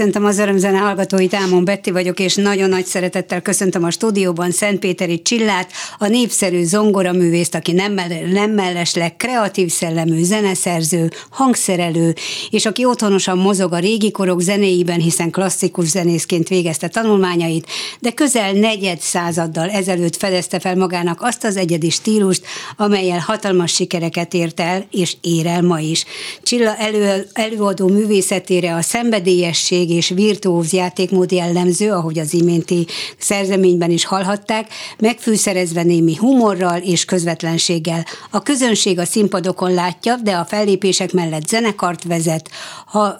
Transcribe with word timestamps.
Köszöntöm 0.00 0.24
az 0.24 0.38
örömzene 0.38 0.78
hallgatóit, 0.78 1.34
Ámon 1.34 1.64
Betti 1.64 1.90
vagyok, 1.90 2.20
és 2.20 2.34
nagyon 2.34 2.68
nagy 2.68 2.84
szeretettel 2.86 3.40
köszöntöm 3.40 3.84
a 3.84 3.90
stúdióban 3.90 4.50
Szentpéteri 4.50 5.22
Csillát, 5.22 5.70
a 5.98 6.06
népszerű 6.06 6.62
zongoraművészt, 6.62 7.54
aki 7.54 7.72
nem, 7.72 8.00
nem 8.32 8.50
mellesleg 8.50 9.16
kreatív 9.16 9.70
szellemű 9.70 10.22
zeneszerző, 10.22 11.10
hangszerelő, 11.30 12.14
és 12.50 12.66
aki 12.66 12.84
otthonosan 12.84 13.38
mozog 13.38 13.72
a 13.72 13.78
régi 13.78 14.10
korok 14.10 14.40
zenéiben, 14.40 15.00
hiszen 15.00 15.30
klasszikus 15.30 15.88
zenészként 15.88 16.48
végezte 16.48 16.88
tanulmányait, 16.88 17.66
de 17.98 18.10
közel 18.10 18.52
negyed 18.52 19.00
századdal 19.00 19.70
ezelőtt 19.70 20.16
fedezte 20.16 20.58
fel 20.58 20.76
magának 20.76 21.22
azt 21.22 21.44
az 21.44 21.56
egyedi 21.56 21.90
stílust, 21.90 22.42
amelyel 22.76 23.18
hatalmas 23.18 23.72
sikereket 23.72 24.34
ért 24.34 24.60
el, 24.60 24.86
és 24.90 25.16
ér 25.20 25.46
el 25.46 25.62
ma 25.62 25.80
is. 25.80 26.04
Csilla 26.42 26.76
elő, 26.76 27.26
előadó 27.32 27.88
művészetére 27.88 28.74
a 28.74 28.82
szenvedélyesség 28.82 29.88
minőség 29.90 30.16
és 30.16 30.24
virtuóz 30.24 30.72
játékmód 30.72 31.32
jellemző, 31.32 31.90
ahogy 31.90 32.18
az 32.18 32.34
iménti 32.34 32.86
szerzeményben 33.18 33.90
is 33.90 34.04
hallhatták, 34.04 34.72
megfűszerezve 34.98 35.82
némi 35.82 36.16
humorral 36.16 36.78
és 36.78 37.04
közvetlenséggel. 37.04 38.04
A 38.30 38.42
közönség 38.42 38.98
a 38.98 39.04
színpadokon 39.04 39.74
látja, 39.74 40.16
de 40.16 40.32
a 40.32 40.44
fellépések 40.44 41.12
mellett 41.12 41.48
zenekart 41.48 42.04
vezet, 42.04 42.50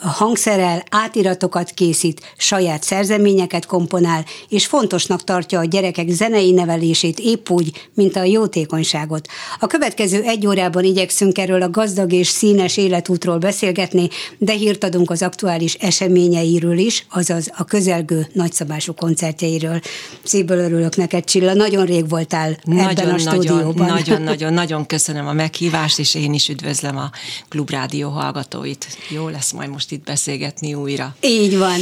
hangszerel, 0.01 0.83
átiratokat 0.91 1.71
készít, 1.71 2.21
saját 2.37 2.83
szerzeményeket 2.83 3.67
komponál, 3.67 4.25
és 4.49 4.67
fontosnak 4.67 5.25
tartja 5.25 5.59
a 5.59 5.65
gyerekek 5.65 6.09
zenei 6.09 6.53
nevelését 6.53 7.19
épp 7.19 7.51
úgy, 7.51 7.89
mint 7.95 8.17
a 8.17 8.25
jótékonyságot. 8.25 9.29
A 9.59 9.67
következő 9.67 10.23
egy 10.23 10.47
órában 10.47 10.85
igyekszünk 10.85 11.39
erről 11.39 11.63
a 11.63 11.71
gazdag 11.71 12.13
és 12.13 12.29
színes 12.29 12.77
életútról 12.77 13.39
beszélgetni, 13.39 14.09
de 14.39 14.53
hírt 14.53 14.85
adunk 14.85 15.11
az 15.11 15.23
aktuális 15.23 15.75
eseményeiről 15.75 16.60
is, 16.69 17.07
azaz 17.11 17.51
a 17.57 17.65
közelgő 17.65 18.27
nagyszabású 18.33 18.95
koncertjeiről. 18.95 19.81
Szívből 20.23 20.59
örülök 20.59 20.97
neked, 20.97 21.25
Csilla, 21.25 21.55
nagyon 21.55 21.87
rég 21.87 22.09
voltál 22.09 22.59
nagyon, 22.65 22.89
ebben 22.89 23.15
a 23.15 23.19
stúdióban. 23.19 23.87
Nagyon, 24.27 24.53
nagyon, 24.53 24.87
köszönöm 24.87 25.27
a 25.27 25.33
meghívást, 25.33 25.99
és 25.99 26.15
én 26.15 26.33
is 26.33 26.49
üdvözlöm 26.49 26.97
a 26.97 27.11
Klubrádió 27.49 28.09
hallgatóit. 28.09 28.87
Jó 29.09 29.29
lesz 29.29 29.53
majd 29.53 29.71
most 29.71 29.93
itt 29.93 30.05
beszélgetni 30.05 30.75
újra. 30.75 31.15
Így 31.21 31.59
van. 31.59 31.79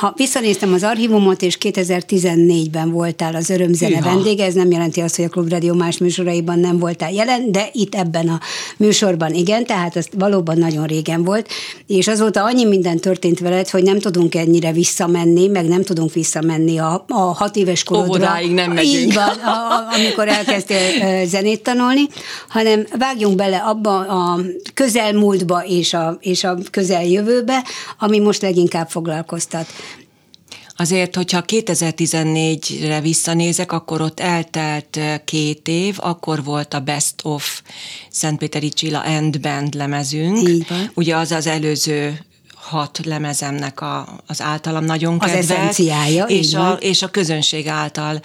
Ha 0.00 0.12
visszanéztem 0.16 0.72
az 0.72 0.82
archívumot, 0.82 1.42
és 1.42 1.58
2014-ben 1.60 2.90
voltál 2.90 3.34
az 3.34 3.50
Örömzene 3.50 3.96
Hűha. 3.96 4.14
vendége, 4.14 4.44
ez 4.44 4.54
nem 4.54 4.70
jelenti 4.70 5.00
azt, 5.00 5.16
hogy 5.16 5.24
a 5.24 5.28
Klubrádió 5.28 5.74
más 5.74 5.98
műsoraiban 5.98 6.58
nem 6.58 6.78
voltál 6.78 7.12
jelen, 7.12 7.52
de 7.52 7.68
itt 7.72 7.94
ebben 7.94 8.28
a 8.28 8.40
műsorban 8.76 9.34
igen, 9.34 9.66
tehát 9.66 9.96
az 9.96 10.08
valóban 10.16 10.58
nagyon 10.58 10.86
régen 10.86 11.24
volt, 11.24 11.48
és 11.86 12.08
azóta 12.08 12.44
annyi 12.44 12.64
minden 12.64 12.98
történt 12.98 13.38
veled, 13.38 13.68
hogy 13.68 13.77
nem 13.82 13.98
tudunk 13.98 14.34
ennyire 14.34 14.72
visszamenni, 14.72 15.46
meg 15.46 15.68
nem 15.68 15.82
tudunk 15.82 16.12
visszamenni 16.12 16.78
a, 16.78 17.04
a 17.08 17.18
hat 17.18 17.56
éves 17.56 17.82
korodra. 17.82 18.08
Óvodáig 18.08 18.52
nem 18.52 18.72
megyünk. 18.72 18.94
Így 18.94 19.14
van, 19.14 19.28
a, 19.28 19.50
a, 19.50 19.94
amikor 19.94 20.28
elkezdtél 20.28 21.26
zenét 21.26 21.62
tanulni, 21.62 22.02
hanem 22.48 22.86
vágjunk 22.98 23.36
bele 23.36 23.56
abba 23.56 23.98
a 23.98 24.40
közelmúltba 24.74 25.64
és 25.66 25.94
a, 25.94 26.16
és 26.20 26.44
a 26.44 26.58
közeljövőbe, 26.70 27.64
ami 27.98 28.18
most 28.18 28.42
leginkább 28.42 28.88
foglalkoztat. 28.88 29.66
Azért, 30.80 31.16
hogyha 31.16 31.44
2014-re 31.46 33.00
visszanézek, 33.00 33.72
akkor 33.72 34.00
ott 34.00 34.20
eltelt 34.20 34.98
két 35.24 35.68
év, 35.68 35.96
akkor 35.98 36.44
volt 36.44 36.74
a 36.74 36.80
Best 36.80 37.14
of 37.22 37.62
Szentpéteri 38.10 38.68
Csilla 38.68 39.04
End 39.04 39.40
Band 39.40 39.74
lemezünk. 39.74 40.48
Így 40.48 40.68
van. 40.68 40.90
Ugye 40.94 41.16
az 41.16 41.32
az 41.32 41.46
előző 41.46 42.18
hat 42.68 43.00
lemezemnek 43.04 43.80
a, 43.80 44.08
az 44.26 44.42
általam 44.42 44.84
nagyon 44.84 45.18
kedvelt. 45.18 45.42
Az 45.42 45.50
eszenciája, 45.50 46.24
és 46.24 46.54
a, 46.54 46.72
és 46.80 47.02
a 47.02 47.08
közönség 47.08 47.66
által 47.66 48.20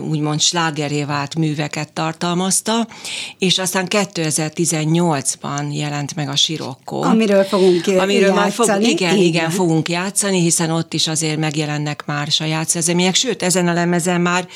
úgymond 0.00 0.40
slágeré 0.40 1.04
vált 1.04 1.34
műveket 1.34 1.92
tartalmazta, 1.92 2.88
és 3.38 3.58
aztán 3.58 3.86
2018-ban 3.88 5.72
jelent 5.72 6.14
meg 6.14 6.28
a 6.28 6.36
Sirokkó. 6.36 7.02
Amiről 7.02 7.44
fogunk 7.44 7.86
Amiről 7.86 8.20
játszani. 8.20 8.40
már 8.40 8.52
fog, 8.52 8.66
igen, 8.66 8.82
igen, 8.90 9.16
igen, 9.16 9.50
fogunk 9.50 9.88
játszani, 9.88 10.40
hiszen 10.40 10.70
ott 10.70 10.94
is 10.94 11.08
azért 11.08 11.38
megjelennek 11.38 12.02
már 12.06 12.26
saját 12.26 12.68
szerzemények, 12.68 13.14
sőt, 13.14 13.42
ezen 13.42 13.68
a 13.68 13.72
lemezen 13.72 14.20
már 14.20 14.48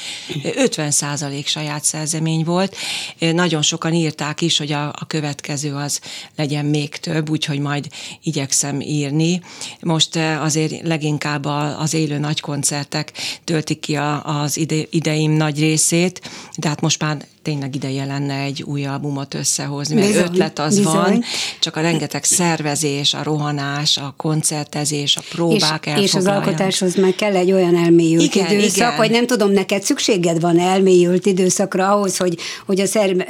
50% 0.43 1.47
saját 1.47 1.85
szerzemény 1.85 2.45
volt. 2.45 2.77
Nagyon 3.19 3.63
sokan 3.63 3.93
írták 3.93 4.41
is, 4.41 4.59
hogy 4.59 4.73
a, 4.73 4.89
a 4.89 5.05
következő 5.07 5.75
az 5.75 6.01
legyen 6.37 6.65
még 6.65 6.97
több, 6.97 7.31
úgyhogy 7.31 7.59
majd 7.59 7.89
igyekszem 8.23 8.81
írni 8.81 9.16
írni. 9.21 9.41
Most 9.81 10.17
eh, 10.17 10.43
azért 10.43 10.87
leginkább 10.87 11.45
az 11.79 11.95
élő 11.95 12.19
nagykoncertek 12.19 13.13
töltik 13.45 13.81
ki 13.81 13.97
az 14.23 14.57
ide, 14.57 14.83
ideim 14.91 15.31
nagy 15.31 15.59
részét, 15.59 16.31
de 16.57 16.69
hát 16.69 16.81
most 16.81 17.01
már 17.03 17.27
tényleg 17.47 17.75
ideje 17.75 18.05
lenne 18.05 18.35
egy 18.35 18.63
új 18.63 18.87
albumot 18.87 19.35
összehozni, 19.35 19.95
mert 19.95 20.07
bizony, 20.07 20.25
ötlet 20.25 20.59
az 20.59 20.77
bizony. 20.77 20.93
van, 20.95 21.23
csak 21.61 21.77
a 21.77 21.81
rengeteg 21.81 22.25
szervezés, 22.25 23.15
a 23.15 23.23
rohanás, 23.23 23.97
a 23.97 24.15
koncertezés, 24.17 25.17
a 25.17 25.23
próbák 25.31 25.87
és, 25.87 26.03
és 26.03 26.15
az 26.15 26.27
alkotáshoz 26.27 26.95
meg 26.95 27.15
kell 27.15 27.37
egy 27.37 27.53
olyan 27.53 27.77
elmélyült 27.77 28.35
igen, 28.35 28.51
időszak, 28.51 28.77
igen. 28.77 28.97
hogy 28.97 29.11
nem 29.11 29.27
tudom, 29.27 29.51
neked 29.51 29.83
szükséged 29.83 30.41
van 30.41 30.59
elmélyült 30.59 31.27
időszakra 31.27 31.93
ahhoz, 31.93 32.17
hogy, 32.17 32.39
hogy 32.67 32.81
a 32.81 32.87
szer, 32.87 33.27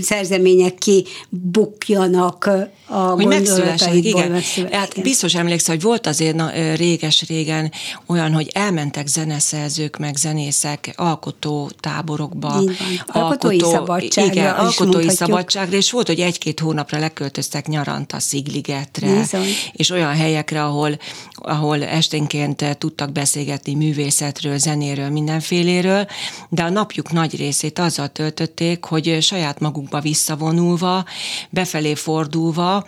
szerzemények 0.00 0.74
kibukjanak 0.74 2.50
a 2.86 2.96
hogy 2.96 3.26
megszülessenek, 3.26 3.94
igen. 3.94 4.40
Hát 4.70 5.02
biztos 5.02 5.34
emlékszel, 5.34 5.74
hogy 5.74 5.84
volt 5.84 6.06
azért 6.06 6.34
na, 6.34 6.50
réges-régen 6.76 7.72
olyan, 8.06 8.32
hogy 8.32 8.50
elmentek 8.52 9.06
zeneszerzők, 9.06 9.98
meg 9.98 10.16
zenészek 10.16 10.92
alkotó 10.96 11.70
táborokba. 11.80 12.62
Alkotó 13.06 13.50
alkotói 13.62 13.72
szabadságra. 13.72 14.32
Igen, 14.32 14.54
alkotói 14.54 15.10
szabadságra, 15.10 15.76
és 15.76 15.90
volt, 15.90 16.06
hogy 16.06 16.20
egy-két 16.20 16.60
hónapra 16.60 16.98
leköltöztek 16.98 17.66
nyarant 17.66 18.12
a 18.12 18.18
Szigligetre, 18.18 19.18
Bizony. 19.18 19.48
és 19.72 19.90
olyan 19.90 20.14
helyekre, 20.14 20.64
ahol, 20.64 20.98
ahol 21.46 21.82
esténként 21.82 22.78
tudtak 22.78 23.12
beszélgetni 23.12 23.74
művészetről, 23.74 24.58
zenéről, 24.58 25.08
mindenféléről, 25.08 26.06
de 26.48 26.62
a 26.62 26.68
napjuk 26.68 27.12
nagy 27.12 27.36
részét 27.36 27.78
azzal 27.78 28.08
töltötték, 28.08 28.84
hogy 28.84 29.18
saját 29.20 29.60
magukba 29.60 30.00
visszavonulva, 30.00 31.04
befelé 31.50 31.94
fordulva 31.94 32.86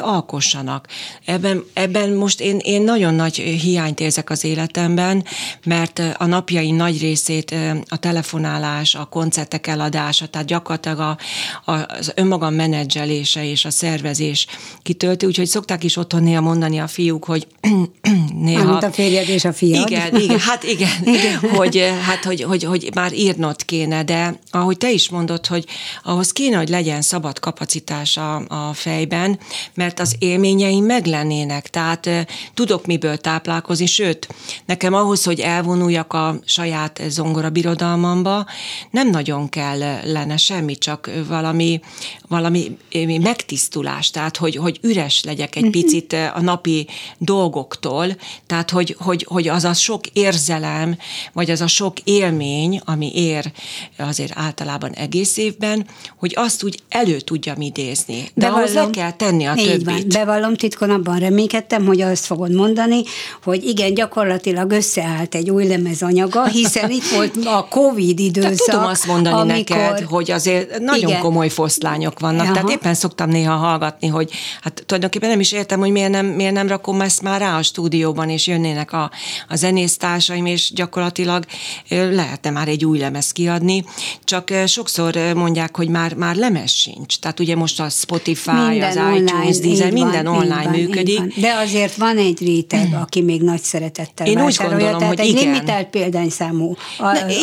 alkossanak. 0.00 0.86
Ebben, 1.24 1.64
ebben 1.72 2.10
most 2.10 2.40
én, 2.40 2.58
én 2.58 2.82
nagyon 2.82 3.14
nagy 3.14 3.36
hiányt 3.36 4.00
érzek 4.00 4.30
az 4.30 4.44
életemben, 4.44 5.24
mert 5.64 6.02
a 6.18 6.26
napjaim 6.26 6.76
nagy 6.76 7.00
részét 7.00 7.54
a 7.88 7.96
telefonálás, 7.96 8.94
a 8.94 9.04
koncertek 9.04 9.66
eladása, 9.66 10.26
tehát 10.26 10.46
gyakorlatilag 10.46 10.98
a, 10.98 11.18
a, 11.70 11.72
az 11.72 12.12
önmagam 12.14 12.54
menedzselése 12.54 13.44
és 13.44 13.64
a 13.64 13.70
szervezés 13.70 14.46
kitölti, 14.82 15.26
úgyhogy 15.26 15.46
szokták 15.46 15.84
is 15.84 15.96
otthon 15.96 16.22
néha 16.22 16.40
mondani 16.40 16.78
a 16.78 16.86
fiúk, 16.86 17.24
hogy 17.24 17.46
néha... 18.40 18.70
Amit 18.70 18.82
a 18.82 18.90
férjed 18.90 19.28
és 19.28 19.44
a 19.44 19.52
fiad. 19.52 19.90
Igen, 19.90 20.16
igen, 20.16 20.38
hát 20.38 20.64
igen, 20.64 21.02
igen. 21.18 21.38
Hogy, 21.38 21.92
hát, 22.06 22.24
hogy, 22.24 22.42
hogy, 22.42 22.64
hogy 22.64 22.90
már 22.94 23.12
írnod 23.12 23.64
kéne, 23.64 24.04
de 24.04 24.40
ahogy 24.50 24.76
te 24.76 24.90
is 24.90 25.08
mondod, 25.08 25.46
hogy 25.46 25.64
ahhoz 26.02 26.32
kéne, 26.32 26.56
hogy 26.56 26.68
legyen 26.68 27.02
szabad 27.02 27.38
kapacitás 27.38 28.16
a, 28.16 28.34
a 28.34 28.72
fejben, 28.72 29.38
mert 29.74 30.00
az 30.00 30.16
élményeim 30.18 30.84
meglennének, 30.84 31.70
tehát 31.70 32.08
tudok 32.54 32.86
miből 32.86 33.16
táplálkozni, 33.16 33.86
sőt, 33.86 34.28
nekem 34.66 34.94
ahhoz, 34.94 35.24
hogy 35.24 35.40
elvonuljak 35.40 36.12
a 36.12 36.38
saját 36.44 37.02
zongora 37.08 37.50
birodalmamba, 37.50 38.46
nem 38.90 39.10
nagyon 39.10 39.48
kell 39.48 39.64
kellene 39.66 40.36
semmi, 40.36 40.76
csak 40.76 41.10
valami, 41.28 41.80
valami 42.28 42.76
megtisztulás, 43.22 44.10
tehát 44.10 44.36
hogy, 44.36 44.56
hogy 44.56 44.78
üres 44.82 45.22
legyek 45.24 45.56
egy 45.56 45.62
mhm. 45.62 45.70
picit 45.72 46.12
a 46.12 46.40
napi 46.40 46.86
dolgoktól, 47.66 48.16
tehát 48.46 48.70
hogy, 48.70 48.96
hogy, 48.98 49.26
hogy 49.28 49.48
az 49.48 49.64
a 49.64 49.72
sok 49.72 50.06
érzelem, 50.12 50.96
vagy 51.32 51.50
az 51.50 51.60
a 51.60 51.66
sok 51.66 52.00
élmény, 52.04 52.80
ami 52.84 53.10
ér 53.14 53.52
azért 53.98 54.32
általában 54.34 54.92
egész 54.92 55.36
évben, 55.36 55.86
hogy 56.16 56.32
azt 56.36 56.64
úgy 56.64 56.78
elő 56.88 57.20
tudjam 57.20 57.60
idézni. 57.60 58.30
De 58.34 58.46
Bevallom, 58.46 58.58
ahhoz 58.58 58.74
le 58.74 58.90
kell 58.90 59.12
tenni 59.12 59.44
a 59.44 59.54
többit. 59.54 59.84
Van. 59.84 60.04
Bevallom 60.08 60.54
titkon, 60.54 60.90
abban 60.90 61.18
reménykedtem, 61.18 61.86
hogy 61.86 62.00
azt 62.00 62.24
fogod 62.24 62.54
mondani, 62.54 63.02
hogy 63.42 63.64
igen, 63.64 63.94
gyakorlatilag 63.94 64.70
összeállt 64.70 65.34
egy 65.34 65.50
új 65.50 65.66
lemezanyaga, 65.66 66.46
hiszen 66.46 66.90
itt 66.90 67.08
volt 67.08 67.36
a 67.44 67.66
Covid 67.78 68.18
időszak. 68.18 68.50
Tehát 68.50 68.70
tudom 68.70 68.86
azt 68.86 69.06
mondani 69.06 69.34
amikor... 69.36 69.76
neked, 69.76 70.00
hogy 70.00 70.30
azért 70.30 70.78
nagyon 70.78 71.08
igen. 71.08 71.20
komoly 71.20 71.48
foszlányok 71.48 72.20
vannak. 72.20 72.44
Aha. 72.44 72.52
Tehát 72.52 72.70
éppen 72.70 72.94
szoktam 72.94 73.28
néha 73.28 73.54
hallgatni, 73.54 74.08
hogy 74.08 74.30
hát 74.60 74.82
tulajdonképpen 74.86 75.28
nem 75.28 75.40
is 75.40 75.52
értem, 75.52 75.78
hogy 75.78 75.90
miért 75.90 76.10
nem, 76.10 76.26
miért 76.26 76.52
nem 76.52 76.68
rakom 76.68 77.00
ezt 77.00 77.22
már 77.22 77.40
rá 77.40 77.55
a 77.56 77.62
stúdióban, 77.62 78.30
és 78.30 78.46
jönnének 78.46 78.92
a, 78.92 79.10
a 79.48 79.56
zenésztársaim, 79.56 80.46
és 80.46 80.72
gyakorlatilag 80.74 81.44
lehetne 81.88 82.50
már 82.50 82.68
egy 82.68 82.84
új 82.84 82.98
lemez 82.98 83.32
kiadni, 83.32 83.84
csak 84.24 84.52
sokszor 84.66 85.16
mondják, 85.34 85.76
hogy 85.76 85.88
már, 85.88 86.14
már 86.14 86.36
lemez 86.36 86.72
sincs. 86.72 87.18
Tehát 87.18 87.40
ugye 87.40 87.56
most 87.56 87.80
a 87.80 87.88
Spotify, 87.88 88.50
minden 88.50 88.88
az 88.88 88.96
online, 88.96 89.18
iTunes, 89.18 89.58
Deezer, 89.58 89.92
minden 89.92 90.24
van, 90.24 90.36
online 90.36 90.62
van, 90.62 90.72
működik. 90.72 91.18
Van. 91.18 91.32
De 91.36 91.52
azért 91.52 91.94
van 91.94 92.16
egy 92.16 92.38
réteg, 92.40 92.96
aki 93.00 93.22
még 93.22 93.42
nagy 93.42 93.62
szeretettel 93.62 94.26
Én 94.26 94.44
úgy 94.44 94.56
gondolom, 94.56 94.98
tehát 94.98 95.18
hogy 95.18 95.20
egy 95.20 95.28
igen. 95.28 95.52
limitált 95.52 95.86
példányszámú 95.86 96.76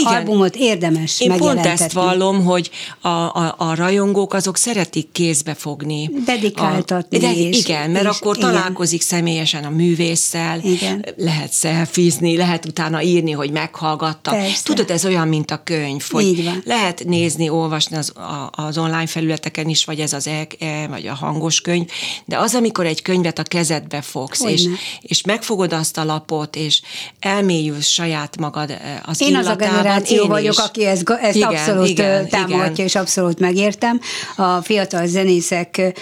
albumot 0.03 0.55
érdemes 0.55 1.19
Én 1.19 1.37
pont 1.37 1.65
ezt 1.65 1.91
vallom, 1.91 2.43
hogy 2.43 2.69
a, 3.01 3.07
a, 3.07 3.55
a 3.57 3.75
rajongók 3.75 4.33
azok 4.33 4.57
szeretik 4.57 5.11
kézbe 5.11 5.53
fogni. 5.53 6.09
Dedikáltatni. 6.25 7.17
A, 7.17 7.19
de, 7.19 7.33
és, 7.33 7.57
igen, 7.57 7.89
mert 7.89 8.09
és, 8.09 8.17
akkor 8.17 8.37
igen. 8.37 8.51
találkozik 8.51 9.01
személyesen 9.01 9.63
a 9.63 9.69
művésszel, 9.97 10.59
igen. 10.63 11.05
lehet 11.17 11.51
szelfizni, 11.51 12.37
lehet 12.37 12.65
utána 12.65 13.01
írni, 13.01 13.31
hogy 13.31 13.51
meghallgatta. 13.51 14.31
Persze. 14.31 14.63
Tudod, 14.63 14.89
ez 14.89 15.05
olyan, 15.05 15.27
mint 15.27 15.51
a 15.51 15.61
könyv, 15.63 16.03
hogy 16.09 16.49
lehet 16.65 17.03
nézni, 17.05 17.49
olvasni 17.49 17.97
az, 17.97 18.11
a, 18.15 18.49
az 18.51 18.77
online 18.77 19.07
felületeken 19.07 19.69
is, 19.69 19.85
vagy 19.85 19.99
ez 19.99 20.13
az 20.13 20.27
e, 20.27 20.47
e, 20.59 20.87
vagy 20.87 21.07
a 21.07 21.13
hangos 21.13 21.61
könyv, 21.61 21.87
de 22.25 22.37
az, 22.37 22.55
amikor 22.55 22.85
egy 22.85 23.01
könyvet 23.01 23.39
a 23.39 23.43
kezedbe 23.43 24.01
fogsz, 24.01 24.39
Hogyne. 24.39 24.53
és, 24.53 24.67
és 25.01 25.23
megfogod 25.23 25.73
azt 25.73 25.97
a 25.97 26.03
lapot, 26.03 26.55
és 26.55 26.81
elmélyülsz 27.19 27.87
saját 27.87 28.37
magad 28.37 28.69
eh, 28.69 28.77
az 29.05 29.21
Én 29.21 29.35
az 29.35 29.45
a 29.45 29.49
illatában. 29.49 29.83
generáció 29.83 30.23
Én 30.23 30.29
vagyok, 30.29 30.53
is. 30.53 30.59
aki 30.59 30.85
ezt, 30.85 31.09
ezt 31.09 31.35
Igen, 31.35 31.49
abszolút 31.49 31.87
igen, 31.87 32.29
támogatja, 32.29 32.71
igen. 32.71 32.85
és 32.85 32.95
abszolút 32.95 33.39
megértem. 33.39 33.99
A 34.35 34.61
fiatal 34.61 35.07
zenészek 35.07 35.93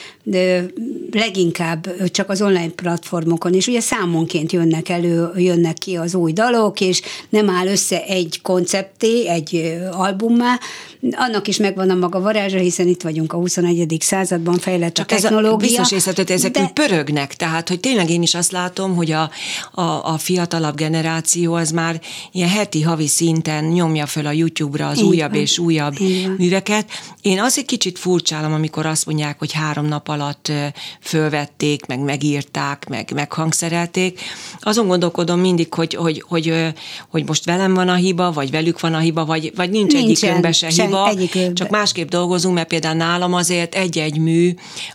leginkább 1.11 2.11
csak 2.11 2.29
az 2.29 2.41
online 2.41 2.69
platformokon, 2.69 3.53
és 3.53 3.67
ugye 3.67 3.79
számonként 3.81 4.51
jönnek 4.51 4.89
elő, 4.89 5.31
jönnek 5.35 5.73
ki 5.73 5.95
az 5.95 6.15
új 6.15 6.31
dalok, 6.33 6.81
és 6.81 7.01
nem 7.29 7.49
áll 7.49 7.67
össze 7.67 8.03
egy 8.03 8.39
koncepté, 8.41 9.27
egy 9.27 9.77
albummá, 9.91 10.59
annak 11.11 11.47
is 11.47 11.57
megvan 11.57 11.89
a 11.89 11.95
maga 11.95 12.19
varázsa, 12.19 12.57
hiszen 12.57 12.87
itt 12.87 13.01
vagyunk 13.01 13.33
a 13.33 13.37
21. 13.37 13.97
században, 13.99 14.57
fejlett 14.57 14.93
Csak 14.93 15.11
a 15.11 15.13
ez 15.13 15.19
a, 15.23 15.27
technológia. 15.27 15.55
biztos 15.67 15.91
észrevetett, 15.91 16.29
ezek 16.29 16.51
de- 16.51 16.71
pörögnek, 16.73 17.35
tehát, 17.35 17.69
hogy 17.69 17.79
tényleg 17.79 18.09
én 18.09 18.21
is 18.21 18.35
azt 18.35 18.51
látom, 18.51 18.95
hogy 18.95 19.11
a, 19.11 19.29
a, 19.71 19.81
a 19.81 20.17
fiatalabb 20.17 20.75
generáció 20.75 21.53
az 21.53 21.71
már 21.71 22.01
ilyen 22.31 22.49
heti, 22.49 22.81
havi 22.81 23.07
szinten 23.07 23.63
nyomja 23.65 24.05
föl 24.05 24.25
a 24.25 24.31
YouTube-ra 24.31 24.87
az 24.87 24.97
Így 24.97 25.03
újabb 25.03 25.31
van. 25.31 25.39
és 25.39 25.57
újabb 25.59 25.97
van. 25.99 26.35
műveket. 26.37 26.89
Én 27.21 27.39
azért 27.39 27.67
kicsit 27.67 27.99
furcsálom, 27.99 28.53
amikor 28.53 28.85
azt 28.85 29.05
mondják, 29.05 29.39
hogy 29.39 29.51
három 29.51 29.85
nap 29.85 30.07
alatt 30.07 30.51
fölvették, 31.01 31.85
meg 31.85 31.99
megírták, 31.99 32.85
meg 32.89 33.09
meghangszerelték. 33.71 34.19
Azon 34.61 34.87
gondolkodom 34.87 35.39
mindig, 35.39 35.73
hogy, 35.73 35.93
hogy, 35.93 36.23
hogy, 36.27 36.53
hogy 37.09 37.27
most 37.27 37.45
velem 37.45 37.73
van 37.73 37.89
a 37.89 37.93
hiba, 37.93 38.31
vagy 38.31 38.51
velük 38.51 38.79
van 38.79 38.93
a 38.93 38.99
hiba, 38.99 39.25
vagy, 39.25 39.51
vagy 39.55 39.69
nincs 39.69 39.93
egyikünkben 39.93 40.51
se 40.51 40.67
hiba, 40.67 41.07
egyikünkben. 41.07 41.55
csak 41.55 41.69
másképp 41.69 42.09
dolgozunk, 42.09 42.55
mert 42.55 42.67
például 42.67 42.95
nálam 42.95 43.33
azért 43.33 43.75
egy-egy 43.75 44.17
mű, 44.17 44.53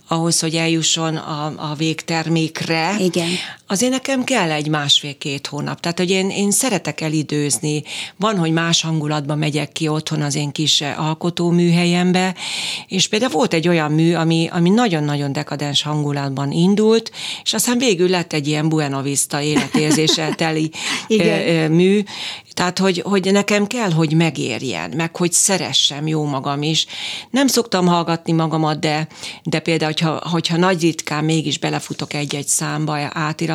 ahhoz, 0.08 0.40
hogy 0.40 0.54
eljusson 0.54 1.16
a, 1.16 1.44
a 1.70 1.74
végtermékre, 1.74 2.96
Igen. 2.98 3.28
Azért 3.66 3.92
nekem 3.92 4.24
kell 4.24 4.50
egy 4.50 4.68
másfél-két 4.68 5.46
hónap. 5.46 5.80
Tehát, 5.80 5.98
hogy 5.98 6.10
én, 6.10 6.30
én 6.30 6.50
szeretek 6.50 7.00
elidőzni. 7.00 7.82
Van, 8.16 8.38
hogy 8.38 8.52
más 8.52 8.82
hangulatban 8.82 9.38
megyek 9.38 9.72
ki 9.72 9.88
otthon 9.88 10.22
az 10.22 10.34
én 10.34 10.52
kis 10.52 10.80
eh, 10.80 11.06
alkotóműhelyembe, 11.06 12.34
és 12.88 13.08
például 13.08 13.32
volt 13.32 13.54
egy 13.54 13.68
olyan 13.68 13.92
mű, 13.92 14.14
ami, 14.14 14.48
ami 14.52 14.70
nagyon-nagyon 14.70 15.32
dekadens 15.32 15.82
hangulatban 15.82 16.52
indult, 16.52 17.10
és 17.42 17.52
aztán 17.52 17.78
végül 17.78 18.08
lett 18.08 18.32
egy 18.32 18.46
ilyen 18.46 18.68
Buena 18.68 19.02
Vista 19.02 19.40
életérzéssel 19.40 20.34
teli 20.44 20.70
ö, 21.08 21.24
ö, 21.24 21.68
mű, 21.68 22.02
tehát, 22.56 22.78
hogy, 22.78 23.02
hogy 23.04 23.32
nekem 23.32 23.66
kell, 23.66 23.90
hogy 23.90 24.12
megérjen, 24.12 24.92
meg 24.96 25.16
hogy 25.16 25.32
szeressem 25.32 26.06
jó 26.06 26.24
magam 26.24 26.62
is. 26.62 26.86
Nem 27.30 27.46
szoktam 27.46 27.86
hallgatni 27.86 28.32
magamat, 28.32 28.80
de, 28.80 29.08
de 29.42 29.60
például, 29.60 29.90
hogyha, 29.90 30.28
hogyha 30.30 30.56
nagy 30.56 30.80
ritkán 30.80 31.24
mégis 31.24 31.58
belefutok 31.58 32.14
egy-egy 32.14 32.46
számba, 32.46 32.98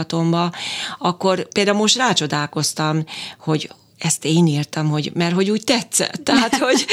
átiratomba, 0.01 0.51
akkor 1.00 1.48
például 1.48 1.77
most 1.77 1.98
rácsodálkoztam, 1.98 3.03
hogy 3.39 3.70
ezt 3.98 4.25
én 4.25 4.48
írtam, 4.48 4.89
hogy, 4.89 5.12
mert 5.13 5.34
hogy 5.34 5.50
úgy 5.50 5.63
tetszett. 5.63 6.22
Tehát, 6.29 6.55
hogy, 6.55 6.86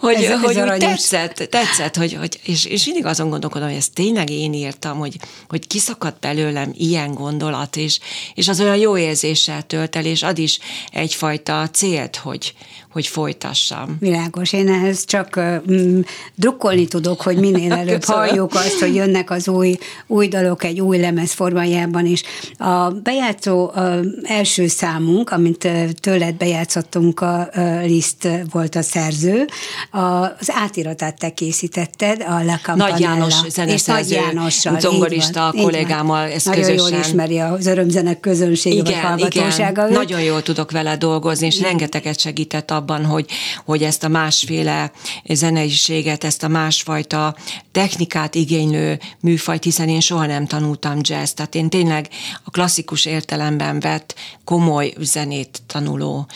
hogy, 0.00 0.14
Ez- 0.14 0.30
ez 0.30 0.40
hogy 0.40 0.54
úgy 0.54 0.60
aranyos. 0.60 0.90
tetszett, 0.90 1.48
tetszett, 1.50 1.96
hogy, 1.96 2.12
hogy 2.14 2.40
és, 2.44 2.64
és 2.64 2.84
mindig 2.84 3.04
azon 3.06 3.30
gondolkodom, 3.30 3.68
hogy 3.68 3.76
ezt 3.76 3.94
tényleg 3.94 4.30
én 4.30 4.52
írtam, 4.52 4.98
hogy, 4.98 5.16
hogy 5.48 5.66
kiszakadt 5.66 6.20
belőlem 6.20 6.72
ilyen 6.76 7.14
gondolat, 7.14 7.76
és, 7.76 7.98
és 8.34 8.48
az 8.48 8.60
olyan 8.60 8.76
jó 8.76 8.96
érzéssel 8.96 9.62
tölt 9.62 9.96
el, 9.96 10.04
és 10.04 10.22
ad 10.22 10.38
is 10.38 10.58
egyfajta 10.92 11.68
célt, 11.72 12.16
hogy, 12.16 12.54
hogy 12.98 13.06
folytassam. 13.06 13.96
Világos, 14.00 14.52
én 14.52 14.68
ehhez 14.68 15.04
csak 15.04 15.40
mm, 15.70 16.00
drukkolni 16.34 16.86
tudok, 16.86 17.20
hogy 17.20 17.36
minél 17.36 17.72
előbb 17.82 18.04
halljuk 18.04 18.54
azt, 18.54 18.78
hogy 18.78 18.94
jönnek 18.94 19.30
az 19.30 19.48
új, 19.48 19.78
új 20.06 20.28
dalok 20.28 20.64
egy 20.64 20.80
új 20.80 20.98
lemez 20.98 21.32
formájában 21.32 22.06
is. 22.06 22.22
A 22.58 22.90
bejátszó 22.90 23.68
a 23.68 24.00
első 24.22 24.66
számunk, 24.66 25.30
amit 25.30 25.68
tőled 26.00 26.34
bejátszottunk, 26.34 27.20
a, 27.20 27.48
Liszt 27.82 28.28
volt 28.50 28.74
a 28.74 28.82
szerző, 28.82 29.46
a, 29.90 29.98
az 30.40 30.50
átiratát 30.52 31.18
te 31.18 31.30
készítetted, 31.30 32.24
a 32.28 32.44
La 32.44 32.58
Campanella. 32.62 32.90
Nagy 32.90 33.00
János 33.00 33.34
zeneszerző, 33.48 34.16
Nagy 34.16 34.24
Jánossal. 34.24 34.80
zongorista 34.80 35.50
van, 35.52 35.62
kollégámmal 35.62 36.28
ezt 36.28 36.46
Nagyon 36.46 36.60
közösen. 36.62 36.90
jól 36.92 37.00
ismeri 37.00 37.38
az 37.38 37.66
örömzenek 37.66 38.20
közönsége, 38.20 38.82
vagy 38.82 38.90
Igen, 38.90 39.02
hallgatósága. 39.02 39.82
igen, 39.88 39.98
nagyon 39.98 40.20
jól 40.22 40.42
tudok 40.42 40.70
vele 40.70 40.96
dolgozni, 40.96 41.46
és 41.46 41.60
rengeteget 41.60 42.18
segített 42.18 42.70
abban, 42.70 42.87
hogy, 42.96 43.26
hogy 43.64 43.82
ezt 43.82 44.04
a 44.04 44.08
másféle 44.08 44.92
zeneiséget, 45.24 46.24
ezt 46.24 46.42
a 46.42 46.48
másfajta 46.48 47.36
technikát 47.72 48.34
igénylő 48.34 48.98
műfajt, 49.20 49.64
hiszen 49.64 49.88
én 49.88 50.00
soha 50.00 50.26
nem 50.26 50.46
tanultam 50.46 50.98
jazz, 51.00 51.30
tehát 51.30 51.54
én 51.54 51.68
tényleg 51.68 52.08
a 52.44 52.50
klasszikus 52.50 53.04
értelemben 53.04 53.80
vett 53.80 54.14
komoly 54.44 54.92
zenét 54.98 55.62
tanuló 55.66 56.26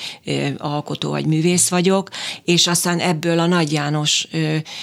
alkotó 0.58 1.10
vagy 1.10 1.26
művész 1.26 1.68
vagyok, 1.68 2.08
és 2.44 2.66
aztán 2.66 2.98
ebből 2.98 3.38
a 3.38 3.46
Nagy 3.46 3.72
János 3.72 4.28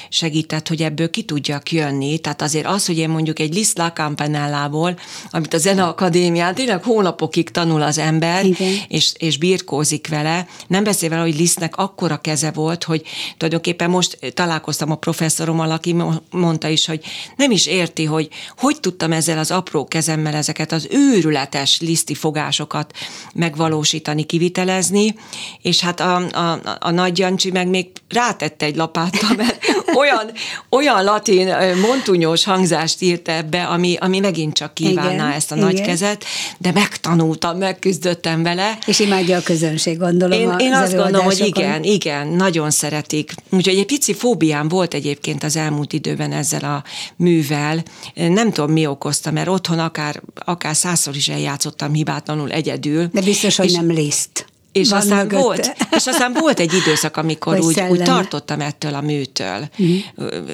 segített, 0.09 0.67
hogy 0.67 0.81
ebből 0.81 1.09
ki 1.09 1.23
tudjak 1.23 1.71
jönni, 1.71 2.17
tehát 2.17 2.41
azért 2.41 2.65
az, 2.65 2.85
hogy 2.85 2.97
én 2.97 3.09
mondjuk 3.09 3.39
egy 3.39 3.53
Liszt 3.53 3.77
Campanellából, 3.93 4.99
amit 5.31 5.53
a 5.53 5.57
Zeneakadémián 5.57 6.55
tényleg 6.55 6.83
hónapokig 6.83 7.49
tanul 7.49 7.81
az 7.81 7.97
ember, 7.97 8.45
Igen. 8.45 8.73
és, 8.87 9.11
és 9.17 9.37
birkózik 9.37 10.07
vele. 10.07 10.47
Nem 10.67 10.83
beszélve, 10.83 11.17
hogy 11.17 11.35
Lisztnek 11.59 11.79
akkora 11.79 12.17
keze 12.17 12.51
volt, 12.51 12.83
hogy 12.83 13.03
tulajdonképpen 13.37 13.89
most 13.89 14.33
találkoztam 14.33 14.91
a 14.91 14.95
professzorommal, 14.95 15.71
aki 15.71 15.93
mo- 15.93 16.23
mondta 16.31 16.67
is, 16.67 16.85
hogy 16.85 17.03
nem 17.35 17.51
is 17.51 17.65
érti, 17.65 18.05
hogy 18.05 18.29
hogy 18.57 18.79
tudtam 18.79 19.11
ezzel 19.11 19.37
az 19.37 19.51
apró 19.51 19.87
kezemmel 19.87 20.35
ezeket 20.35 20.71
az 20.71 20.87
őrületes 20.91 21.79
liszti 21.81 22.13
fogásokat 22.13 22.93
megvalósítani, 23.33 24.23
kivitelezni, 24.23 25.15
és 25.61 25.79
hát 25.79 25.99
a, 25.99 26.15
a, 26.15 26.59
a 26.79 26.91
nagy 26.91 27.17
Jancsi 27.17 27.51
meg 27.51 27.67
még 27.67 27.87
rátette 28.09 28.65
egy 28.65 28.75
lapáttal, 28.75 29.35
mert 29.37 29.65
olyan, 29.95 30.31
olyan 30.69 31.03
latin 31.03 31.47
ö, 31.47 31.75
montunyós 31.75 32.43
hangzást 32.43 33.01
írt 33.01 33.27
ebbe, 33.27 33.63
ami, 33.63 33.95
ami 33.99 34.19
megint 34.19 34.53
csak 34.53 34.73
kívánná 34.73 35.13
Igen, 35.13 35.31
ezt 35.31 35.51
a 35.51 35.55
nagy 35.55 35.73
igen. 35.73 35.85
kezet, 35.85 36.25
de 36.57 36.71
megtanultam, 36.71 37.57
megküzdöttem 37.57 38.43
vele, 38.43 38.77
És 38.85 38.99
imádja 38.99 39.37
a 39.37 39.41
közönség, 39.41 39.97
gondolom. 39.97 40.39
én, 40.39 40.55
én 40.57 40.73
azt 40.73 40.95
gondolom, 40.95 41.25
hogy 41.25 41.39
igen, 41.45 41.83
igen, 41.83 42.27
nagyon 42.27 42.71
szeretik. 42.71 43.33
Úgyhogy 43.49 43.77
egy 43.77 43.85
pici 43.85 44.13
fóbiám 44.13 44.67
volt 44.67 44.93
egyébként 44.93 45.43
az 45.43 45.55
elmúlt 45.55 45.93
időben 45.93 46.31
ezzel 46.31 46.63
a 46.63 46.83
művel. 47.15 47.83
Nem 48.13 48.51
tudom, 48.51 48.71
mi 48.71 48.85
okozta, 48.85 49.31
mert 49.31 49.47
otthon 49.47 49.79
akár, 49.79 50.21
akár 50.45 50.75
százszor 50.75 51.15
is 51.15 51.27
eljátszottam 51.27 51.93
hibátlanul 51.93 52.51
egyedül. 52.51 53.09
De 53.13 53.21
biztos, 53.21 53.55
hogy 53.55 53.65
és, 53.65 53.73
nem 53.73 53.91
Liszt. 53.91 54.48
És 54.71 54.89
Van 54.89 54.99
aztán, 54.99 55.17
mögötte. 55.17 55.41
volt, 55.41 55.75
és 55.91 56.07
aztán 56.07 56.33
volt 56.39 56.59
egy 56.59 56.73
időszak, 56.73 57.17
amikor 57.17 57.53
Vagy 57.53 57.61
úgy, 57.61 57.67
úgy 57.67 57.73
szelleme. 57.75 57.95
Mhm. 57.95 58.03
tartottam 58.03 58.61
ettől 58.61 58.93
a 58.93 59.01
műtől. 59.01 59.69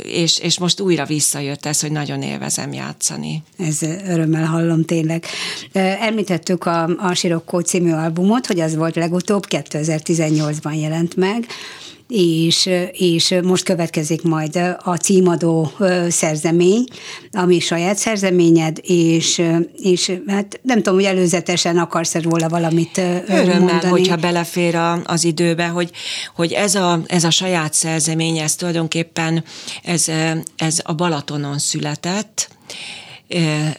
És, 0.03 0.39
és 0.39 0.59
most 0.59 0.79
újra 0.79 1.05
visszajött 1.05 1.65
ez, 1.65 1.81
hogy 1.81 1.91
nagyon 1.91 2.21
élvezem 2.21 2.73
játszani. 2.73 3.43
Ez 3.57 3.81
örömmel 4.07 4.45
hallom 4.45 4.85
tényleg. 4.85 5.25
Említettük 5.99 6.65
a, 6.65 6.83
a 6.83 7.13
Sirokkó 7.13 7.59
című 7.59 7.91
albumot, 7.91 8.45
hogy 8.45 8.59
az 8.59 8.75
volt 8.75 8.95
legutóbb, 8.95 9.45
2018-ban 9.49 10.79
jelent 10.81 11.15
meg, 11.15 11.45
és, 12.07 12.69
és 12.91 13.35
most 13.43 13.63
következik 13.63 14.21
majd 14.21 14.59
a 14.83 14.95
címadó 14.95 15.71
szerzemény, 16.09 16.83
ami 17.31 17.59
saját 17.59 17.97
szerzeményed, 17.97 18.79
és, 18.81 19.41
és 19.81 20.11
hát 20.27 20.59
nem 20.61 20.77
tudom, 20.77 20.93
hogy 20.93 21.03
előzetesen 21.03 21.77
akarsz 21.77 22.15
róla 22.15 22.49
valamit 22.49 22.97
Örömmel, 23.27 23.59
mondani. 23.59 23.89
hogyha 23.89 24.15
belefér 24.15 24.75
a, 24.75 25.01
az 25.03 25.23
időbe, 25.23 25.65
hogy, 25.67 25.91
hogy 26.35 26.51
ez, 26.51 26.75
a, 26.75 27.01
ez 27.07 27.23
a 27.23 27.29
saját 27.29 27.73
szerzemény, 27.73 28.37
ez 28.37 28.55
tulajdonképpen 28.55 29.43
ez, 29.83 30.05
ez 30.55 30.79
a 30.83 30.93
Balatonon 30.93 31.59
született, 31.59 32.49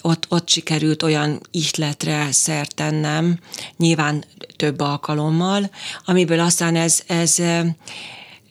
ott, 0.03 0.27
ott 0.29 0.49
sikerült 0.49 1.03
olyan 1.03 1.41
ihletre 1.51 2.29
szert 2.31 2.75
tennem, 2.75 3.39
nyilván 3.77 4.25
több 4.57 4.81
alkalommal, 4.81 5.71
amiből 6.05 6.41
aztán 6.41 6.77
ez, 6.77 7.03
ez, 7.07 7.43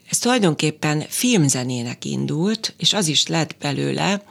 ez 0.10 0.18
tulajdonképpen 0.18 1.04
filmzenének 1.10 2.06
indult, 2.06 2.74
és 2.78 2.94
az 2.94 3.08
is 3.08 3.28
lett 3.28 3.56
belőle. 3.62 4.22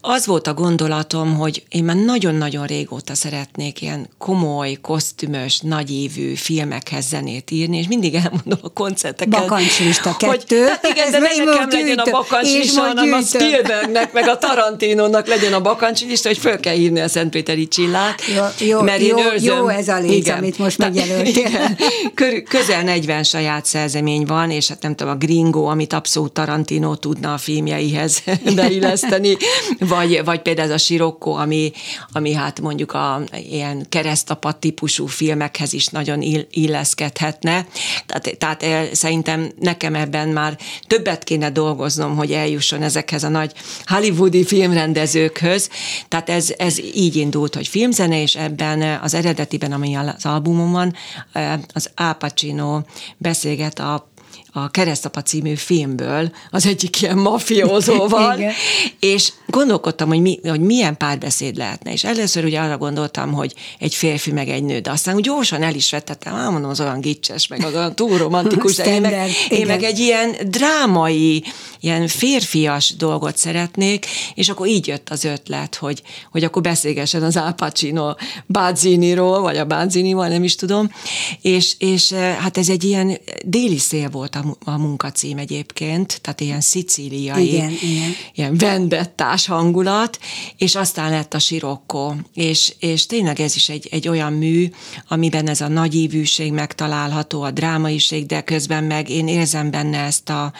Az 0.00 0.26
volt 0.26 0.46
a 0.46 0.54
gondolatom, 0.54 1.34
hogy 1.34 1.62
én 1.68 1.84
már 1.84 1.96
nagyon-nagyon 1.96 2.66
régóta 2.66 3.14
szeretnék 3.14 3.82
ilyen 3.82 4.08
komoly, 4.18 4.72
kosztümös, 4.82 5.58
nagyívű 5.60 6.34
filmekhez 6.34 7.06
zenét 7.08 7.50
írni, 7.50 7.78
és 7.78 7.86
mindig 7.88 8.14
elmondom 8.14 8.58
a 8.62 8.68
koncerteken. 8.68 9.40
Bakancslista 9.40 10.16
hogy- 10.18 10.38
kettő. 10.38 10.64
Hát 10.66 10.86
igen, 10.90 11.10
de 11.10 11.18
ne 11.18 11.28
nekem 11.28 11.44
most 11.44 11.72
legyen 11.72 11.80
a 11.80 11.84
gyűjtöm. 11.84 12.12
Bakancslista, 12.12 12.80
hanem 12.80 13.12
a 13.12 13.18
gyűjtöm. 13.18 13.40
Spielbergnek, 13.40 14.12
meg 14.12 14.28
a 14.28 14.38
Tarantinónak 14.38 15.26
legyen 15.26 15.52
a 15.52 15.60
bakancslista, 15.60 16.28
hogy 16.28 16.38
föl 16.38 16.60
kell 16.60 16.74
hívni 16.74 17.00
a 17.00 17.08
Szentpéteri 17.08 17.68
csillát. 17.68 18.22
Jó, 18.36 18.66
jó, 18.66 18.80
mert 18.80 19.00
én 19.00 19.06
jó, 19.06 19.18
őrzöm- 19.18 19.56
jó 19.56 19.68
ez 19.68 19.88
a 19.88 19.98
léc, 19.98 20.28
amit 20.28 20.58
most 20.58 20.78
megjelöltél. 20.78 21.32
igen. 21.46 21.78
Körül- 22.14 22.48
közel 22.48 22.82
40 22.82 23.22
saját 23.22 23.64
szerzemény 23.66 24.24
van, 24.24 24.50
és 24.50 24.68
hát 24.68 24.82
nem 24.82 24.94
tudom, 24.94 25.12
Gringo, 25.14 25.64
amit 25.64 25.92
abszolút 25.92 26.32
Tarantino 26.32 26.96
tudna 26.96 27.32
a 27.32 27.38
filmjeihez 27.38 28.22
beilleszteni, 28.56 29.36
vagy, 29.78 30.24
vagy 30.24 30.42
például 30.42 30.68
ez 30.68 30.74
a 30.74 30.78
Sirocco, 30.78 31.30
ami, 31.30 31.72
ami 32.12 32.32
hát 32.32 32.60
mondjuk 32.60 32.92
a 32.92 33.22
ilyen 33.50 33.86
keresztapat 33.88 34.56
típusú 34.56 35.06
filmekhez 35.06 35.72
is 35.72 35.86
nagyon 35.86 36.22
illeszkedhetne. 36.50 37.66
Tehát, 38.06 38.38
tehát 38.38 38.94
szerintem 38.94 39.52
nekem 39.60 39.94
ebben 39.94 40.28
már 40.28 40.58
többet 40.86 41.24
kéne 41.24 41.50
dolgoznom, 41.50 42.16
hogy 42.16 42.32
eljusson 42.32 42.82
ezekhez 42.82 43.24
a 43.24 43.28
nagy 43.28 43.52
hollywoodi 43.84 44.44
filmrendezőkhöz. 44.44 45.68
Tehát 46.08 46.30
ez, 46.30 46.54
ez 46.56 46.78
így 46.94 47.16
indult, 47.16 47.54
hogy 47.54 47.68
filmzene, 47.68 48.22
és 48.22 48.36
ebben 48.36 49.00
az 49.02 49.14
eredetiben, 49.14 49.72
ami 49.72 49.94
az 49.94 50.26
albumon 50.26 50.72
van, 50.72 50.94
az 51.72 51.90
Al 51.94 52.14
Pacino 52.14 52.80
beszélget 53.18 53.78
a 53.78 54.12
a 54.56 54.68
Keresztapa 54.68 55.22
című 55.22 55.54
filmből, 55.54 56.32
az 56.50 56.66
egyik 56.66 57.00
ilyen 57.02 57.18
mafiózóval, 57.18 58.40
és 59.00 59.32
gondolkodtam, 59.46 60.08
hogy, 60.08 60.20
mi, 60.20 60.40
hogy 60.42 60.60
milyen 60.60 60.96
párbeszéd 60.96 61.56
lehetne. 61.56 61.92
És 61.92 62.04
először 62.04 62.44
ugye 62.44 62.60
arra 62.60 62.78
gondoltam, 62.78 63.32
hogy 63.32 63.54
egy 63.78 63.94
férfi 63.94 64.32
meg 64.32 64.48
egy 64.48 64.62
nő, 64.62 64.78
de 64.78 64.90
aztán 64.90 65.14
úgy 65.14 65.22
gyorsan 65.22 65.62
el 65.62 65.74
is 65.74 65.90
vettettem, 65.90 66.34
ám 66.34 66.52
mondom, 66.52 66.70
az 66.70 66.80
olyan 66.80 67.00
gicses, 67.00 67.46
meg 67.46 67.64
az 67.64 67.74
olyan 67.74 67.94
túl 67.94 68.18
romantikus, 68.18 68.76
de 68.76 68.94
én 68.94 69.00
meg, 69.00 69.30
én 69.48 69.66
meg 69.66 69.82
egy 69.82 69.98
ilyen 69.98 70.36
drámai, 70.46 71.44
ilyen 71.80 72.08
férfias 72.08 72.96
dolgot 72.96 73.36
szeretnék, 73.36 74.06
és 74.34 74.48
akkor 74.48 74.66
így 74.66 74.86
jött 74.86 75.10
az 75.10 75.24
ötlet, 75.24 75.74
hogy, 75.74 76.02
hogy 76.30 76.44
akkor 76.44 76.62
beszélgessen 76.62 77.22
az 77.22 77.36
Al 77.36 77.52
Pacino 77.52 78.14
Bazziniról, 78.46 79.40
vagy 79.40 79.56
a 79.56 79.64
Bazzinival, 79.64 80.28
nem 80.28 80.44
is 80.44 80.54
tudom, 80.54 80.90
és, 81.40 81.74
és 81.78 82.12
eh, 82.12 82.36
hát 82.36 82.58
ez 82.58 82.68
egy 82.68 82.84
ilyen 82.84 83.18
déli 83.44 83.78
szél 83.78 84.08
volt 84.08 84.36
a 84.64 84.74
a, 84.74 84.78
munkacím 84.78 85.38
egyébként, 85.38 86.20
tehát 86.20 86.40
ilyen 86.40 86.60
szicíliai, 86.60 87.52
igen, 87.52 87.70
igen. 87.70 88.10
ilyen 88.34 88.56
vendettás 88.56 89.46
hangulat, 89.46 90.18
és 90.56 90.74
aztán 90.74 91.10
lett 91.10 91.34
a 91.34 91.38
Sirokko, 91.38 92.14
és, 92.34 92.74
és 92.78 93.06
tényleg 93.06 93.40
ez 93.40 93.56
is 93.56 93.68
egy, 93.68 93.88
egy 93.90 94.08
olyan 94.08 94.32
mű, 94.32 94.70
amiben 95.08 95.48
ez 95.48 95.60
a 95.60 95.68
nagyívűség 95.68 96.52
megtalálható, 96.52 97.42
a 97.42 97.50
drámaiség, 97.50 98.26
de 98.26 98.40
közben 98.40 98.84
meg 98.84 99.08
én 99.08 99.28
érzem 99.28 99.70
benne 99.70 99.98
ezt 99.98 100.28
a, 100.28 100.52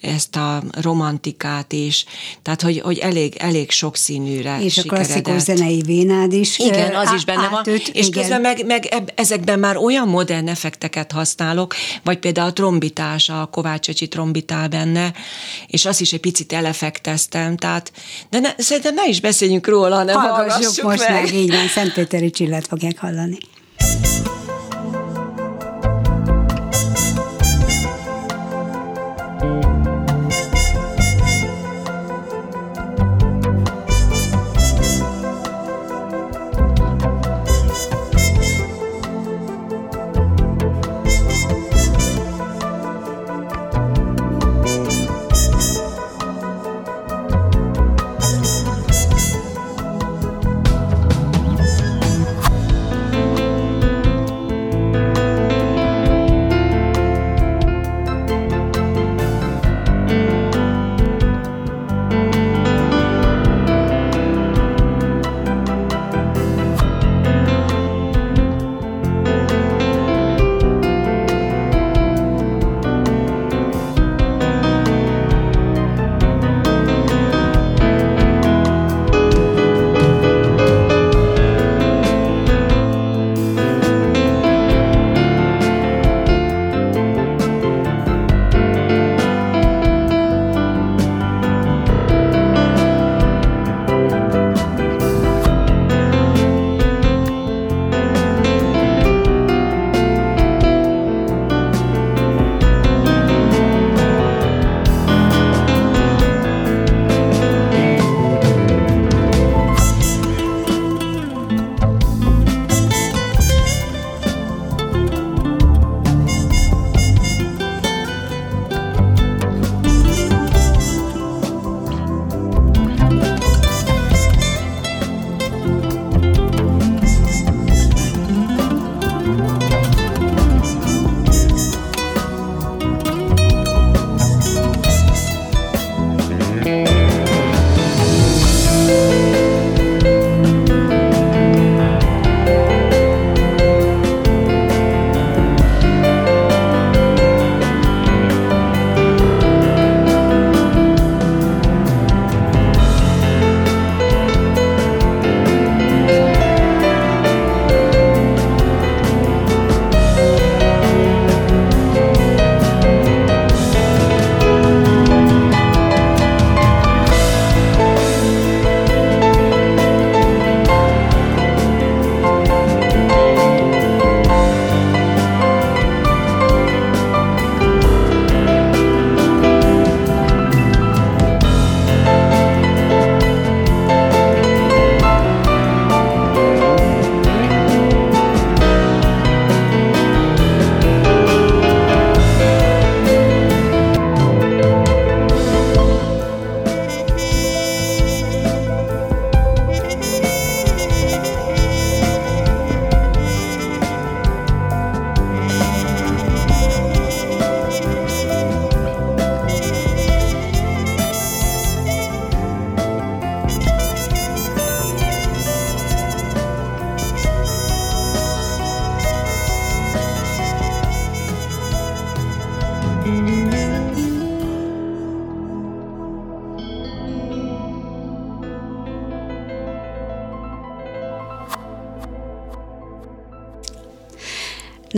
ezt 0.00 0.36
a 0.36 0.62
romantikát 0.80 1.72
is, 1.72 2.04
tehát 2.42 2.62
hogy, 2.62 2.80
hogy 2.80 2.98
elég, 2.98 3.36
elég 3.36 3.70
sokszínűre 3.70 4.58
És 4.60 4.78
a 4.78 4.82
klasszikus 4.82 5.42
zenei 5.42 5.82
vénád 5.82 6.32
is 6.32 6.58
Igen, 6.58 6.94
az 6.94 7.12
is 7.12 7.24
benne 7.24 7.48
van, 7.48 7.64
és 7.66 7.88
igen. 7.92 8.10
közben 8.10 8.40
meg, 8.40 8.66
meg 8.66 9.12
ezekben 9.14 9.58
már 9.58 9.76
olyan 9.76 10.08
modern 10.08 10.48
effekteket 10.48 11.12
használok, 11.12 11.74
vagy 12.02 12.18
például 12.18 12.48
a 12.48 12.52
trombitás, 12.52 13.28
a 13.40 13.46
Kovács 13.46 13.88
Öcsi 13.88 14.08
trombitál 14.08 14.68
benne, 14.68 15.12
és 15.66 15.84
azt 15.84 16.00
is 16.00 16.12
egy 16.12 16.20
picit 16.20 16.52
elefekteztem, 16.52 17.56
tehát, 17.56 17.92
de 18.30 18.38
ne, 18.38 18.50
szerintem 18.56 18.94
ne 18.94 19.08
is 19.08 19.20
beszéljünk 19.20 19.66
róla, 19.66 19.96
hanem 19.96 20.16
hallgassuk 20.16 20.84
most 20.84 21.08
meg. 21.08 21.22
meg. 21.22 21.34
Így 21.34 21.50
van, 21.50 21.68
Szentpéteri 21.68 22.30
Csillát 22.30 22.66
fogják 22.66 22.98
hallani. 22.98 23.38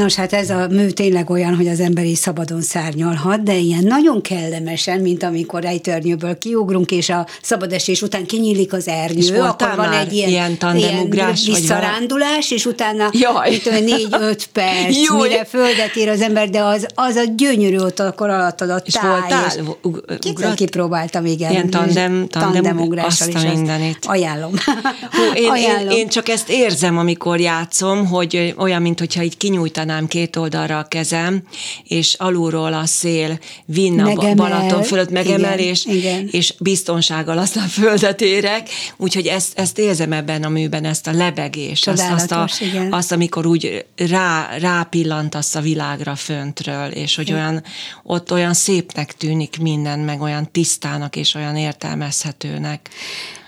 Nos, 0.05 0.15
hát 0.15 0.33
ez 0.33 0.51
a 0.51 0.67
mű 0.71 0.89
tényleg 0.89 1.31
olyan, 1.31 1.57
hogy 1.57 1.69
az 1.69 1.81
ember 1.81 2.05
is 2.05 2.19
szabadon 2.19 2.63
szárnyalhat, 2.63 3.43
de 3.43 3.57
ilyen 3.57 3.85
nagyon 3.85 4.21
kellemesen, 4.21 5.01
mint 5.01 5.23
amikor 5.23 5.65
egy 5.65 5.81
törnyőből 5.81 6.39
kiugrunk, 6.39 6.91
és 6.91 7.09
a 7.09 7.27
szabadesés 7.43 8.03
után 8.03 8.27
kinyílik 8.27 8.73
az 8.73 8.89
ernyő, 8.89 9.19
És 9.19 9.31
akkor 9.31 9.73
van 9.77 9.93
egy 9.93 10.13
ilyen, 10.13 10.29
ilyen 10.29 10.59
tandemugrás, 10.59 11.47
vagy 11.47 11.55
visszarándulás, 11.55 12.51
és 12.51 12.67
utána 12.67 13.09
Jaj. 13.13 13.61
négy-öt 13.65 14.47
perc, 14.53 14.97
Jó, 15.09 15.21
mire 15.21 15.45
földet 15.45 15.97
ér 15.97 16.09
az 16.09 16.21
ember, 16.21 16.51
de 16.51 16.61
az, 16.63 16.87
az 16.95 17.17
a 17.17 17.23
gyönyörű 17.37 17.77
ott 17.79 18.01
akkor 18.01 18.29
alattad 18.31 18.71
a 18.71 18.83
És 18.85 18.93
táj. 18.93 19.09
voltál? 19.11 19.47
és 19.47 20.19
Kétszer 20.19 20.55
kipróbáltam, 20.55 21.25
igen. 21.27 21.51
Ilyen 21.51 21.71
tandem- 21.71 22.27
tandem- 22.29 22.53
tandemugrással 22.53 23.29
azt 23.35 23.45
is, 23.45 23.53
mindenit. 23.53 23.99
Ajánlom. 24.03 24.51
Hú, 25.11 25.23
én, 25.35 25.43
én, 25.43 25.51
Ajánlom. 25.51 25.91
én 25.97 26.09
csak 26.09 26.29
ezt 26.29 26.51
érzem, 26.51 26.99
amikor 26.99 27.41
játszom, 27.41 28.07
hogy 28.07 28.55
olyan, 28.59 28.83
mintha 28.83 29.23
így 29.23 29.37
kinyújtanám 29.37 29.94
két 30.09 30.37
oldalra 30.37 30.79
a 30.79 30.85
kezem, 30.85 31.43
és 31.85 32.15
alulról 32.15 32.73
a 32.73 32.87
szél 32.87 33.39
vinne 33.65 34.03
Megemel. 34.03 34.35
Balaton 34.35 34.83
fölött, 34.83 35.11
megemel, 35.11 35.59
Igen, 35.59 35.71
és, 35.73 35.85
igen. 35.85 36.29
és 36.31 36.55
biztonsággal 36.59 37.39
aztán 37.39 37.69
földet 37.69 38.21
érek, 38.21 38.69
úgyhogy 38.97 39.27
ezt, 39.27 39.59
ezt 39.59 39.79
érzem 39.79 40.13
ebben 40.13 40.43
a 40.43 40.49
műben, 40.49 40.85
ezt 40.85 41.07
a 41.07 41.13
lebegést, 41.13 41.89
azt, 41.89 42.11
azt, 42.11 42.33
a, 42.33 42.49
igen. 42.61 42.93
azt, 42.93 43.13
amikor 43.13 43.47
úgy 43.47 43.85
rá, 43.97 44.57
rápillantasz 44.59 45.55
a 45.55 45.61
világra 45.61 46.15
föntről, 46.15 46.91
és 46.91 47.17
hogy 47.17 47.33
olyan, 47.33 47.63
ott 48.03 48.33
olyan 48.33 48.55
szépnek 48.55 49.17
tűnik 49.17 49.59
minden, 49.61 49.99
meg 49.99 50.21
olyan 50.21 50.51
tisztának 50.53 51.17
és 51.17 51.35
olyan 51.35 51.57
értelmezhetőnek. 51.57 52.91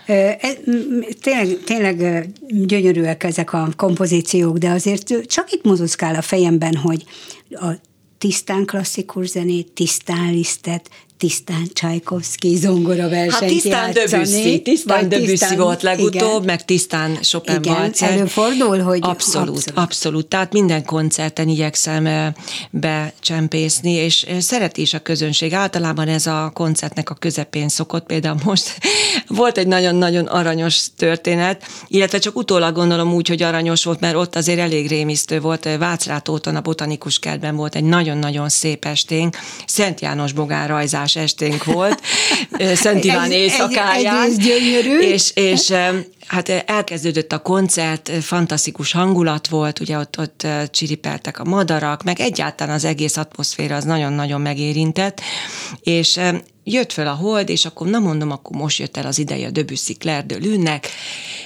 M- 0.07 1.19
Tényleg, 1.21 1.57
tényleg 1.65 2.27
gyönyörűek 2.47 3.23
ezek 3.23 3.53
a 3.53 3.69
kompozíciók, 3.75 4.57
de 4.57 4.69
azért 4.69 5.27
csak 5.27 5.51
itt 5.51 5.63
mozoszkál 5.63 6.15
a 6.15 6.21
fejemben, 6.21 6.75
hogy 6.75 7.03
a 7.49 7.71
tisztán 8.17 8.65
klasszikus 8.65 9.27
zenét, 9.27 9.71
tisztán 9.71 10.31
Lisztet, 10.31 10.89
tisztán 11.17 11.67
Csajkovszki 11.73 12.55
zongora 12.55 13.09
versenyt 13.09 13.33
Hát 13.33 13.47
tisztán 13.49 13.93
Debussy, 13.93 14.61
tisztán 14.61 15.09
Debussy 15.09 15.55
volt 15.55 15.81
legutóbb, 15.81 16.13
igen. 16.13 16.41
meg 16.45 16.65
tisztán 16.65 17.17
Chopin 17.21 17.55
Igen, 17.55 17.73
valcer. 17.73 18.11
előfordul, 18.11 18.79
hogy- 18.79 18.99
Abszolút, 19.01 19.49
abszolút. 19.49 19.79
abszolút. 19.79 20.27
Tehát 20.27 20.53
minden 20.53 20.85
koncerten 20.85 21.47
igyekszem 21.49 22.05
eh, 22.05 22.33
becsempészni, 22.71 23.91
és 23.91 24.23
eh, 24.23 24.39
szereti 24.39 24.81
is 24.81 24.93
a 24.93 24.99
közönség. 24.99 25.53
Általában 25.53 26.07
ez 26.07 26.27
a 26.27 26.51
koncertnek 26.53 27.09
a 27.09 27.13
közepén 27.13 27.69
szokott, 27.69 28.05
például 28.05 28.37
most 28.43 28.77
volt 29.27 29.57
egy 29.57 29.67
nagyon-nagyon 29.67 30.25
aranyos 30.25 30.81
történet, 30.97 31.63
illetve 31.87 32.17
csak 32.19 32.37
utólag 32.37 32.75
gondolom 32.75 33.13
úgy, 33.13 33.27
hogy 33.27 33.41
aranyos 33.43 33.83
volt, 33.83 33.99
mert 33.99 34.15
ott 34.15 34.35
azért 34.35 34.59
elég 34.59 34.87
rémisztő 34.87 35.39
volt. 35.39 35.69
Vácrátóton 35.79 36.55
a 36.55 36.61
botanikus 36.61 37.19
kertben 37.19 37.55
volt 37.55 37.75
egy 37.75 37.83
nagyon-nagyon 37.83 38.49
szép 38.49 38.85
esténk, 38.85 39.37
Szent 39.65 40.01
János 40.01 40.31
Bogán 40.31 40.67
rajzás 40.67 41.06
esténk 41.15 41.63
volt, 41.63 42.01
Szent 42.75 43.03
Iván 43.03 43.23
Egy- 43.25 43.31
egy- 43.31 43.39
éjszakáján. 43.39 44.21
egyrészt 44.21 44.41
gyönyörű. 44.41 44.99
És, 44.99 45.31
és 45.33 45.73
hát 46.27 46.49
elkezdődött 46.49 47.31
a 47.31 47.39
koncert, 47.39 48.11
fantasztikus 48.23 48.91
hangulat 48.91 49.47
volt, 49.47 49.79
ugye 49.79 49.97
ott, 49.97 50.19
ott 50.19 50.43
eh, 50.43 50.67
csiripeltek 50.67 51.39
a 51.39 51.43
madarak, 51.43 52.03
meg 52.03 52.19
egyáltalán 52.19 52.75
az 52.75 52.85
egész 52.85 53.17
atmoszféra 53.17 53.75
az 53.75 53.83
nagyon-nagyon 53.83 54.41
megérintett, 54.41 55.21
és 55.81 56.19
jött 56.69 56.91
fel 56.91 57.07
a 57.07 57.13
hold, 57.13 57.49
és 57.49 57.65
akkor 57.65 57.87
na 57.87 57.99
mondom, 57.99 58.31
akkor 58.31 58.55
most 58.55 58.79
jött 58.79 58.97
el 58.97 59.05
az 59.05 59.19
ideje 59.19 59.47
a 59.47 59.51
Debussy 59.51 59.93
Claire 59.93 60.25
de. 60.25 60.79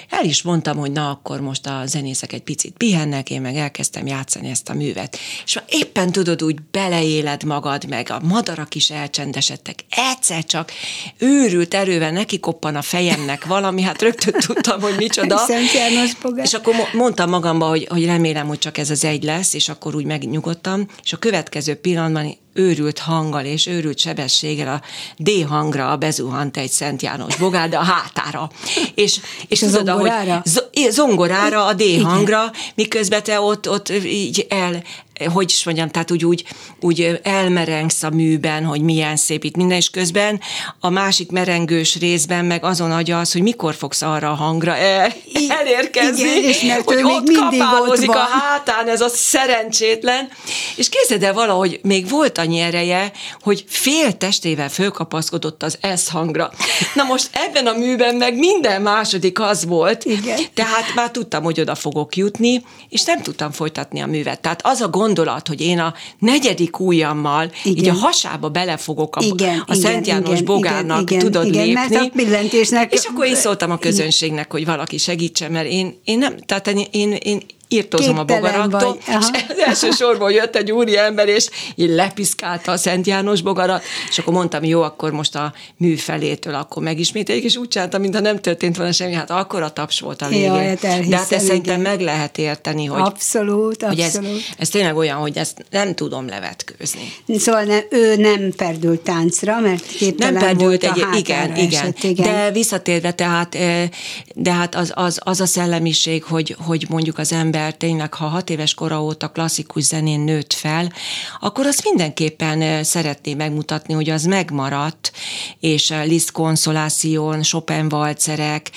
El 0.09 0.25
is 0.25 0.41
mondtam, 0.41 0.77
hogy 0.77 0.91
na 0.91 1.09
akkor 1.09 1.41
most 1.41 1.65
a 1.65 1.83
zenészek 1.85 2.33
egy 2.33 2.41
picit 2.41 2.73
pihennek, 2.77 3.29
én 3.29 3.41
meg 3.41 3.55
elkezdtem 3.55 4.07
játszani 4.07 4.49
ezt 4.49 4.69
a 4.69 4.73
művet. 4.73 5.17
És 5.45 5.55
már 5.55 5.65
éppen 5.67 6.11
tudod, 6.11 6.43
úgy 6.43 6.61
beleéled 6.71 7.43
magad, 7.43 7.87
meg 7.87 8.09
a 8.09 8.19
madarak 8.23 8.75
is 8.75 8.89
elcsendesedtek. 8.89 9.79
Egyszer 9.89 10.45
csak 10.45 10.71
őrült 11.17 11.73
erővel 11.73 12.11
neki 12.11 12.39
koppan 12.39 12.75
a 12.75 12.81
fejemnek 12.81 13.45
valami, 13.45 13.81
hát 13.81 14.01
rögtön 14.01 14.33
tudtam, 14.39 14.70
hogy 14.79 14.95
micsoda. 14.97 15.37
Szent 15.47 15.71
János 15.71 16.15
Bogár. 16.15 16.45
És 16.45 16.53
akkor 16.53 16.73
mo- 16.75 16.93
mondtam 16.93 17.29
magamba, 17.29 17.67
hogy, 17.67 17.87
hogy 17.89 18.05
remélem, 18.05 18.47
hogy 18.47 18.59
csak 18.59 18.77
ez 18.77 18.89
az 18.89 19.03
egy 19.05 19.23
lesz, 19.23 19.53
és 19.53 19.69
akkor 19.69 19.95
úgy 19.95 20.05
megnyugodtam, 20.05 20.87
és 21.03 21.13
a 21.13 21.17
következő 21.17 21.75
pillanatban 21.75 22.37
őrült 22.53 22.99
hanggal 22.99 23.45
és 23.45 23.67
őrült 23.67 23.97
sebességgel 23.99 24.67
a 24.73 24.81
D 25.17 25.29
hangra 25.47 25.97
bezuhant 25.97 26.57
egy 26.57 26.69
Szent 26.69 27.01
János 27.01 27.35
Bogár, 27.35 27.69
de 27.69 27.77
a 27.77 27.83
hátára. 27.83 28.49
És, 28.95 29.19
és 29.47 29.61
a 29.61 29.65
tudod, 29.65 29.87
ahogy 29.87 30.09
zongorára? 30.09 30.41
zo- 30.45 30.69
i- 30.73 30.89
zongorára, 30.89 31.65
a 31.65 31.73
D 31.73 31.83
hangra, 32.03 32.51
miközben 32.75 33.23
te 33.23 33.39
ott, 33.39 33.69
ott 33.69 33.89
így 34.05 34.45
el, 34.49 34.83
hogy 35.25 35.49
is 35.49 35.63
mondjam, 35.63 35.89
tehát 35.89 36.11
úgy, 36.11 36.25
úgy, 36.25 36.45
úgy 36.79 37.19
elmerengsz 37.23 38.03
a 38.03 38.09
műben, 38.09 38.65
hogy 38.65 38.81
milyen 38.81 39.15
szép 39.15 39.43
itt 39.43 39.55
minden, 39.55 39.77
és 39.77 39.89
közben 39.89 40.39
a 40.79 40.89
másik 40.89 41.31
merengős 41.31 41.99
részben 41.99 42.45
meg 42.45 42.63
azon 42.63 42.91
agyalsz, 42.91 43.33
hogy 43.33 43.41
mikor 43.41 43.75
fogsz 43.75 44.01
arra 44.01 44.29
a 44.29 44.33
hangra 44.33 44.75
el, 44.75 45.11
elérkezni, 45.49 46.21
igen, 46.21 46.43
és 46.43 46.61
mert 46.61 46.83
hogy 46.83 47.03
ott 47.03 47.27
mindig 47.27 47.37
ott 47.37 47.49
kapálózik 47.49 48.09
a 48.09 48.13
van. 48.13 48.25
hátán 48.25 48.87
ez 48.87 49.01
a 49.01 49.09
szerencsétlen, 49.09 50.29
és 50.75 50.89
képzeld 50.89 51.23
el 51.23 51.33
valahogy 51.33 51.79
még 51.83 52.09
volt 52.09 52.37
annyi 52.37 52.59
ereje, 52.59 53.11
hogy 53.41 53.63
fél 53.67 54.17
testével 54.17 54.69
fölkapaszkodott 54.69 55.63
az 55.63 55.77
S 55.95 56.09
hangra. 56.09 56.51
Na 56.93 57.03
most 57.03 57.29
ebben 57.31 57.67
a 57.67 57.77
műben 57.77 58.15
meg 58.15 58.37
minden 58.37 58.81
második 58.81 59.39
az 59.39 59.65
volt, 59.65 60.03
Igen. 60.03 60.39
tehát 60.53 60.93
már 60.95 61.11
tudtam, 61.11 61.43
hogy 61.43 61.59
oda 61.59 61.75
fogok 61.75 62.15
jutni, 62.15 62.65
és 62.89 63.03
nem 63.03 63.21
tudtam 63.21 63.51
folytatni 63.51 64.01
a 64.01 64.05
művet. 64.05 64.39
Tehát 64.41 64.61
az 64.63 64.81
a 64.81 64.87
gondolat, 65.13 65.47
hogy 65.47 65.61
én 65.61 65.79
a 65.79 65.93
negyedik 66.19 66.79
ujjammal 66.79 67.51
Igen. 67.63 67.77
így 67.83 67.89
a 67.89 67.93
hasába 67.93 68.49
belefogok 68.49 69.15
a, 69.15 69.21
Igen, 69.23 69.63
a 69.67 69.73
Szent 69.73 70.05
igen, 70.05 70.17
János 70.17 70.31
igen, 70.39 70.45
Bogárnak, 70.45 71.01
igen, 71.01 71.19
tudod 71.19 71.45
igen, 71.45 71.65
lépni. 71.65 71.73
mert 71.73 71.95
a 71.95 72.09
billentésnek- 72.15 72.93
És 72.93 73.03
akkor 73.05 73.25
én 73.25 73.35
szóltam 73.35 73.71
a 73.71 73.77
közönségnek, 73.77 74.51
hogy 74.51 74.65
valaki 74.65 74.97
segítsen, 74.97 75.51
mert 75.51 75.67
én, 75.67 75.99
én 76.03 76.17
nem, 76.17 76.37
tehát 76.37 76.67
én, 76.67 76.85
én, 76.91 77.11
én 77.11 77.41
írtózom 77.71 78.17
a 78.17 78.23
bogaraktól, 78.23 78.97
és 79.07 79.13
az 79.49 79.59
első 79.65 79.89
sorból 79.91 80.31
jött 80.31 80.55
egy 80.55 80.71
úri 80.71 80.97
ember, 80.97 81.27
és 81.27 81.47
így 81.75 81.89
lepiszkálta 81.89 82.71
a 82.71 82.77
Szent 82.77 83.07
János 83.07 83.41
bogarat, 83.41 83.83
és 84.09 84.17
akkor 84.19 84.33
mondtam, 84.33 84.63
jó, 84.63 84.81
akkor 84.81 85.11
most 85.11 85.35
a 85.35 85.53
mű 85.77 85.95
felétől 85.95 86.55
akkor 86.55 86.83
megismételjük, 86.83 87.43
és 87.43 87.55
úgy 87.55 87.67
csináltam, 87.67 88.01
mintha 88.01 88.21
nem 88.21 88.39
történt 88.39 88.77
volna 88.77 88.91
semmi, 88.91 89.13
hát 89.13 89.29
akkor 89.29 89.61
a 89.61 89.69
taps 89.69 89.99
volt 89.99 90.21
a 90.21 90.27
végén. 90.27 90.53
Jaj, 90.53 90.65
hát 90.65 90.79
De 90.79 91.17
hát 91.17 91.31
ezt 91.31 91.45
szerintem 91.45 91.79
igen. 91.79 91.91
meg 91.91 92.01
lehet 92.01 92.37
érteni, 92.37 92.85
hogy, 92.85 93.01
Abszolút, 93.01 93.83
hogy 93.83 93.99
ez, 93.99 94.15
abszolút. 94.15 94.41
ez 94.57 94.69
tényleg 94.69 94.95
olyan, 94.95 95.17
hogy 95.17 95.37
ezt 95.37 95.65
nem 95.69 95.95
tudom 95.95 96.27
levetkőzni. 96.27 97.13
Szóval 97.27 97.63
ne, 97.63 97.79
ő 97.89 98.15
nem 98.15 98.51
perdült 98.55 99.01
táncra, 99.01 99.59
mert 99.59 99.85
képtelen 99.85 100.33
nem 100.33 100.41
perdült 100.41 100.81
volt 100.81 100.83
a 100.83 100.87
egy, 100.87 101.19
igen, 101.19 101.37
hátára 101.37 101.61
igen. 101.61 101.81
esett, 101.81 102.03
igen. 102.03 102.25
De 102.25 102.51
visszatérve, 102.51 103.11
tehát, 103.11 103.55
eh, 103.55 103.89
de 104.35 104.51
hát 104.51 104.75
az, 104.75 104.91
az, 104.95 105.19
az 105.23 105.41
a 105.41 105.45
szellemiség, 105.45 106.23
hogy, 106.23 106.55
hogy 106.59 106.85
mondjuk 106.89 107.17
az 107.17 107.31
ember 107.31 107.60
tényleg, 107.69 108.13
ha 108.13 108.25
hat 108.25 108.49
éves 108.49 108.73
kora 108.73 109.03
óta 109.03 109.27
klasszikus 109.27 109.83
zenén 109.83 110.19
nőtt 110.19 110.53
fel, 110.53 110.91
akkor 111.39 111.65
azt 111.65 111.83
mindenképpen 111.83 112.83
szeretné 112.83 113.33
megmutatni, 113.33 113.93
hogy 113.93 114.09
az 114.09 114.23
megmaradt, 114.23 115.11
és 115.59 115.93
Liszt 116.05 116.31
Consolation, 116.31 117.41
Chopin 117.41 117.89
valcerek, 117.89 118.71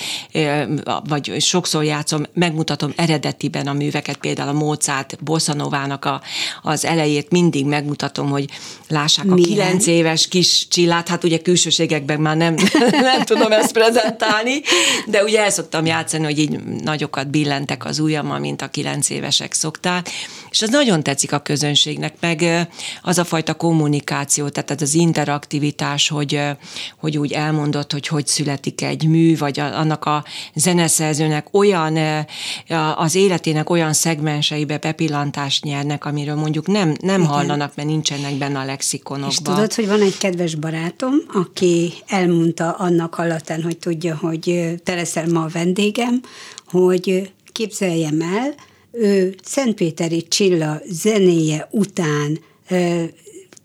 vagy 1.09 1.40
sokszor 1.40 1.85
játszom, 1.85 2.23
megmutatom 2.33 2.92
eredetiben 2.97 3.66
a 3.66 3.73
műveket, 3.73 4.16
például 4.16 4.49
a 4.49 4.53
Mozart 4.53 5.25
Bosszanovának 5.25 6.05
a, 6.05 6.23
az 6.62 6.85
elejét 6.85 7.31
mindig 7.31 7.66
megmutatom, 7.66 8.31
hogy 8.31 8.49
lássák 8.88 9.31
a 9.31 9.35
kilenc 9.35 9.87
éves 9.87 10.29
kis 10.29 10.68
csillát, 10.68 11.09
hát 11.09 11.25
ugye 11.25 11.38
külsőségekben 11.38 12.20
már 12.20 12.37
nem, 12.37 12.55
nem 13.12 13.25
tudom 13.25 13.53
ezt 13.53 13.73
prezentálni, 13.73 14.61
de 15.07 15.23
ugye 15.23 15.40
el 15.40 15.51
szoktam 15.51 15.87
játszani, 15.87 16.25
hogy 16.25 16.38
így 16.38 16.59
nagyokat 16.83 17.31
billentek 17.31 17.85
az 17.85 17.99
ujjammal, 17.99 18.38
mint 18.38 18.62
a 18.62 18.68
kilenc 18.75 19.11
évesek 19.11 19.53
szokták, 19.53 20.09
és 20.51 20.63
az 20.63 20.69
nagyon 20.69 21.03
tetszik 21.03 21.33
a 21.33 21.39
közönségnek, 21.39 22.15
meg 22.21 22.69
az 23.03 23.19
a 23.19 23.25
fajta 23.25 23.55
kommunikáció, 23.55 24.49
tehát 24.49 24.81
az 24.81 24.95
interaktivitás, 24.95 26.09
hogy, 26.09 26.41
hogy 26.97 27.19
úgy 27.19 27.33
elmondott, 27.33 27.93
hogy 27.93 28.07
hogy 28.07 28.27
születik 28.27 28.83
egy 28.83 29.09
mű, 29.09 29.37
vagy 29.37 29.61
annak 29.61 30.05
a 30.05 30.25
zeneszerzőnek 30.55 31.47
olyan, 31.53 31.99
az 32.97 33.15
életének 33.15 33.71
olyan 33.71 33.93
szegmenseibe 33.93 34.79
bepillantást 34.79 35.65
nyernek, 35.65 36.05
amiről 36.05 36.35
mondjuk 36.35 36.67
nem, 36.67 36.97
nem 37.01 37.25
hallanak, 37.25 37.73
mert 37.77 37.89
nincsenek 37.89 38.35
benne 38.35 38.59
a 38.59 38.65
lexikonokban. 38.65 39.31
És 39.31 39.37
tudod, 39.37 39.75
hogy 39.75 39.87
van 39.87 40.01
egy 40.01 40.19
kedves 40.19 40.55
barátom, 40.55 41.15
aki 41.33 41.93
elmondta 42.07 42.71
annak 42.71 43.15
hallatán, 43.15 43.63
hogy 43.63 43.79
tudja, 43.79 44.17
hogy 44.17 44.75
te 44.85 44.95
leszel 44.95 45.27
ma 45.27 45.43
a 45.43 45.49
vendégem, 45.53 46.21
hogy 46.67 47.33
képzeljem 47.55 48.21
el, 48.21 48.55
ő 48.93 49.35
Szentpéteri 49.45 50.23
Csilla 50.29 50.81
zenéje 50.90 51.69
után 51.71 52.38
ö, 52.69 53.03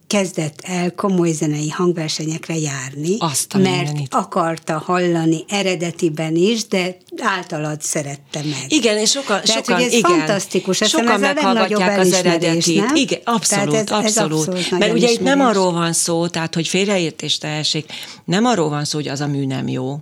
kezdett 0.07 0.59
el 0.63 0.91
komoly 0.95 1.31
zenei 1.31 1.69
hangversenyekre 1.69 2.55
járni, 2.57 3.15
Azt 3.19 3.53
a 3.53 3.57
mert 3.57 3.83
mindenit. 3.83 4.13
akarta 4.13 4.77
hallani 4.85 5.43
eredetiben 5.47 6.35
is, 6.35 6.67
de 6.67 6.97
általad 7.17 7.81
szerette 7.81 8.39
meg. 8.43 8.65
Igen, 8.67 8.97
és 8.97 9.09
sokan, 9.09 9.41
Tehát, 9.41 9.65
sokan 9.65 9.81
ez 9.81 9.93
igen, 9.93 10.11
fantasztikus, 10.11 10.81
azt 10.81 10.89
sokan 10.89 11.07
ez 11.09 11.19
meghallgatják 11.21 11.99
az 11.99 12.13
eredetit. 12.13 12.75
nem? 12.85 12.95
Igen, 12.95 13.19
abszolút, 13.23 13.69
Tehát 13.69 13.91
ez- 13.91 14.05
ez 14.05 14.17
abszolút. 14.17 14.37
abszolút 14.47 14.69
nagy 14.71 14.79
Mert 14.79 14.93
ugye 14.93 15.09
itt 15.11 15.21
nem 15.21 15.39
arról 15.41 15.71
van 15.71 15.93
szó, 15.93 16.27
tehát 16.27 16.55
hogy 16.55 16.67
félreértés 16.67 17.37
tehessék, 17.37 17.91
nem 18.25 18.45
arról 18.45 18.69
van 18.69 18.85
szó, 18.85 18.97
hogy 18.97 19.07
az 19.07 19.21
a 19.21 19.27
mű 19.27 19.45
nem 19.45 19.67
jó, 19.67 19.99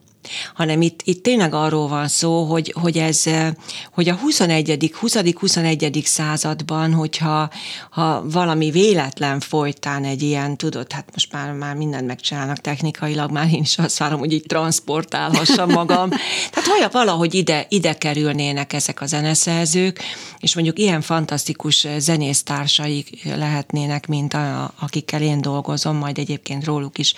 hanem 0.54 0.82
itt, 0.82 1.02
itt 1.04 1.24
tényleg 1.24 1.54
arról 1.54 1.88
van 1.88 2.08
szó, 2.08 2.44
hogy, 2.44 2.74
hogy 2.82 2.98
ez, 2.98 3.22
eh, 3.26 3.52
hogy 3.92 4.10
a 4.10 4.16
21. 4.16 4.76
20.-21. 5.02 6.04
században, 6.06 6.94
hogyha 6.94 7.50
ha 7.90 8.30
valami 8.30 8.72
véletlen 8.72 9.40
folytán 9.40 10.04
egy 10.04 10.22
ilyen, 10.22 10.58
tudod, 10.58 10.92
hát 10.92 11.10
most 11.14 11.32
már, 11.32 11.52
már 11.52 11.76
mindent 11.76 12.08
megcsinálnak 12.08 12.58
technikailag, 12.58 13.32
már 13.32 13.54
én 13.54 13.62
is 13.62 13.78
azt 13.78 13.98
várom, 13.98 14.20
hogy 14.20 14.34
így 14.34 14.44
transportálhassam 14.48 15.70
magam. 15.70 16.10
Tehát 16.52 16.70
olyan 16.78 16.90
valahogy 16.92 17.34
ide, 17.34 17.66
ide 17.70 17.94
kerülnének 17.94 18.74
ezek 18.74 19.02
a 19.02 19.06
zeneszerzők, 19.06 20.00
és 20.40 20.56
mondjuk 20.56 20.80
ilyen 20.80 21.02
fantasztikus 21.02 21.88
zenésztársaik 21.98 23.24
lehetnének, 23.24 24.08
mint 24.08 24.34
a, 24.34 24.74
akikkel 24.80 25.22
én 25.22 25.42
dolgozom, 25.42 25.96
majd 25.96 26.18
egyébként 26.18 26.66
róluk 26.66 26.98
is 26.98 27.14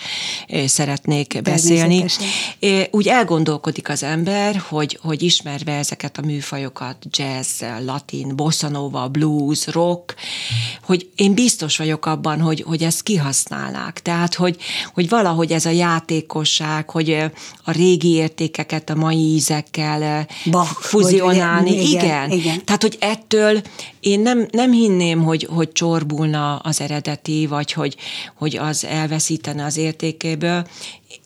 eh, 0.48 0.68
szeretnék 0.68 1.42
beszélni. 1.42 2.06
Úgy 3.00 3.08
elgondolkodik 3.08 3.90
az 3.90 4.04
ember, 4.04 4.62
hogy, 4.68 5.00
hogy 5.02 5.24
ismerve 5.24 5.78
ezeket 5.78 6.18
a 6.18 6.22
műfajokat, 6.22 6.98
jazz, 7.10 7.64
latin, 7.86 8.36
bossa 8.36 8.70
nova, 8.70 9.08
blues, 9.08 9.68
rock, 9.68 10.16
hogy 10.84 11.10
én 11.16 11.34
biztos 11.34 11.78
vagyok 11.78 12.06
abban, 12.06 12.42
hogy, 12.42 12.64
hogy 12.68 12.84
ezt 12.84 13.04
kihasználnák. 13.04 14.02
Tehát, 14.02 14.36
hogy, 14.36 14.58
hogy 14.94 15.10
valahogy 15.10 15.52
ez 15.52 15.66
a 15.66 15.70
játékosság, 15.70 16.90
hogy 16.90 17.10
ö, 17.10 17.26
a 17.64 17.72
régi 17.72 18.10
értékeket 18.10 18.90
a 18.90 18.96
mai 18.96 19.34
ízekkel 19.34 20.02
ö, 20.02 20.50
Bach, 20.50 20.82
fuzionálni. 20.82 21.78
hogy 21.78 21.90
igen, 21.90 22.04
igen, 22.04 22.32
igen. 22.32 22.66
Tehát, 22.66 22.82
hogy 22.82 22.98
ettől 23.00 23.62
én 24.00 24.20
nem, 24.20 24.48
nem 24.52 24.72
hinném, 24.72 25.24
hogy, 25.24 25.48
hogy 25.54 25.72
csorbulna 25.72 26.56
az 26.56 26.82
eredeti, 26.82 27.48
vagy 27.48 27.74
hogy, 27.74 27.96
hogy 28.36 28.58
az 28.58 28.86
elveszítene 28.86 29.66
az 29.66 29.78
értékéből. 29.78 30.68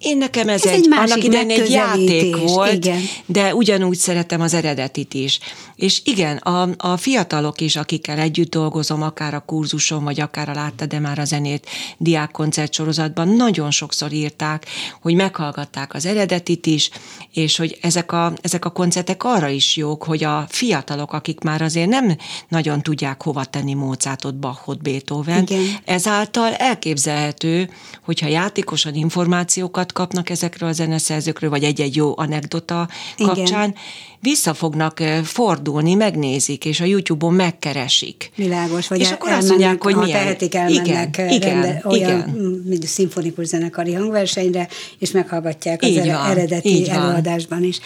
Én 0.04 0.18
nekem 0.18 0.50
ez, 0.50 0.66
Ez 0.66 0.72
egy, 0.72 0.78
egy 0.78 0.88
másik 0.90 1.14
annak 1.14 1.24
idején 1.24 1.50
egy 1.50 1.70
játék 1.70 2.36
volt, 2.36 2.74
igen. 2.74 3.02
de 3.26 3.56
ugyanúgy 3.56 3.98
szeretem 3.98 4.42
az 4.42 4.54
eredetit 4.54 5.14
is. 5.14 5.40
És 5.76 6.02
igen, 6.06 6.38
a, 6.38 6.70
a 6.78 6.98
fiatalok 6.98 7.62
is, 7.62 7.76
akikkel 7.76 8.20
együtt 8.20 8.50
dolgozom, 8.50 9.02
akár 9.02 9.34
a 9.34 9.40
kurzuson, 9.40 10.04
vagy 10.04 10.20
akár 10.20 10.50
a 10.50 10.54
látta, 10.54 10.86
de 10.86 11.00
már 11.00 11.20
a 11.20 11.26
zenét 11.26 11.68
diákkoncert 11.98 12.74
sorozatban, 12.74 13.28
nagyon 13.28 13.72
sokszor 13.72 14.12
írták, 14.12 14.66
hogy 15.02 15.16
meghallgatták 15.16 15.94
az 15.94 16.06
eredetit 16.06 16.66
is, 16.66 16.90
és 17.34 17.58
hogy 17.58 17.78
ezek 17.82 18.12
a, 18.12 18.34
ezek 18.42 18.66
a 18.66 18.70
koncertek 18.70 19.24
arra 19.24 19.48
is 19.48 19.78
jók, 19.78 20.04
hogy 20.04 20.24
a 20.24 20.46
fiatalok, 20.50 21.14
akik 21.14 21.40
már 21.40 21.62
azért 21.62 21.90
nem 21.90 22.18
nagyon 22.48 22.82
tudják 22.82 23.24
hova 23.24 23.46
tenni 23.46 23.74
Mozartot, 23.74 24.36
Bachot, 24.36 24.82
Beethoven, 24.82 25.42
Igen. 25.42 25.64
ezáltal 25.86 26.54
elképzelhető, 26.54 27.70
hogyha 28.04 28.28
játékosan 28.28 28.96
információkat 28.96 29.92
kapnak 29.94 30.30
ezekről 30.30 30.70
a 30.70 30.72
zeneszerzőkről, 30.72 31.50
vagy 31.50 31.64
egy-egy 31.64 31.96
jó 31.96 32.14
anekdota 32.18 32.90
Igen. 33.18 33.34
kapcsán, 33.34 33.76
vissza 34.20 34.54
fognak 34.54 35.00
eh, 35.00 35.24
fordulni, 35.24 35.94
megnézik, 35.94 36.66
és 36.66 36.80
a 36.80 36.86
YouTube-on 36.86 37.34
megkeresik. 37.34 38.32
Világos, 38.36 38.88
vagy 38.88 39.00
és 39.00 39.08
el- 39.08 39.14
akkor 39.14 39.32
azt 39.32 39.50
mondják, 39.50 39.84
hogy 39.84 39.94
ha 39.94 40.02
milyen. 40.02 40.20
tehetik, 40.20 40.56
elmennek 40.56 40.88
igen, 40.88 41.12
rende, 41.12 41.36
igen, 41.36 41.82
olyan 41.84 42.18
igen. 42.18 42.36
mm, 42.38 42.70
mint 42.70 42.88
szimfonikus 42.88 43.46
zenekari 43.46 43.94
hangversenyre, 43.94 44.68
és 45.00 45.12
meghallgatják 45.12 45.82
az 45.82 45.88
Így 45.88 46.06
van, 46.06 46.30
eredeti 46.30 46.90
előadásban 46.90 47.64
is. 47.64 47.80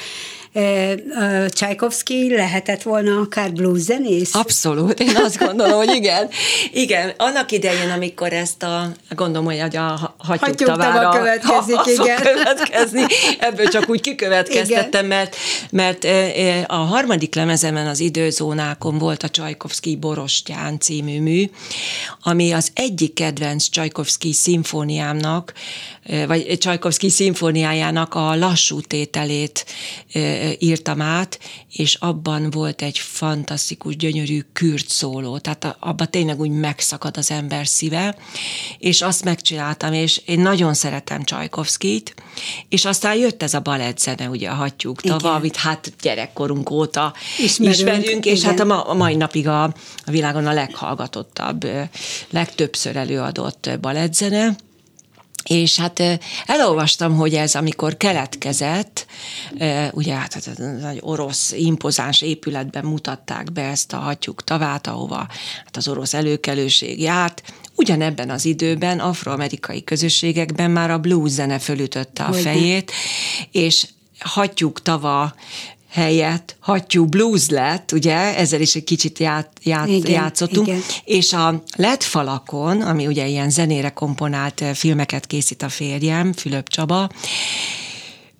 E, 0.54 0.92
a 0.92 1.50
Tchaikovsky 1.50 2.36
lehetett 2.36 2.82
volna 2.82 3.20
akár 3.20 3.52
blues 3.52 3.80
zenész? 3.80 4.36
Abszolút, 4.36 5.00
én 5.00 5.16
azt 5.16 5.38
gondolom, 5.38 5.78
hogy 5.78 5.96
igen. 5.96 6.30
Igen, 6.74 7.14
annak 7.18 7.52
idején, 7.52 7.90
amikor 7.90 8.34
ezt 8.34 8.64
a, 8.64 8.92
gondolom, 9.10 9.46
hogy 9.46 9.76
a 9.76 9.82
ha- 9.82 10.16
Hattyúk 10.18 10.40
hattyúk 10.40 10.68
tava 10.68 10.84
tavára 10.84 11.10
következik, 11.10 11.76
ha- 11.86 11.92
igen. 11.92 12.22
következni, 12.22 13.06
ebből 13.40 13.68
csak 13.68 13.90
úgy 13.90 14.02
kikövetkeztettem, 14.02 15.06
mert, 15.06 15.36
mert 15.70 16.06
eh, 16.06 16.30
eh, 16.36 16.64
a 16.68 16.76
harmadik 16.76 17.36
lemezemen 17.36 17.88
az 17.88 18.00
időzónákon 18.00 18.98
volt 18.98 19.24
a 19.24 19.30
Csajkovszki 19.30 19.96
Borostyán 19.96 20.80
című 20.80 21.22
mű, 21.22 21.50
ami 22.24 22.52
az 22.52 22.72
egyik 22.74 23.14
kedvenc 23.14 23.70
Csajkovszki 23.70 24.34
szimfóniámnak, 24.34 25.54
eh, 26.04 26.28
vagy 26.28 26.58
Csajkovszki 26.58 27.10
szimfóniájának 27.10 28.14
a 28.14 28.36
lassú 28.36 28.82
tételét 28.82 29.66
eh, 30.14 30.37
írtam 30.60 31.02
át, 31.02 31.40
és 31.72 31.96
abban 31.96 32.50
volt 32.50 32.82
egy 32.82 32.98
fantasztikus, 32.98 33.96
gyönyörű 33.96 34.40
kürt 34.54 34.90
szóló, 34.90 35.38
tehát 35.38 35.78
abban 35.80 36.10
tényleg 36.10 36.40
úgy 36.40 36.50
megszakad 36.50 37.18
az 37.18 37.32
ember 37.32 37.68
szíve, 37.68 38.16
és 38.78 39.02
azt 39.02 39.24
megcsináltam, 39.24 39.94
és 39.94 40.22
én 40.26 40.40
nagyon 40.40 40.74
szeretem 40.74 41.24
Csajkovszkit, 41.24 42.16
és 42.70 42.86
aztán 42.86 43.16
jött 43.16 43.44
ez 43.44 43.54
a 43.54 43.60
balettzene, 43.60 44.30
ugye 44.30 44.50
a 44.50 44.54
hattyúk 44.54 45.02
tava, 45.02 45.34
amit 45.34 45.56
hát 45.56 45.94
gyerekkorunk 46.02 46.70
óta 46.70 47.14
Ismerünk, 47.38 47.76
ismerünk, 47.76 48.26
és 48.26 48.40
igen. 48.40 48.50
hát 48.50 48.60
a, 48.60 48.66
ma, 48.66 48.82
a 48.82 48.94
mai 48.94 49.16
napig 49.16 49.48
a, 49.48 49.64
a 50.06 50.12
világon 50.12 50.48
a 50.48 50.54
leghallgatottabb, 50.54 51.68
legtöbbször 52.30 52.96
előadott 52.96 53.70
balettzene, 53.82 54.56
és 55.48 55.78
hát 55.78 56.04
elolvastam, 56.46 57.16
hogy 57.16 57.34
ez 57.34 57.56
amikor 57.56 57.98
keletkezett, 57.98 59.06
ugye 59.92 60.14
hát 60.14 60.36
ez 60.36 60.48
egy 60.90 61.00
orosz 61.02 61.52
impozáns 61.52 62.22
épületben 62.22 62.86
mutatták 62.86 63.52
be 63.52 63.62
ezt 63.62 63.94
a 63.94 63.98
hattyúk 63.98 64.44
tavát, 64.44 64.88
ahova 64.88 65.28
hát 65.66 65.78
az 65.78 65.88
orosz 65.88 66.14
előkelőség 66.14 67.02
járt, 67.02 67.42
ugyanebben 67.76 68.30
az 68.30 68.46
időben 68.46 69.00
afroamerikai 69.00 69.84
közösségekben 69.84 70.72
már 70.72 70.92
a 70.92 71.00
blues 71.00 71.32
zene 71.32 71.60
fölütötte 71.60 72.24
a 72.24 72.34
fejét, 72.34 72.92
és 73.52 73.88
hattyúk 74.20 74.82
tava 74.82 75.36
helyett 75.90 76.56
hattyú 76.60 77.06
blues 77.06 77.50
lett, 77.50 77.92
ugye, 77.92 78.36
ezzel 78.38 78.62
is 78.62 78.76
egy 78.76 78.84
kicsit 78.84 79.20
ját, 79.20 79.50
ját, 79.64 79.88
Igen, 79.88 80.12
játszottunk, 80.12 80.68
igen. 80.68 80.82
és 81.04 81.34
a 81.34 81.64
LED 81.76 82.04
falakon, 82.04 82.82
ami 82.82 83.08
ugye 83.08 83.28
ilyen 83.28 83.50
zenére 83.50 83.90
komponált 83.90 84.62
eh, 84.62 84.74
filmeket 84.74 85.28
készít 85.28 85.62
a 85.62 85.70
férjem, 85.70 86.34
Fülöp 86.34 86.70
Csaba, 86.70 87.10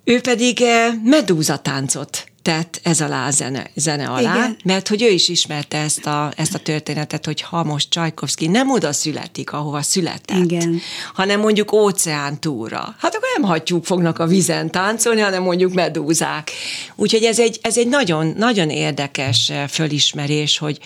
ő 0.04 0.22
pedig 0.22 0.62
eh, 0.62 0.94
medúza 1.04 1.58
táncot 1.58 2.27
tett 2.48 2.80
ez 2.84 3.02
alá 3.02 3.28
a 3.28 3.32
zene, 3.32 3.70
zene 3.76 4.08
alá, 4.08 4.36
Igen. 4.36 4.58
mert 4.64 4.88
hogy 4.88 5.02
ő 5.02 5.10
is 5.10 5.28
ismerte 5.30 5.78
ezt 5.78 6.06
a, 6.06 6.32
ezt 6.36 6.54
a 6.54 6.60
történetet, 6.60 7.26
hogy 7.26 7.42
ha 7.42 7.64
most 7.64 7.90
Csajkovszki 7.90 8.48
nem 8.48 8.72
oda 8.72 8.94
születik, 8.94 9.54
ahova 9.54 9.82
született, 9.82 10.44
Igen. 10.44 10.80
hanem 11.14 11.40
mondjuk 11.40 11.72
óceán 11.72 12.40
túra, 12.40 12.96
hát 13.00 13.16
akkor 13.16 13.28
nem 13.38 13.50
hattyúk 13.50 13.86
fognak 13.86 14.20
a 14.20 14.26
vizen 14.26 14.72
táncolni, 14.72 15.22
hanem 15.22 15.44
mondjuk 15.44 15.74
medúzák. 15.74 16.52
Úgyhogy 16.96 17.24
ez 17.24 17.40
egy, 17.40 17.60
ez 17.62 17.78
egy 17.78 17.88
nagyon, 17.88 18.34
nagyon 18.38 18.70
érdekes 18.70 19.50
eh, 19.50 19.68
fölismerés, 19.68 20.58
hogy, 20.58 20.80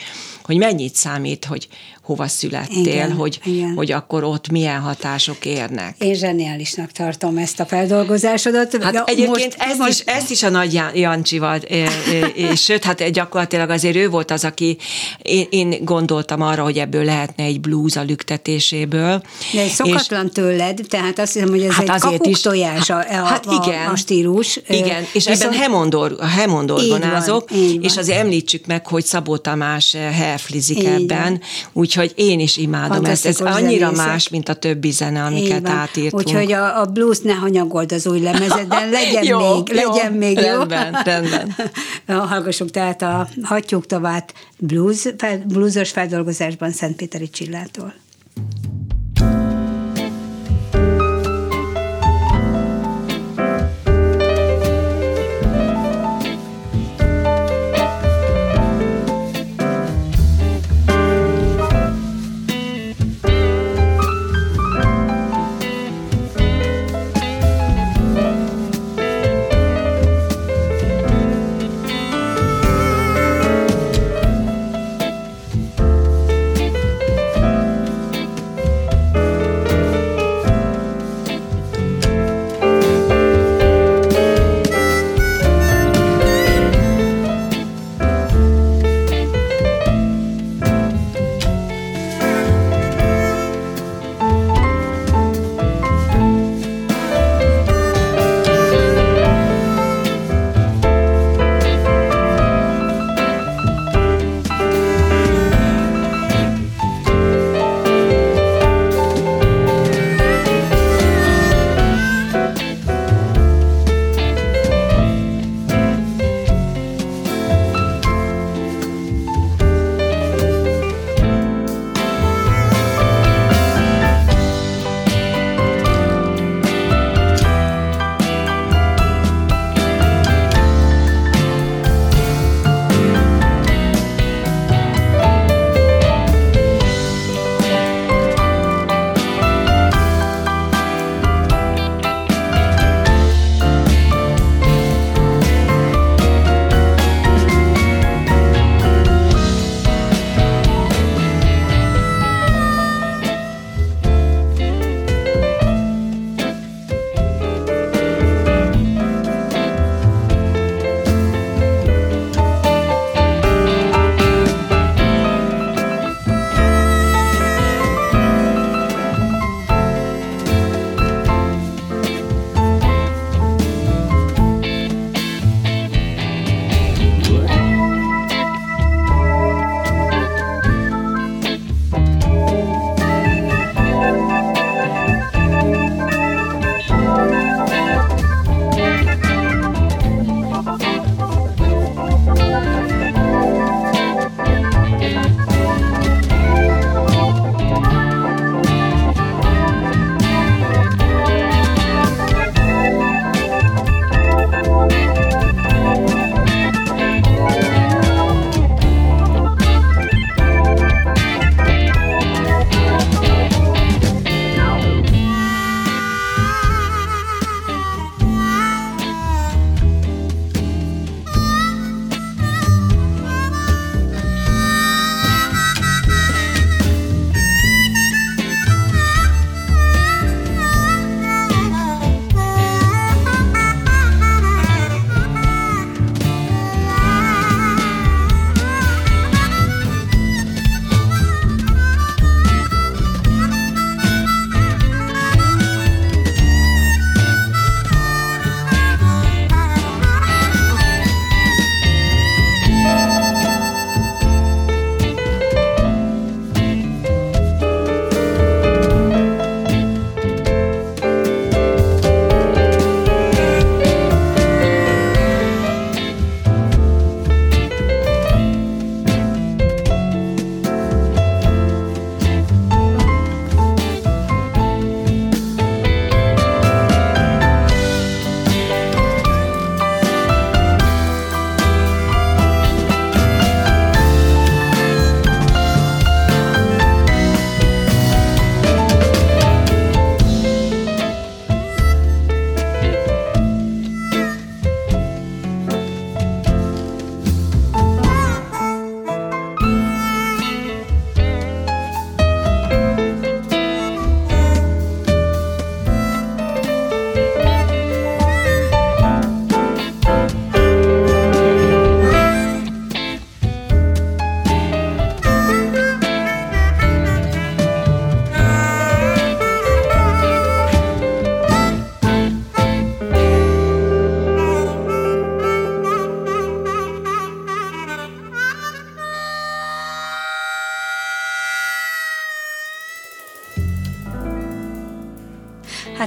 hogy 0.43 0.58
mennyit 0.58 0.95
számít, 0.95 1.45
hogy 1.45 1.67
hova 2.12 2.28
születtél, 2.28 2.78
Igen, 2.86 3.12
hogy, 3.12 3.39
igen. 3.43 3.74
hogy 3.76 3.91
akkor 3.91 4.24
ott 4.24 4.50
milyen 4.50 4.80
hatások 4.80 5.45
érnek. 5.45 5.95
Én 6.00 6.13
zseniálisnak 6.13 6.91
tartom 6.91 7.38
ezt 7.38 7.60
a 7.60 7.65
feldolgozásodat. 7.65 8.78
Hát 8.84 9.10
egyébként 9.10 9.28
most- 9.38 9.56
ezt, 9.58 9.78
most- 9.78 9.91
is, 9.91 10.00
ezt 10.13 10.32
is 10.32 10.43
a 10.43 10.50
nagy 10.50 10.74
Jan- 10.74 10.95
Jancsival, 10.97 11.58
és 12.34 12.62
sőt, 12.63 12.84
hát 12.84 13.10
gyakorlatilag 13.12 13.69
azért 13.69 13.95
ő 13.95 14.10
volt 14.10 14.32
az, 14.32 14.43
aki 14.45 14.78
én, 15.21 15.47
én 15.50 15.76
gondoltam 15.86 16.41
arra, 16.41 16.63
hogy 16.63 16.78
ebből 16.78 17.04
lehetne 17.04 17.43
egy 17.43 17.62
blues 17.62 17.95
a 17.95 18.02
lüktetéséből. 18.02 19.21
De 19.54 19.65
És- 19.65 19.71
szokatlan 19.71 20.30
tőled, 20.30 20.80
tehát 20.89 21.19
azt 21.19 21.34
hiszem, 21.34 21.50
hogy 21.50 21.62
ez 21.63 21.71
Hát 21.74 21.84
egy 21.84 21.89
azért 21.89 22.26
is. 22.26 22.41
tojás 22.41 22.89
a, 22.89 22.97
a, 22.97 23.04
Hát 23.13 23.45
a, 23.45 23.63
igen. 23.65 23.88
a 23.88 23.95
stílus. 23.95 24.60
Igen, 24.67 25.02
és 25.13 25.26
Viszont- 25.28 25.41
ebben 25.41 25.54
Hemondor, 25.60 26.15
a 26.19 26.26
Hemond 26.26 26.69
Így 26.69 26.89
van, 26.89 27.02
orgonázok, 27.02 27.52
így 27.56 27.74
van. 27.76 27.84
és 27.84 27.97
azért 27.97 28.17
említsük 28.19 28.65
meg, 28.65 28.88
hogy 28.88 29.06
Szabó 29.06 29.38
Tamás 29.38 29.93
herflizik 29.93 30.86
ebben, 30.86 31.41
úgyhogy 31.74 32.01
én 32.16 32.40
is 32.40 32.58
imádom 32.58 33.06
ezt. 33.06 33.26
Ez 33.26 33.40
annyira 33.40 33.86
zenészek. 33.86 34.06
más, 34.06 34.30
mint 34.30 34.50
a 34.50 34.54
többi 34.54 34.92
zene, 34.92 35.24
amiket 35.24 35.68
átírtunk. 35.68 36.28
Úgyhogy 36.28 36.52
a, 36.52 36.80
a 36.80 36.86
blues 36.86 37.20
ne 37.20 37.34
hanyagold 37.34 37.92
az 37.92 38.08
új 38.08 38.20
lemezeden, 38.20 38.90
legyen 38.90 39.24
Jó, 39.32 39.40
még, 39.40 39.74
jó, 39.74 39.92
legyen 39.92 40.14
még 40.14 40.38
jó. 40.38 40.44
rendben, 40.44 41.02
rendben. 41.04 41.56
Hallgassuk 42.30 42.72
tehát 42.72 43.02
a 43.02 43.28
Hattyúk 43.44 43.86
tavát 43.86 44.34
blues, 44.58 45.08
bluesos 45.46 45.90
feldolgozásban 45.90 46.72
Szentpéteri 46.72 47.30
Csillától. 47.30 47.94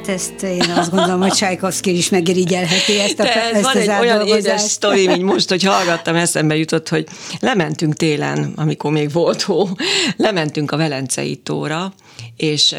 Hát 0.07 0.15
ezt 0.15 0.43
én 0.43 0.71
azt 0.77 0.91
gondolom, 0.91 1.21
hogy 1.21 1.35
Sajkovszki 1.35 1.97
is 1.97 2.09
megirigyelheti 2.09 3.01
ezt, 3.01 3.21
a, 3.21 3.23
De 3.23 3.43
ez 3.43 3.55
ezt 3.55 3.63
van 3.63 3.77
az 3.77 3.89
egy 3.89 4.01
olyan 4.01 4.27
édes 4.27 4.61
sztori, 4.61 5.07
mint 5.07 5.23
most, 5.23 5.49
hogy 5.49 5.63
hallgattam, 5.63 6.17
eszembe 6.17 6.57
jutott, 6.57 6.89
hogy 6.89 7.07
lementünk 7.41 7.95
télen, 7.95 8.53
amikor 8.57 8.93
még 8.93 9.13
volt 9.13 9.43
hó, 9.43 9.69
lementünk 10.17 10.71
a 10.71 10.77
Velencei 10.77 11.37
tóra, 11.37 11.95
és 12.37 12.75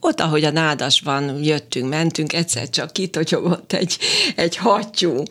ott, 0.00 0.20
ahogy 0.20 0.44
a 0.44 0.50
nádasban 0.50 1.42
jöttünk, 1.42 1.88
mentünk, 1.88 2.32
egyszer 2.32 2.70
csak 2.70 2.92
kitotyogott 2.92 3.72
egy, 3.72 3.98
egy 4.36 4.56
hattyú. 4.56 5.22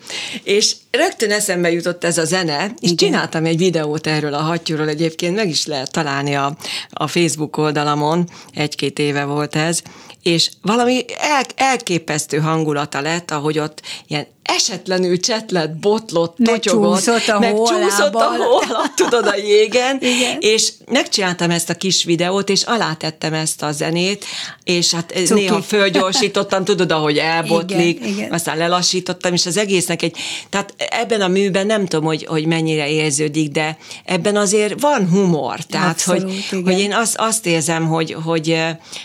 És 0.44 0.76
rögtön 0.92 1.32
eszembe 1.32 1.72
jutott 1.72 2.04
ez 2.04 2.18
a 2.18 2.26
zene, 2.26 2.66
és 2.66 2.74
Igen. 2.92 2.96
csináltam 2.96 3.46
egy 3.46 3.58
videót 3.58 4.08
erről 4.08 4.34
a 4.34 4.42
hattyúról, 4.42 4.88
egyébként 4.88 5.36
meg 5.36 5.50
is 5.50 5.66
lehet 5.66 5.92
találni 5.92 6.36
a, 6.36 6.58
a 6.90 7.08
Facebook 7.08 7.58
oldalamon, 7.58 8.30
egy-két 8.54 9.00
éve 9.00 9.24
volt 9.24 9.56
ez, 9.56 9.82
és 10.24 10.50
valami 10.62 11.06
el, 11.18 11.44
elképesztő 11.56 12.38
hangulata 12.38 13.02
lett, 13.02 13.32
ahogy 13.32 13.60
ott 13.60 13.82
ilyen 14.08 14.28
esetlenül 14.56 15.20
csetlet, 15.20 15.80
botlott, 15.80 16.36
totyogott, 16.44 17.06
meg 17.06 17.06
csúszott 17.06 17.28
a 17.28 17.38
hó 17.42 17.66
alatt, 17.66 18.96
tudod, 18.96 19.28
a 19.28 19.36
jégen, 19.36 19.98
Igen. 20.16 20.38
és 20.40 20.72
megcsináltam 20.86 21.52
ezt 21.52 21.70
a 21.70 21.74
kis 21.74 22.04
videót, 22.04 22.50
és 22.50 22.64
alátettem 22.64 23.34
ezt 23.34 23.64
a 23.64 23.72
zenét, 23.72 24.26
és 24.64 24.94
hát 24.94 25.12
Cuki. 25.16 25.34
néha 25.34 25.62
fölgyorsítottam, 25.62 26.64
tudod, 26.64 26.92
ahogy 26.92 27.18
elbotlik, 27.18 28.00
Igen. 28.00 28.10
Igen. 28.10 28.32
aztán 28.32 28.58
lelassítottam, 28.58 29.34
és 29.34 29.46
az 29.46 29.58
egésznek 29.58 30.02
egy, 30.02 30.18
tehát 30.50 30.74
ebben 30.78 31.22
a 31.22 31.28
műben 31.28 31.66
nem 31.66 31.86
tudom, 31.86 32.06
hogy, 32.06 32.26
hogy 32.26 32.46
mennyire 32.46 32.90
érződik, 32.90 33.52
de 33.52 33.78
ebben 34.06 34.36
azért 34.36 34.82
van 34.82 35.10
humor, 35.10 35.60
tehát 35.60 35.90
Abszolút, 35.90 36.22
hogy, 36.50 36.62
hogy 36.64 36.80
én 36.80 36.94
azt, 36.94 37.16
azt 37.18 37.46
érzem, 37.46 37.88
hogy, 37.88 38.16
hogy, 38.24 38.58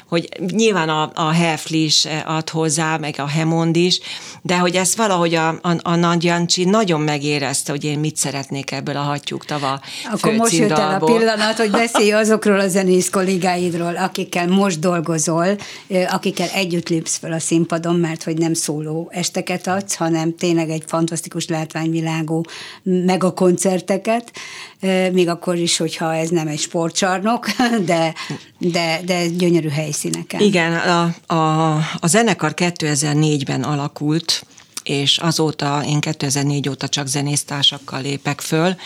hogy 0.08 0.28
nyilván 0.52 0.88
a, 0.88 1.03
a 1.14 1.30
Hefli 1.30 1.84
is 1.84 2.06
ad 2.26 2.48
hozzá, 2.48 2.96
meg 2.96 3.14
a 3.18 3.26
Hemond 3.26 3.76
is, 3.76 4.00
de 4.42 4.58
hogy 4.58 4.76
ezt 4.76 4.96
valahogy 4.96 5.24
hogy 5.24 5.34
a, 5.34 5.48
a, 5.48 5.76
a 5.82 5.94
Nagy 5.94 6.24
Jancsi 6.24 6.64
nagyon 6.64 7.00
megérezte, 7.00 7.72
hogy 7.72 7.84
én 7.84 7.98
mit 7.98 8.16
szeretnék 8.16 8.70
ebből 8.70 8.96
a 8.96 9.00
hattyúk 9.00 9.44
tava 9.44 9.80
Akkor 10.12 10.32
most 10.32 10.52
jött 10.52 10.70
el 10.70 10.98
a 11.00 11.04
pillanat, 11.04 11.56
hogy 11.56 11.70
beszélj 11.70 12.12
azokról 12.12 12.60
a 12.60 12.68
zenész 12.68 13.10
kollégáidról, 13.10 13.96
akikkel 13.96 14.46
most 14.46 14.78
dolgozol, 14.78 15.46
akikkel 16.08 16.48
együtt 16.48 16.88
lépsz 16.88 17.16
fel 17.16 17.32
a 17.32 17.38
színpadon, 17.38 17.94
mert 17.94 18.22
hogy 18.22 18.38
nem 18.38 18.54
szóló 18.54 19.08
esteket 19.12 19.66
adsz, 19.66 19.94
hanem 19.94 20.36
tényleg 20.36 20.70
egy 20.70 20.82
fantasztikus 20.86 21.48
látványvilágó 21.48 22.46
meg 22.82 23.24
a 23.24 23.32
koncerteket, 23.32 24.32
még 25.12 25.28
akkor 25.28 25.56
is, 25.56 25.76
hogyha 25.76 26.14
ez 26.14 26.28
nem 26.28 26.48
egy 26.48 26.58
sportcsarnok, 26.58 27.46
de, 27.86 28.14
de, 28.58 29.00
de 29.04 29.26
gyönyörű 29.26 29.68
helyszíneken. 29.68 30.40
Igen, 30.40 30.72
a, 30.72 31.34
a, 31.34 31.74
a 31.76 32.06
zenekar 32.06 32.52
2004-ben 32.56 33.62
alakult, 33.62 34.46
és 34.84 35.18
azóta 35.18 35.82
én 35.86 36.00
2004 36.00 36.68
óta 36.68 36.88
csak 36.88 37.06
zenésztársakkal 37.06 38.02
lépek 38.02 38.40
föl, 38.40 38.76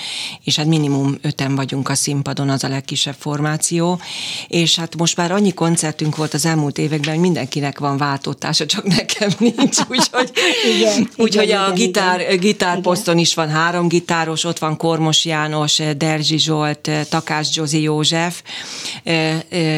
és 0.45 0.57
hát 0.57 0.67
minimum 0.67 1.19
öten 1.23 1.55
vagyunk 1.55 1.89
a 1.89 1.95
színpadon, 1.95 2.49
az 2.49 2.65
a 2.65 2.69
legkisebb 2.69 3.17
formáció, 3.19 4.01
és 4.49 4.77
hát 4.77 4.97
most 4.97 5.17
már 5.17 5.33
annyi 5.33 5.55
koncertünk 5.55 6.17
volt 6.17 6.35
az 6.35 6.47
elmúlt 6.47 6.79
években, 6.79 7.13
hogy 7.13 7.23
mindenkinek 7.23 7.79
van 7.79 7.97
váltótása, 7.97 8.67
csak 8.67 8.85
nekem 8.85 9.31
nincs, 9.39 9.79
úgyhogy, 9.91 10.31
igen, 10.77 11.11
úgyhogy 11.17 11.45
igen, 11.45 11.61
a 11.61 11.63
igen, 11.63 11.75
gitár, 11.75 12.21
igen. 12.21 12.39
gitárposzton 12.39 13.19
is 13.19 13.35
van 13.35 13.49
három 13.49 13.89
gitáros, 13.89 14.45
ott 14.45 14.59
van 14.59 14.77
Kormos 14.77 15.25
János, 15.25 15.81
Derzsi 15.97 16.39
Zsolt, 16.39 16.91
Takás 17.09 17.53
Zsozi 17.53 17.83
József, 17.83 18.43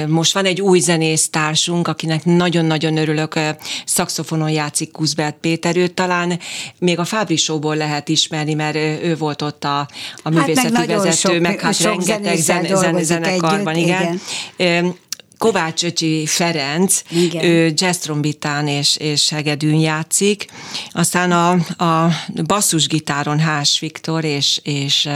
most 0.06 0.32
van 0.32 0.44
egy 0.44 0.60
új 0.60 0.80
zenésztársunk, 0.80 1.88
akinek 1.88 2.24
nagyon-nagyon 2.24 2.96
örülök, 2.96 3.38
szakszofonon 3.84 4.50
játszik 4.50 4.90
Kuszbert 4.90 5.36
Péter, 5.40 5.76
őt 5.76 5.94
talán 6.10 6.38
még 6.78 6.98
a 6.98 7.04
Fábrisóból 7.04 7.76
lehet 7.76 8.08
ismerni, 8.08 8.54
mert 8.54 8.76
ő 8.76 9.16
volt 9.18 9.42
ott 9.42 9.64
a, 9.64 9.88
a 10.22 10.28
művészeti 10.28 10.60
hát 10.60 10.86
meg 10.86 10.88
vezető, 10.88 11.10
sok, 11.10 11.40
meg 11.40 11.60
hát 11.60 11.74
sok 11.74 12.06
rengeteg 12.06 12.36
zen, 12.36 12.76
zen, 12.76 13.04
zenekarban, 13.04 13.74
együtt, 13.74 13.86
igen. 13.86 14.20
igen. 14.56 14.94
Kovács 15.38 15.84
Öcsi 15.84 16.26
Ferenc, 16.26 17.02
Igen. 17.10 17.44
ő 17.44 17.72
jazz 17.74 17.96
trombitán 17.96 18.68
és, 18.68 18.96
és 18.96 19.30
hegedűn 19.30 19.78
játszik, 19.78 20.46
aztán 20.90 21.32
a, 21.32 21.50
a 21.84 22.12
basszusgitáron 22.46 23.38
Hás 23.38 23.78
Viktor 23.78 24.24
és, 24.24 24.60
és 24.62 25.08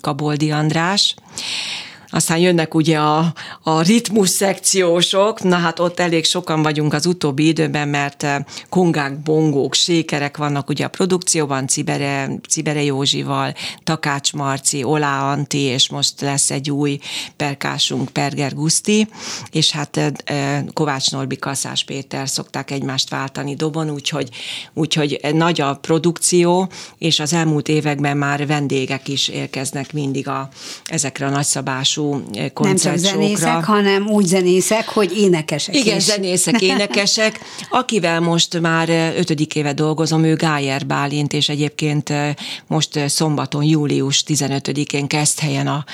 Kaboldi 0.00 0.50
András, 0.50 1.14
aztán 2.12 2.38
jönnek 2.38 2.74
ugye 2.74 2.98
a, 2.98 3.32
a 3.62 3.82
ritmus 3.82 4.28
szekciósok, 4.28 5.42
na 5.42 5.56
hát 5.56 5.78
ott 5.78 6.00
elég 6.00 6.24
sokan 6.24 6.62
vagyunk 6.62 6.92
az 6.92 7.06
utóbbi 7.06 7.46
időben, 7.46 7.88
mert 7.88 8.22
eh, 8.22 8.36
kongák, 8.68 9.22
bongók, 9.22 9.74
sékerek 9.74 10.36
vannak 10.36 10.68
ugye 10.68 10.84
a 10.84 10.88
produkcióban, 10.88 11.66
Cibere, 11.66 12.30
Cibere 12.48 12.82
Józsival, 12.82 13.54
Takács 13.84 14.32
Marci, 14.32 14.84
Olá 14.84 15.32
Anti, 15.32 15.58
és 15.58 15.88
most 15.88 16.20
lesz 16.20 16.50
egy 16.50 16.70
új 16.70 16.98
perkásunk, 17.36 18.08
Perger 18.08 18.54
Guszti, 18.54 19.08
és 19.50 19.70
hát 19.70 19.96
eh, 19.96 20.08
eh, 20.24 20.64
Kovács 20.72 21.10
Norbi, 21.10 21.36
Kaszás 21.36 21.84
Péter 21.84 22.28
szokták 22.28 22.70
egymást 22.70 23.10
váltani 23.10 23.54
dobon, 23.54 23.90
úgyhogy, 23.90 24.28
úgyhogy 24.72 25.20
nagy 25.32 25.60
a 25.60 25.74
produkció, 25.74 26.68
és 26.98 27.20
az 27.20 27.32
elmúlt 27.32 27.68
években 27.68 28.16
már 28.16 28.46
vendégek 28.46 29.08
is 29.08 29.28
érkeznek 29.28 29.92
mindig 29.92 30.28
a, 30.28 30.48
ezekre 30.84 31.26
a 31.26 31.30
nagyszabású 31.30 32.01
típusú 32.02 32.52
koncertsókra. 32.54 33.18
Nem 33.18 33.28
csak 33.28 33.38
zenészek, 33.38 33.64
hanem 33.64 34.06
úgy 34.08 34.26
zenészek, 34.26 34.88
hogy 34.88 35.18
énekesek 35.18 35.74
Igen, 35.76 35.96
is. 35.96 36.02
zenészek, 36.02 36.60
énekesek. 36.70 37.40
Akivel 37.70 38.20
most 38.20 38.60
már 38.60 38.88
ötödik 39.16 39.54
éve 39.54 39.72
dolgozom, 39.72 40.24
ő 40.24 40.34
Gájer 40.34 40.86
Bálint, 40.86 41.32
és 41.32 41.48
egyébként 41.48 42.12
most 42.66 43.08
szombaton, 43.08 43.62
július 43.64 44.24
15-én 44.26 45.06
kezd 45.06 45.38
helyen 45.38 45.66
a, 45.66 45.84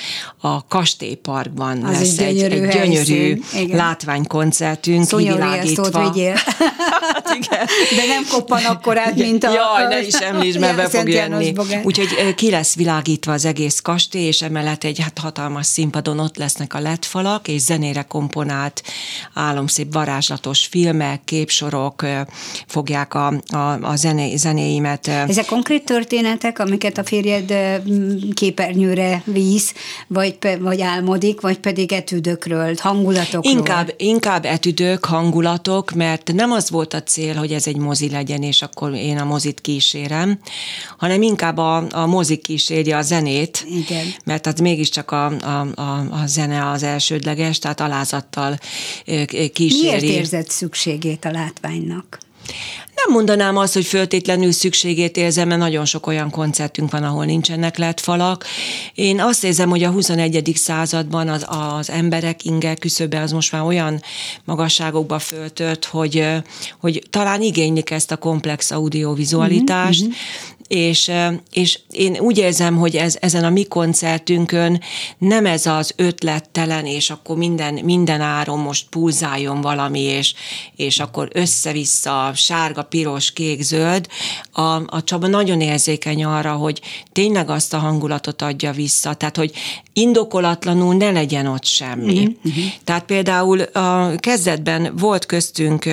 a 0.41 0.67
Kastélyparkban 0.67 1.83
Az 1.83 1.99
lesz 1.99 2.17
egy, 2.17 2.35
gyönyörű, 2.35 2.65
egy 2.65 2.73
gyönyörű 2.73 3.41
látványkoncertünk, 3.71 5.07
kivilágítva. 5.07 5.99
hát 7.13 7.35
igen. 7.35 7.65
De 7.95 8.05
nem 8.07 8.23
koppan 8.29 8.63
akkor 8.65 8.97
át, 8.97 9.15
mint 9.15 9.43
a... 9.43 9.51
Jaj, 9.51 9.87
ne 9.87 10.01
is 10.01 10.13
említsd, 10.13 10.59
mert 10.59 10.75
be 10.81 10.89
fog 10.89 11.09
jönni. 11.09 11.53
Úgyhogy 11.83 12.35
ki 12.35 12.49
lesz 12.49 12.75
világítva 12.75 13.31
az 13.31 13.45
egész 13.45 13.79
kastély, 13.79 14.25
és 14.25 14.41
emellett 14.41 14.83
egy 14.83 14.99
hát 14.99 15.17
hatalmas 15.19 15.65
színpad 15.65 15.98
színpadon 15.99 16.25
ott 16.25 16.37
lesznek 16.37 16.73
a 16.73 16.79
falak, 17.01 17.47
és 17.47 17.61
zenére 17.61 18.01
komponált 18.01 18.83
álomszép 19.33 19.93
varázslatos 19.93 20.65
filmek, 20.65 21.23
képsorok 21.23 22.05
fogják 22.67 23.13
a, 23.13 23.33
a, 23.47 23.57
a 23.81 23.95
zené, 23.95 24.35
zenéimet. 24.35 25.07
Ezek 25.07 25.45
konkrét 25.45 25.85
történetek, 25.85 26.59
amiket 26.59 26.97
a 26.97 27.03
férjed 27.03 27.53
képernyőre 28.33 29.21
víz, 29.25 29.73
vagy, 30.07 30.37
vagy 30.59 30.81
álmodik, 30.81 31.41
vagy 31.41 31.59
pedig 31.59 31.91
etüdökről, 31.91 32.75
hangulatokról? 32.77 33.53
Inkább, 33.53 33.93
inkább 33.97 34.45
etüdök, 34.45 35.05
hangulatok, 35.05 35.91
mert 35.91 36.31
nem 36.33 36.51
az 36.51 36.69
volt 36.69 36.93
a 36.93 37.03
cél, 37.03 37.35
hogy 37.35 37.51
ez 37.51 37.67
egy 37.67 37.77
mozi 37.77 38.09
legyen, 38.09 38.43
és 38.43 38.61
akkor 38.61 38.93
én 38.93 39.17
a 39.17 39.25
mozit 39.25 39.61
kísérem, 39.61 40.39
hanem 40.97 41.21
inkább 41.21 41.57
a, 41.57 41.83
a 41.91 42.05
mozik 42.05 42.41
kísérje 42.41 42.97
a 42.97 43.01
zenét, 43.01 43.65
Igen. 43.69 44.05
mert 44.25 44.47
az 44.47 44.59
mégiscsak 44.59 45.11
a, 45.11 45.25
a, 45.25 45.67
a 45.75 45.88
a, 45.93 46.23
zene 46.25 46.69
az 46.69 46.83
elsődleges, 46.83 47.59
tehát 47.59 47.79
alázattal 47.79 48.57
kíséri. 49.53 49.81
Miért 49.81 50.03
érzed 50.03 50.49
szükségét 50.49 51.25
a 51.25 51.31
látványnak? 51.31 52.19
Nem 53.05 53.15
mondanám 53.15 53.57
azt, 53.57 53.73
hogy 53.73 53.85
föltétlenül 53.85 54.51
szükségét 54.51 55.17
érzem, 55.17 55.47
mert 55.47 55.59
nagyon 55.59 55.85
sok 55.85 56.07
olyan 56.07 56.29
koncertünk 56.29 56.91
van, 56.91 57.03
ahol 57.03 57.25
nincsenek 57.25 57.77
lett 57.77 57.99
falak. 57.99 58.45
Én 58.93 59.21
azt 59.21 59.43
érzem, 59.43 59.69
hogy 59.69 59.83
a 59.83 59.89
21. 59.89 60.51
században 60.55 61.27
az, 61.27 61.45
az 61.47 61.89
emberek 61.89 62.45
inge 62.45 62.75
küszöbe 62.75 63.21
az 63.21 63.31
most 63.31 63.51
már 63.51 63.61
olyan 63.61 64.01
magasságokba 64.43 65.19
föltört, 65.19 65.85
hogy, 65.85 66.27
hogy 66.79 67.03
talán 67.09 67.41
igénylik 67.41 67.91
ezt 67.91 68.11
a 68.11 68.17
komplex 68.17 68.71
audiovizualitást, 68.71 70.03
mm-hmm 70.03 70.11
és, 70.69 71.11
és 71.51 71.79
én 71.89 72.17
úgy 72.19 72.37
érzem, 72.37 72.77
hogy 72.77 72.95
ez, 72.95 73.17
ezen 73.19 73.43
a 73.43 73.49
mi 73.49 73.63
koncertünkön 73.63 74.81
nem 75.17 75.45
ez 75.45 75.65
az 75.65 75.93
ötlettelen, 75.95 76.85
és 76.85 77.09
akkor 77.09 77.37
minden, 77.37 77.73
minden 77.73 78.21
áron 78.21 78.59
most 78.59 78.89
pulzáljon 78.89 79.61
valami, 79.61 79.99
és, 79.99 80.33
és 80.75 80.99
akkor 80.99 81.29
össze-vissza 81.33 82.31
sárga, 82.35 82.83
piros, 82.83 83.31
kék, 83.31 83.61
zöld. 83.61 84.07
A, 84.51 84.95
a 84.95 85.03
Csaba 85.03 85.27
nagyon 85.27 85.61
érzékeny 85.61 86.23
arra, 86.23 86.53
hogy 86.53 86.81
tényleg 87.11 87.49
azt 87.49 87.73
a 87.73 87.77
hangulatot 87.77 88.41
adja 88.41 88.71
vissza, 88.71 89.13
tehát 89.13 89.37
hogy 89.37 89.51
indokolatlanul 89.99 90.95
ne 90.95 91.11
legyen 91.11 91.45
ott 91.45 91.65
semmi. 91.65 92.19
Mm-hmm. 92.19 92.65
Tehát 92.83 93.05
például 93.05 93.61
a 93.61 94.15
kezdetben 94.15 94.93
volt 94.97 95.25
köztünk 95.25 95.89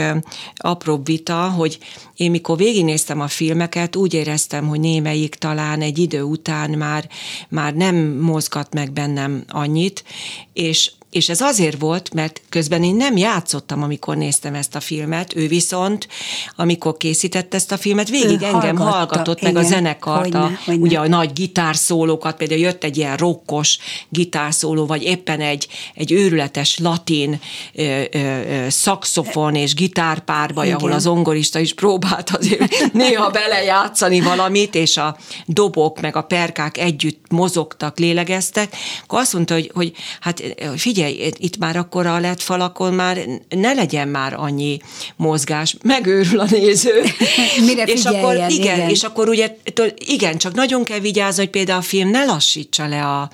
apró 0.56 1.00
vita, 1.04 1.50
hogy 1.50 1.78
én 2.16 2.30
mikor 2.30 2.56
végignéztem 2.56 3.20
a 3.20 3.28
filmeket, 3.28 3.96
úgy 3.96 4.14
éreztem, 4.14 4.68
hogy 4.68 4.80
némelyik 4.80 5.34
talán 5.34 5.80
egy 5.80 5.98
idő 5.98 6.22
után 6.22 6.70
már, 6.70 7.08
már 7.48 7.74
nem 7.74 7.96
mozgat 8.20 8.74
meg 8.74 8.92
bennem 8.92 9.44
annyit, 9.48 10.04
és 10.52 10.90
és 11.16 11.28
ez 11.28 11.40
azért 11.40 11.80
volt, 11.80 12.14
mert 12.14 12.40
közben 12.48 12.82
én 12.82 12.94
nem 12.94 13.16
játszottam, 13.16 13.82
amikor 13.82 14.16
néztem 14.16 14.54
ezt 14.54 14.74
a 14.74 14.80
filmet, 14.80 15.36
ő 15.36 15.48
viszont, 15.48 16.08
amikor 16.56 16.96
készített 16.96 17.54
ezt 17.54 17.72
a 17.72 17.76
filmet, 17.76 18.08
végig 18.08 18.40
ő 18.40 18.44
engem 18.44 18.76
hallgatta, 18.76 18.96
hallgatott, 18.96 19.40
igen, 19.40 19.52
meg 19.52 19.64
a 19.64 19.66
zenekart, 19.66 20.22
hogyne, 20.22 20.38
a, 20.38 20.50
hogyne. 20.64 20.82
ugye 20.82 20.98
a 20.98 21.08
nagy 21.08 21.32
gitárszólókat, 21.32 22.36
például 22.36 22.60
jött 22.60 22.84
egy 22.84 22.96
ilyen 22.96 23.16
rokkos 23.16 23.78
gitárszóló, 24.08 24.86
vagy 24.86 25.02
éppen 25.02 25.40
egy, 25.40 25.68
egy 25.94 26.12
őrületes 26.12 26.78
latin 26.78 27.40
ö, 27.74 28.02
ö, 28.12 28.66
szakszofon 28.68 29.54
és 29.54 29.74
gitárpárbaj, 29.74 30.72
ahol 30.72 30.92
az 30.92 31.06
ongorista 31.06 31.58
is 31.58 31.74
próbált 31.74 32.30
azért 32.30 32.74
néha 32.92 33.30
belejátszani 33.30 34.20
valamit, 34.20 34.74
és 34.74 34.96
a 34.96 35.16
dobok 35.46 36.00
meg 36.00 36.16
a 36.16 36.22
perkák 36.22 36.78
együtt 36.78 37.24
mozogtak, 37.30 37.98
lélegeztek, 37.98 38.76
akkor 39.02 39.18
azt 39.18 39.32
mondta, 39.32 39.54
hogy, 39.54 39.70
hogy 39.74 39.92
hát 40.20 40.42
figyelj, 40.76 41.05
itt 41.38 41.58
már 41.58 41.76
akkor 41.76 42.06
a 42.06 42.18
lett 42.18 42.40
falakon 42.40 42.92
már 42.92 43.18
ne 43.48 43.72
legyen 43.72 44.08
már 44.08 44.34
annyi 44.34 44.78
mozgás, 45.16 45.76
megőrül 45.82 46.40
a 46.40 46.46
néző. 46.50 47.02
Mire 47.66 47.84
és 47.84 48.04
akkor 48.04 48.34
igen, 48.34 48.50
igen, 48.50 48.88
és 48.88 49.02
akkor 49.02 49.28
ugye, 49.28 49.56
igen, 49.96 50.38
csak 50.38 50.54
nagyon 50.54 50.84
kell 50.84 50.98
vigyázni, 50.98 51.42
hogy 51.42 51.50
például 51.50 51.78
a 51.78 51.82
film 51.82 52.08
ne 52.08 52.24
lassítsa 52.24 52.86
le 52.88 53.02
a, 53.02 53.30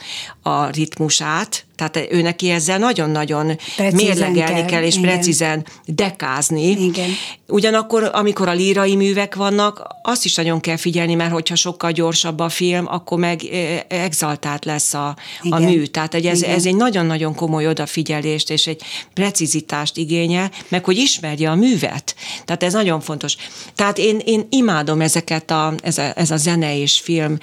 a 0.51 0.67
ritmusát, 0.67 1.65
tehát 1.91 2.13
ő 2.13 2.23
neki 2.23 2.51
ezzel 2.51 2.79
nagyon-nagyon 2.79 3.59
mérlegelni 3.93 4.39
kell, 4.39 4.65
kell 4.65 4.83
és 4.83 4.97
igen. 4.97 5.11
precízen 5.11 5.67
dekázni. 5.87 6.71
Igen. 6.71 7.11
Ugyanakkor, 7.49 8.11
amikor 8.13 8.49
a 8.49 8.53
lírai 8.53 8.97
művek 8.97 9.35
vannak, 9.35 9.87
azt 10.03 10.25
is 10.25 10.35
nagyon 10.35 10.61
kell 10.61 10.77
figyelni, 10.77 11.15
mert 11.15 11.33
hogyha 11.33 11.55
sokkal 11.55 11.91
gyorsabb 11.91 12.41
a 12.41 12.49
film, 12.49 12.87
akkor 12.89 13.19
meg 13.19 13.43
exaltált 13.89 14.65
lesz 14.65 14.95
a, 14.95 15.17
a 15.51 15.59
mű. 15.59 15.85
Tehát 15.85 16.15
ez, 16.15 16.43
ez 16.43 16.67
egy 16.67 16.77
nagyon-nagyon 16.77 17.35
komoly 17.35 17.67
odafigyelést 17.67 18.51
és 18.51 18.67
egy 18.67 18.83
precizitást 19.15 19.97
igényel, 19.97 20.51
meg 20.69 20.85
hogy 20.85 20.97
ismerje 20.97 21.51
a 21.51 21.55
művet. 21.55 22.15
Tehát 22.45 22.63
ez 22.63 22.73
nagyon 22.73 23.01
fontos. 23.01 23.37
Tehát 23.75 23.99
én, 23.99 24.21
én 24.25 24.47
imádom 24.51 25.01
ezeket 25.01 25.51
a, 25.51 25.75
ez 25.83 25.99
a, 25.99 26.13
ez 26.15 26.31
a 26.31 26.37
zene 26.37 26.79
és 26.79 27.01
film 27.01 27.39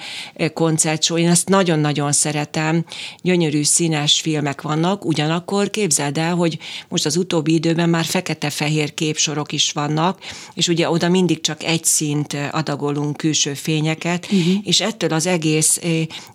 koncertsó, 0.54 1.18
én 1.18 1.28
ezt 1.28 1.48
nagyon-nagyon 1.48 2.12
szeretem. 2.12 2.84
Gyönyörű, 3.22 3.62
színes 3.62 4.20
filmek 4.30 4.62
vannak, 4.62 5.04
ugyanakkor 5.04 5.70
képzeld 5.70 6.18
el, 6.18 6.34
hogy 6.34 6.58
most 6.88 7.06
az 7.06 7.16
utóbbi 7.16 7.54
időben 7.54 7.88
már 7.88 8.04
fekete-fehér 8.04 8.94
képsorok 8.94 9.52
is 9.52 9.72
vannak, 9.72 10.18
és 10.54 10.68
ugye 10.68 10.90
oda 10.90 11.08
mindig 11.08 11.40
csak 11.40 11.62
egy 11.62 11.84
szint 11.84 12.36
adagolunk 12.50 13.16
külső 13.16 13.54
fényeket, 13.54 14.24
uh-huh. 14.24 14.54
és 14.62 14.80
ettől 14.80 15.12
az 15.12 15.26
egész, 15.26 15.80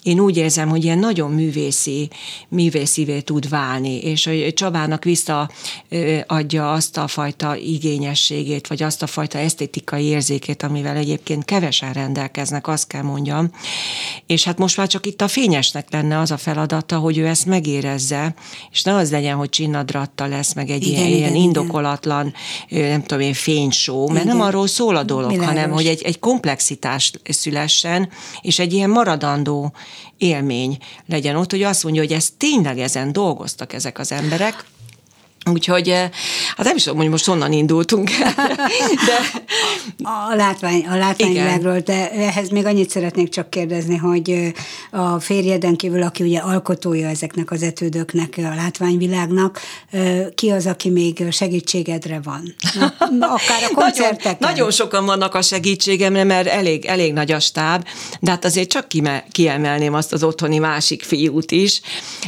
én 0.03 0.19
úgy 0.19 0.37
érzem, 0.37 0.69
hogy 0.69 0.83
ilyen 0.83 0.99
nagyon 0.99 1.31
művészi, 1.31 2.09
művészivé 2.49 3.19
tud 3.19 3.49
válni, 3.49 3.97
és 3.97 4.25
hogy 4.25 4.53
Csabának 4.53 5.03
visszaadja 5.03 6.71
azt 6.71 6.97
a 6.97 7.07
fajta 7.07 7.55
igényességét, 7.55 8.67
vagy 8.67 8.83
azt 8.83 9.01
a 9.01 9.07
fajta 9.07 9.37
esztétikai 9.37 10.03
érzékét, 10.03 10.63
amivel 10.63 10.95
egyébként 10.95 11.45
kevesen 11.45 11.93
rendelkeznek, 11.93 12.67
azt 12.67 12.87
kell 12.87 13.01
mondjam. 13.01 13.51
És 14.25 14.43
hát 14.43 14.57
most 14.57 14.77
már 14.77 14.87
csak 14.87 15.05
itt 15.05 15.21
a 15.21 15.27
fényesnek 15.27 15.91
lenne 15.91 16.19
az 16.19 16.31
a 16.31 16.37
feladata, 16.37 16.97
hogy 16.97 17.17
ő 17.17 17.25
ezt 17.27 17.45
megér 17.45 17.74
érezze, 17.75 18.33
és 18.71 18.83
ne 18.83 18.93
az 18.93 19.11
legyen, 19.11 19.35
hogy 19.35 19.49
csinnadratta 19.49 20.25
lesz, 20.25 20.53
meg 20.53 20.69
egy 20.69 20.87
igen, 20.87 20.99
ilyen, 20.99 21.07
igen, 21.07 21.19
ilyen 21.19 21.35
indokolatlan, 21.35 22.33
igen. 22.67 22.89
nem 22.89 23.01
tudom 23.01 23.23
én, 23.23 23.33
fénysó, 23.33 24.07
mert 24.07 24.23
igen. 24.23 24.37
nem 24.37 24.45
arról 24.45 24.67
szól 24.67 24.95
a 24.95 25.03
dolog, 25.03 25.29
Bilágos. 25.29 25.53
hanem 25.53 25.71
hogy 25.71 25.85
egy, 25.87 26.01
egy 26.01 26.19
komplexitás 26.19 27.11
szülessen, 27.23 28.09
és 28.41 28.59
egy 28.59 28.73
ilyen 28.73 28.89
maradandó 28.89 29.73
élmény 30.17 30.77
legyen 31.05 31.35
ott, 31.35 31.51
hogy 31.51 31.63
azt 31.63 31.83
mondja, 31.83 32.01
hogy 32.01 32.13
ez 32.13 32.29
tényleg 32.37 32.79
ezen 32.79 33.11
dolgoztak 33.11 33.73
ezek 33.73 33.99
az 33.99 34.11
emberek, 34.11 34.65
Úgyhogy, 35.51 35.89
eh, 35.89 36.09
hát 36.55 36.65
nem 36.65 36.75
is 36.75 36.83
tudom, 36.83 36.99
hogy 36.99 37.09
most 37.09 37.25
honnan 37.25 37.51
indultunk. 37.51 38.09
De... 39.05 39.43
A 40.03 40.35
látvány, 40.35 40.85
a 40.85 40.95
látványvilágról, 40.95 41.79
de 41.79 42.11
ehhez 42.11 42.49
még 42.49 42.65
annyit 42.65 42.89
szeretnék 42.89 43.29
csak 43.29 43.49
kérdezni, 43.49 43.95
hogy 43.97 44.29
eh, 44.91 45.13
a 45.13 45.19
férjeden 45.19 45.75
kívül, 45.75 46.03
aki 46.03 46.23
ugye 46.23 46.39
alkotója 46.39 47.07
ezeknek 47.07 47.51
az 47.51 47.63
etődöknek, 47.63 48.33
a 48.37 48.55
látványvilágnak, 48.55 49.59
eh, 49.91 50.25
ki 50.35 50.49
az, 50.49 50.65
aki 50.65 50.89
még 50.89 51.23
segítségedre 51.31 52.19
van? 52.23 52.55
Akár 53.19 53.63
a 53.71 53.73
koncerteken. 53.81 54.37
nagyon, 54.39 54.55
nagyon 54.55 54.71
sokan 54.71 55.05
vannak 55.05 55.35
a 55.35 55.41
segítségemre, 55.41 56.23
mert 56.23 56.47
elég, 56.47 56.85
elég 56.85 57.13
nagy 57.13 57.31
a 57.31 57.39
stáb, 57.39 57.85
de 58.19 58.31
hát 58.31 58.45
azért 58.45 58.69
csak 58.69 58.87
kiemelném 59.31 59.93
azt 59.93 60.13
az 60.13 60.23
otthoni 60.23 60.57
másik 60.57 61.03
fiút 61.03 61.51
is, 61.51 61.81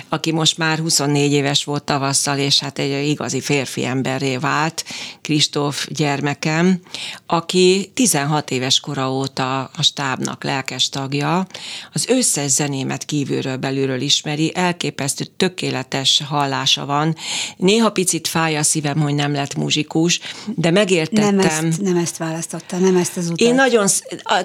aki 0.10 0.32
most 0.32 0.58
már 0.58 0.80
24 0.80 1.32
éves 1.32 1.64
volt 1.64 1.84
tavasszal, 1.84 2.38
és 2.38 2.60
hát 2.60 2.80
egy 2.80 3.07
igazi 3.10 3.42
férfi 3.42 3.86
emberré 3.86 4.38
vált, 4.38 4.86
Kristóf 5.22 5.88
gyermekem, 5.90 6.80
aki 7.26 7.92
16 7.94 8.52
éves 8.52 8.80
kora 8.80 9.12
óta 9.12 9.60
a 9.60 9.84
stábnak 9.84 10.44
lelkes 10.44 10.90
tagja, 10.90 11.48
az 11.94 12.08
összes 12.08 12.52
zenémet 12.52 13.06
kívülről 13.06 13.58
belülről 13.58 14.02
ismeri, 14.02 14.52
elképesztő, 14.56 15.26
tökéletes 15.38 16.22
hallása 16.28 16.86
van. 16.86 17.16
Néha 17.58 17.90
picit 17.90 18.28
fáj 18.28 18.58
a 18.58 18.64
szívem, 18.64 19.00
hogy 19.00 19.16
nem 19.16 19.32
lett 19.32 19.56
muzsikus, 19.56 20.20
de 20.56 20.72
megértettem. 20.72 21.36
Nem 21.36 21.70
ezt, 21.70 21.82
nem 21.82 21.98
ezt 21.98 22.18
választotta, 22.18 22.78
nem 22.78 22.96
ezt 22.96 23.18
az 23.18 23.26
utat. 23.26 23.40
Én 23.40 23.56
nagyon, 23.56 23.88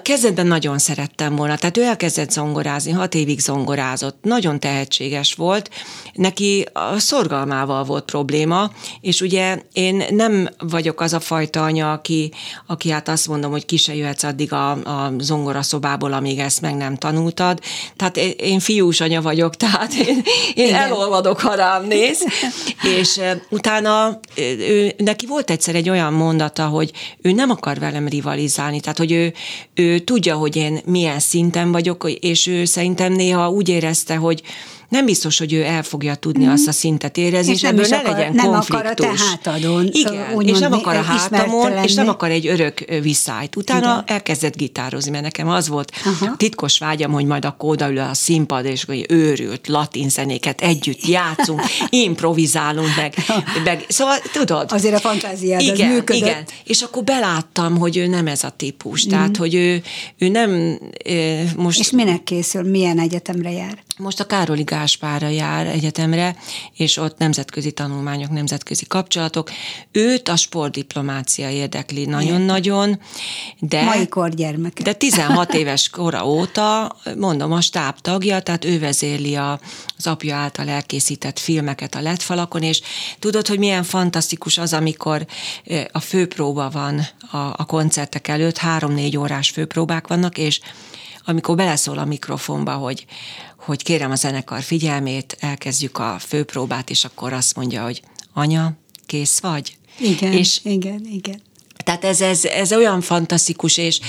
kezdetben 0.03 0.47
nagyon 0.47 0.79
szerettem 0.79 1.37
volna, 1.37 1.57
tehát 1.57 1.77
ő 1.77 1.83
elkezdett 1.83 2.31
zongorázni, 2.31 2.93
hat 2.93 3.15
évig 3.15 3.41
zongorázott, 3.41 4.19
nagyon 4.23 4.61
tehetséges 4.61 5.35
volt, 5.35 5.71
neki 6.13 6.67
a 6.73 6.99
szorgalmával 6.99 7.85
volt 7.85 8.05
probléma, 8.05 8.52
probléma, 8.53 8.71
és 9.01 9.21
ugye 9.21 9.59
én 9.73 10.05
nem 10.11 10.49
vagyok 10.59 11.01
az 11.01 11.13
a 11.13 11.21
fajta 11.21 11.63
anya, 11.63 11.93
aki, 11.93 12.33
aki 12.67 12.91
hát 12.91 13.09
azt 13.09 13.29
mondom, 13.29 13.51
hogy 13.51 13.65
ki 13.65 13.77
se 13.77 13.95
jöhetsz 13.95 14.23
addig 14.23 14.53
a, 14.53 14.71
a 14.71 15.13
zongora 15.19 15.63
szobából, 15.63 16.13
amíg 16.13 16.39
ezt 16.39 16.61
meg 16.61 16.77
nem 16.77 16.97
tanultad. 16.97 17.61
Tehát 17.97 18.17
én 18.37 18.59
fiús 18.59 19.01
anya 19.01 19.23
vagyok, 19.23 19.57
tehát 19.57 19.93
én, 19.93 20.23
én 20.55 20.75
elolvadok, 20.75 21.41
ha 21.41 21.55
rám 21.55 21.87
néz. 21.87 22.25
és 22.99 23.21
utána 23.51 24.21
ő, 24.37 24.93
neki 24.97 25.27
volt 25.27 25.51
egyszer 25.51 25.75
egy 25.75 25.89
olyan 25.89 26.13
mondata, 26.13 26.67
hogy 26.67 26.91
ő 27.23 27.33
nem 27.33 27.51
akar 27.51 27.79
velem 27.79 28.09
rivalizálni, 28.09 28.81
tehát 28.81 28.99
hogy 28.99 29.13
ő, 29.13 29.33
ő 29.75 29.99
tudja, 29.99 30.37
hogy 30.37 30.57
én 30.57 30.81
milyen 30.85 31.19
szinten 31.19 31.73
vagyok, 31.73 32.11
és 32.21 32.47
ő 32.47 32.65
szerintem 32.65 33.13
néha 33.13 33.51
úgy 33.51 33.69
érezte, 33.69 34.17
hogy 34.17 34.43
nem 34.93 35.05
biztos, 35.05 35.39
hogy 35.39 35.53
ő 35.53 35.65
el 35.65 35.83
fogja 35.83 36.15
tudni 36.15 36.45
mm. 36.45 36.51
azt 36.51 36.69
a 36.69 36.73
szintet 36.73 37.17
érezni, 37.17 37.53
és, 37.53 37.63
és 37.63 37.69
ebből 37.69 37.87
ne 37.89 37.97
akar, 37.97 38.13
legyen 38.13 38.33
nem 38.33 38.47
konfliktus. 38.47 38.77
akar 38.77 38.91
a 38.91 38.95
te 38.95 39.25
hátadon. 39.25 39.89
Igen, 39.93 40.41
és 40.41 40.59
nem 40.59 40.73
akar 40.73 40.97
a 40.97 41.03
hátamon, 41.03 41.73
és 41.85 41.95
nem 41.95 42.09
akar 42.09 42.31
egy 42.31 42.47
örök 42.47 42.85
visszájt. 43.03 43.57
Utána 43.57 43.93
Igen. 43.93 44.03
elkezdett 44.07 44.57
gitározni, 44.57 45.11
mert 45.11 45.23
nekem 45.23 45.49
az 45.49 45.69
volt 45.69 45.93
Aha. 46.05 46.37
titkos 46.37 46.79
vágyam, 46.79 47.13
hogy 47.13 47.25
majd 47.25 47.45
akkor 47.45 47.71
odaül 47.71 47.99
a 47.99 48.15
színpad, 48.15 48.65
és 48.65 48.85
hogy 48.85 49.07
őrült 49.09 49.69
latin 49.69 50.09
zenéket 50.09 50.61
együtt 50.61 51.07
játszunk, 51.07 51.61
improvizálunk 52.07 52.97
meg, 52.97 53.15
meg. 53.65 53.85
Szóval 53.89 54.17
tudod. 54.33 54.73
Azért 54.73 54.95
a 54.95 54.99
fantáziád 54.99 55.61
igen, 55.61 55.89
az 55.89 55.95
működött. 55.95 56.23
Igen, 56.23 56.45
és 56.65 56.83
akkor 56.83 57.05
beláttam, 57.05 57.79
hogy 57.79 57.97
ő 57.97 58.07
nem 58.07 58.27
ez 58.27 58.45
a 58.45 58.51
típus. 58.51 59.07
Mm. 59.07 59.09
Tehát, 59.09 59.37
hogy 59.37 59.55
ő, 59.55 59.83
ő 60.19 60.29
nem 60.29 60.79
most... 61.57 61.79
És 61.79 61.91
minek 61.91 62.23
készül? 62.23 62.63
Milyen 62.63 62.99
egyetemre 62.99 63.51
jár? 63.51 63.79
Most 63.99 64.21
a 64.21 64.25
Károli 64.25 64.65
Gáspára 64.83 65.29
jár 65.29 65.67
egyetemre, 65.67 66.37
és 66.77 66.97
ott 66.97 67.19
nemzetközi 67.19 67.73
tanulmányok, 67.73 68.31
nemzetközi 68.31 68.87
kapcsolatok. 68.87 69.51
Őt 69.93 70.29
a 70.29 70.37
sportdiplomácia 70.37 71.51
érdekli 71.51 72.05
nagyon-nagyon, 72.05 73.01
de... 73.59 73.83
Mai 73.83 74.09
korgyermek. 74.09 74.83
De 74.83 74.93
16 74.93 75.55
éves 75.55 75.89
kora 75.89 76.27
óta, 76.27 76.97
mondom, 77.17 77.53
a 77.53 77.61
stáb 77.61 77.99
tagja, 77.99 78.41
tehát 78.41 78.65
ő 78.65 78.79
vezérli 78.79 79.37
a, 79.37 79.61
az 79.97 80.07
apja 80.07 80.37
által 80.37 80.69
elkészített 80.69 81.39
filmeket 81.39 81.95
a 81.95 82.01
letfalakon, 82.01 82.63
és 82.63 82.81
tudod, 83.19 83.47
hogy 83.47 83.59
milyen 83.59 83.83
fantasztikus 83.83 84.59
az, 84.59 84.73
amikor 84.73 85.27
a 85.93 86.01
főpróba 86.01 86.71
van 86.71 87.07
a, 87.31 87.37
a 87.37 87.65
koncertek 87.67 88.29
előtt, 88.29 88.57
három-négy 88.57 89.17
órás 89.17 89.51
főpróbák 89.51 90.07
vannak, 90.07 90.39
és 90.39 90.61
amikor 91.25 91.57
beleszól 91.57 91.99
a 91.99 92.05
mikrofonba, 92.05 92.73
hogy 92.73 93.07
hogy 93.57 93.83
kérem 93.83 94.11
a 94.11 94.15
zenekar 94.15 94.63
figyelmét, 94.63 95.37
elkezdjük 95.41 95.99
a 95.99 96.17
főpróbát, 96.19 96.91
és 96.91 97.05
akkor 97.05 97.33
azt 97.33 97.57
mondja, 97.57 97.83
hogy 97.83 98.03
anya, 98.33 98.73
kész 99.07 99.41
vagy? 99.41 99.77
Igen, 99.99 100.33
és 100.33 100.61
igen, 100.63 101.07
igen. 101.11 101.41
Tehát 101.85 102.05
ez, 102.05 102.21
ez, 102.21 102.45
ez 102.45 102.73
olyan 102.73 103.01
fantasztikus, 103.01 103.77
és, 103.77 104.01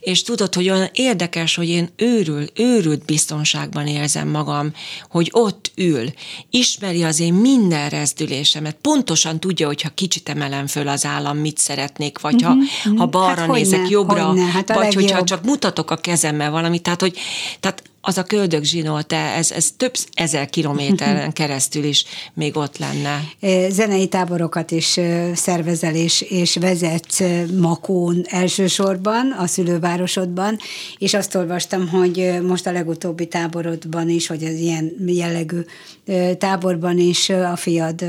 és 0.00 0.22
tudod, 0.22 0.54
hogy 0.54 0.70
olyan 0.70 0.90
érdekes, 0.92 1.54
hogy 1.54 1.68
én 1.68 1.88
őrül, 1.96 2.46
őrült 2.54 3.04
biztonságban 3.04 3.86
érzem 3.86 4.28
magam, 4.28 4.72
hogy 5.10 5.28
ott 5.32 5.72
ül, 5.74 6.12
ismeri 6.50 7.04
az 7.04 7.20
én 7.20 7.34
minden 7.34 7.88
rezdülésemet, 7.88 8.76
pontosan 8.80 9.40
tudja, 9.40 9.66
hogyha 9.66 9.88
kicsit 9.94 10.28
emelem 10.28 10.66
föl 10.66 10.88
az 10.88 11.04
állam, 11.04 11.38
mit 11.38 11.58
szeretnék, 11.58 12.18
vagy 12.18 12.42
ha, 12.42 12.52
uh-huh. 12.52 12.98
ha 12.98 13.06
balra 13.06 13.40
hát 13.40 13.50
nézek, 13.50 13.82
ne, 13.82 13.88
jobbra, 13.88 14.32
ne, 14.32 14.42
hát 14.42 14.74
vagy 14.74 14.94
hogyha 14.94 15.24
csak 15.24 15.44
mutatok 15.44 15.90
a 15.90 15.96
kezemmel 15.96 16.50
valamit, 16.50 16.82
tehát 16.82 17.00
hogy 17.00 17.18
tehát 17.60 17.82
az 18.04 18.18
a 18.18 18.22
köldögzsinó, 18.22 19.00
te, 19.00 19.16
ez, 19.16 19.50
ez 19.50 19.70
több 19.76 19.92
ezer 20.12 20.50
kilométeren 20.50 21.32
keresztül 21.42 21.84
is 21.84 22.04
még 22.34 22.56
ott 22.56 22.78
lenne. 22.78 23.20
Zenei 23.70 24.08
táborokat 24.08 24.70
is 24.70 25.00
szervezel 25.34 25.94
és, 25.94 26.20
és 26.20 26.56
vezet 26.56 27.22
Makón 27.60 28.24
elsősorban, 28.28 29.30
a 29.38 29.46
szülővárosodban, 29.46 30.58
és 30.98 31.14
azt 31.14 31.34
olvastam, 31.34 31.88
hogy 31.88 32.38
most 32.46 32.66
a 32.66 32.72
legutóbbi 32.72 33.26
táborodban 33.26 34.08
is, 34.08 34.26
hogy 34.26 34.44
az 34.44 34.54
ilyen 34.54 34.92
jellegű 35.06 35.60
táborban 36.38 36.98
is 36.98 37.28
a 37.28 37.56
fiad 37.56 38.04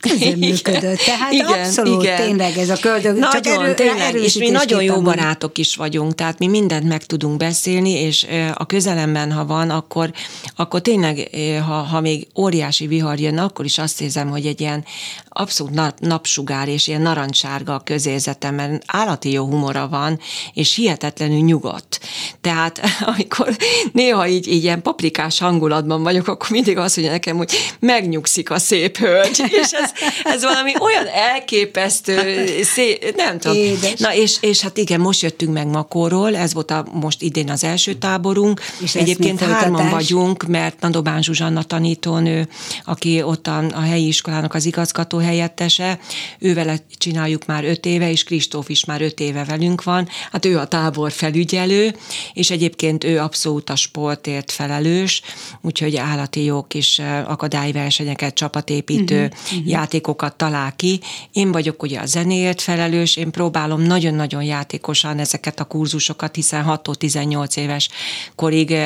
közreműködött. 0.00 0.98
Tehát 0.98 1.32
igen, 1.32 1.46
abszolút 1.46 2.02
igen. 2.02 2.16
tényleg 2.16 2.56
ez 2.58 2.68
a 2.68 2.76
köldög. 2.80 3.16
Nagyon, 3.16 3.42
csak 3.42 3.46
erő, 3.46 3.74
tényleg, 3.74 4.14
és 4.14 4.34
mi 4.34 4.50
nagyon 4.50 4.82
jó 4.82 5.00
barátok 5.00 5.58
is 5.58 5.76
vagyunk, 5.76 6.14
tehát 6.14 6.38
mi 6.38 6.46
mindent 6.46 6.88
meg 6.88 7.04
tudunk 7.04 7.36
beszélni, 7.36 7.90
és 7.90 8.26
a 8.54 8.66
közelemben, 8.66 9.32
ha 9.32 9.46
van, 9.46 9.70
akkor, 9.70 10.10
akkor 10.56 10.80
tényleg, 10.80 11.30
ha, 11.66 11.74
ha 11.74 12.00
még 12.00 12.26
óriási 12.36 12.86
vihar 12.86 13.18
jön, 13.18 13.38
akkor 13.38 13.64
is 13.64 13.78
azt 13.78 14.00
érzem, 14.00 14.28
hogy 14.28 14.46
egy 14.46 14.60
ilyen 14.60 14.84
abszolút 15.28 15.74
nap, 15.74 15.98
napsugár 15.98 16.68
és 16.68 16.86
ilyen 16.86 17.02
narancsárga 17.02 17.74
a 17.74 17.80
közérzetem, 17.80 18.54
mert 18.54 18.82
állati 18.86 19.32
jó 19.32 19.44
humora 19.44 19.88
van, 19.88 20.20
és 20.54 20.74
hihetetlenül 20.74 21.40
nyugodt. 21.40 22.00
Tehát 22.40 22.80
amikor 23.16 23.56
néha 23.92 24.26
így, 24.26 24.48
így 24.48 24.62
ilyen 24.62 24.82
paprikás 24.82 25.38
hangulatban 25.38 26.02
vagyok, 26.02 26.28
akkor 26.28 26.50
mindig 26.50 26.76
azt 26.76 26.96
mondja 26.96 27.14
nekem, 27.14 27.36
hogy 27.36 27.50
megnyugszik 27.78 28.50
a 28.50 28.58
szép 28.58 28.98
hölgy, 28.98 29.42
és 29.48 29.70
ez, 29.70 29.89
ez 30.24 30.42
valami 30.42 30.72
olyan 30.78 31.06
elképesztő, 31.06 32.46
szép, 32.62 33.16
nem 33.16 33.38
tudom. 33.38 33.56
Édes. 33.56 34.00
Na 34.00 34.14
és, 34.14 34.36
és 34.40 34.60
hát 34.60 34.76
igen, 34.76 35.00
most 35.00 35.22
jöttünk 35.22 35.52
meg 35.52 35.66
Makóról, 35.66 36.36
ez 36.36 36.54
volt 36.54 36.70
a, 36.70 36.86
most 36.92 37.22
idén 37.22 37.50
az 37.50 37.64
első 37.64 37.94
táborunk. 37.94 38.60
És 38.80 38.94
Egyébként 38.94 39.40
hárman 39.40 39.90
vagyunk, 39.90 40.46
mert 40.46 40.80
Nadobán 40.80 41.22
Zsuzsanna 41.22 41.62
tanítónő, 41.62 42.48
aki 42.84 43.22
ott 43.22 43.46
a, 43.46 43.64
a 43.72 43.80
helyi 43.80 44.06
iskolának 44.06 44.54
az 44.54 44.64
igazgató 44.64 45.18
helyettese, 45.18 45.98
ővele 46.38 46.78
csináljuk 46.98 47.46
már 47.46 47.64
öt 47.64 47.86
éve, 47.86 48.10
és 48.10 48.24
Kristóf 48.24 48.68
is 48.68 48.84
már 48.84 49.02
öt 49.02 49.20
éve 49.20 49.44
velünk 49.44 49.82
van. 49.82 50.08
Hát 50.32 50.44
ő 50.44 50.58
a 50.58 50.66
tábor 50.66 51.12
felügyelő, 51.12 51.94
és 52.32 52.50
egyébként 52.50 53.04
ő 53.04 53.18
abszolút 53.18 53.70
a 53.70 53.76
sportért 53.76 54.52
felelős, 54.52 55.22
úgyhogy 55.60 55.96
állati 55.96 56.44
jó 56.44 56.62
kis 56.62 57.00
akadályversenyeket, 57.26 58.34
csapatépítő 58.34 59.24
uh-huh, 59.24 59.72
játékokat 59.80 60.36
talál 60.36 60.72
ki. 60.76 61.00
Én 61.32 61.52
vagyok 61.52 61.82
ugye 61.82 62.00
a 62.00 62.06
zenéért 62.06 62.60
felelős, 62.60 63.16
én 63.16 63.30
próbálom 63.30 63.80
nagyon-nagyon 63.80 64.42
játékosan 64.42 65.18
ezeket 65.18 65.60
a 65.60 65.64
kurzusokat, 65.64 66.34
hiszen 66.34 66.64
6-18 66.68 67.56
éves 67.56 67.88
korig 68.34 68.76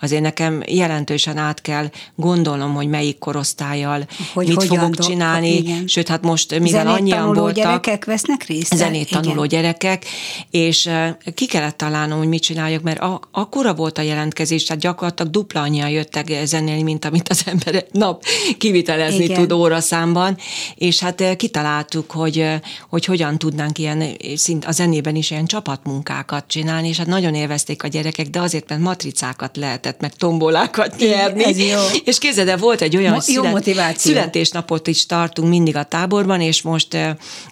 azért 0.00 0.22
nekem 0.22 0.62
jelentősen 0.66 1.36
át 1.36 1.60
kell 1.60 1.90
gondolnom, 2.14 2.74
hogy 2.74 2.88
melyik 2.88 3.18
korosztályjal 3.18 4.06
hogy 4.32 4.48
mit 4.48 4.64
fogok 4.64 4.98
csinálni, 4.98 5.56
igen. 5.56 5.86
sőt, 5.86 6.08
hát 6.08 6.22
most 6.22 6.58
mivel 6.58 6.84
zenét 6.84 6.98
annyian 6.98 7.32
voltak. 7.32 7.54
gyerekek 7.54 8.04
vesznek 8.04 8.46
részt? 8.46 8.76
Zenét 8.76 9.10
tanuló 9.10 9.44
igen. 9.44 9.60
gyerekek, 9.60 10.04
és 10.50 10.90
ki 11.34 11.46
kellett 11.46 11.76
találnom, 11.76 12.18
hogy 12.18 12.28
mit 12.28 12.42
csináljak, 12.42 12.82
mert 12.82 13.02
akkora 13.30 13.74
volt 13.74 13.98
a 13.98 14.02
jelentkezés, 14.02 14.64
tehát 14.64 14.82
gyakorlatilag 14.82 15.32
dupla 15.32 15.60
annyian 15.60 15.90
jöttek 15.90 16.32
zenélni, 16.44 16.82
mint 16.82 17.04
amit 17.04 17.28
az 17.28 17.42
ember 17.46 17.84
nap 17.90 18.24
kivitelezni 18.58 19.24
igen. 19.24 19.36
tud 19.40 19.52
óraszámban, 19.52 20.36
és 20.74 20.98
hát 20.98 21.36
kitaláltuk, 21.36 22.10
hogy, 22.10 22.48
hogy 22.88 23.04
hogyan 23.04 23.38
tudnánk 23.38 23.78
ilyen, 23.78 24.16
szint 24.36 24.64
a 24.64 24.72
zenében 24.72 25.16
is 25.16 25.30
ilyen 25.30 25.46
csapatmunkákat 25.46 26.44
csinálni, 26.46 26.88
és 26.88 26.96
hát 26.96 27.06
nagyon 27.06 27.34
élvezték 27.34 27.82
a 27.82 27.88
gyerekek, 27.88 28.28
de 28.28 28.40
azért, 28.40 28.68
mert 28.68 28.80
matricákat 28.80 29.56
lehetett, 29.56 30.00
meg 30.00 30.14
tombolákat 30.14 30.96
nyerni. 30.98 31.44
Ez 31.44 31.58
jó. 31.58 31.80
És 32.04 32.18
képzeld 32.18 32.60
volt 32.60 32.80
egy 32.80 32.96
olyan 32.96 33.12
Mo- 33.12 33.22
szület, 33.22 33.52
motiváció. 33.52 34.12
születésnapot 34.12 34.86
is 34.86 35.06
tartunk 35.06 35.48
mindig 35.48 35.76
a 35.76 35.82
táborban, 35.82 36.40
és 36.40 36.62
most 36.62 36.96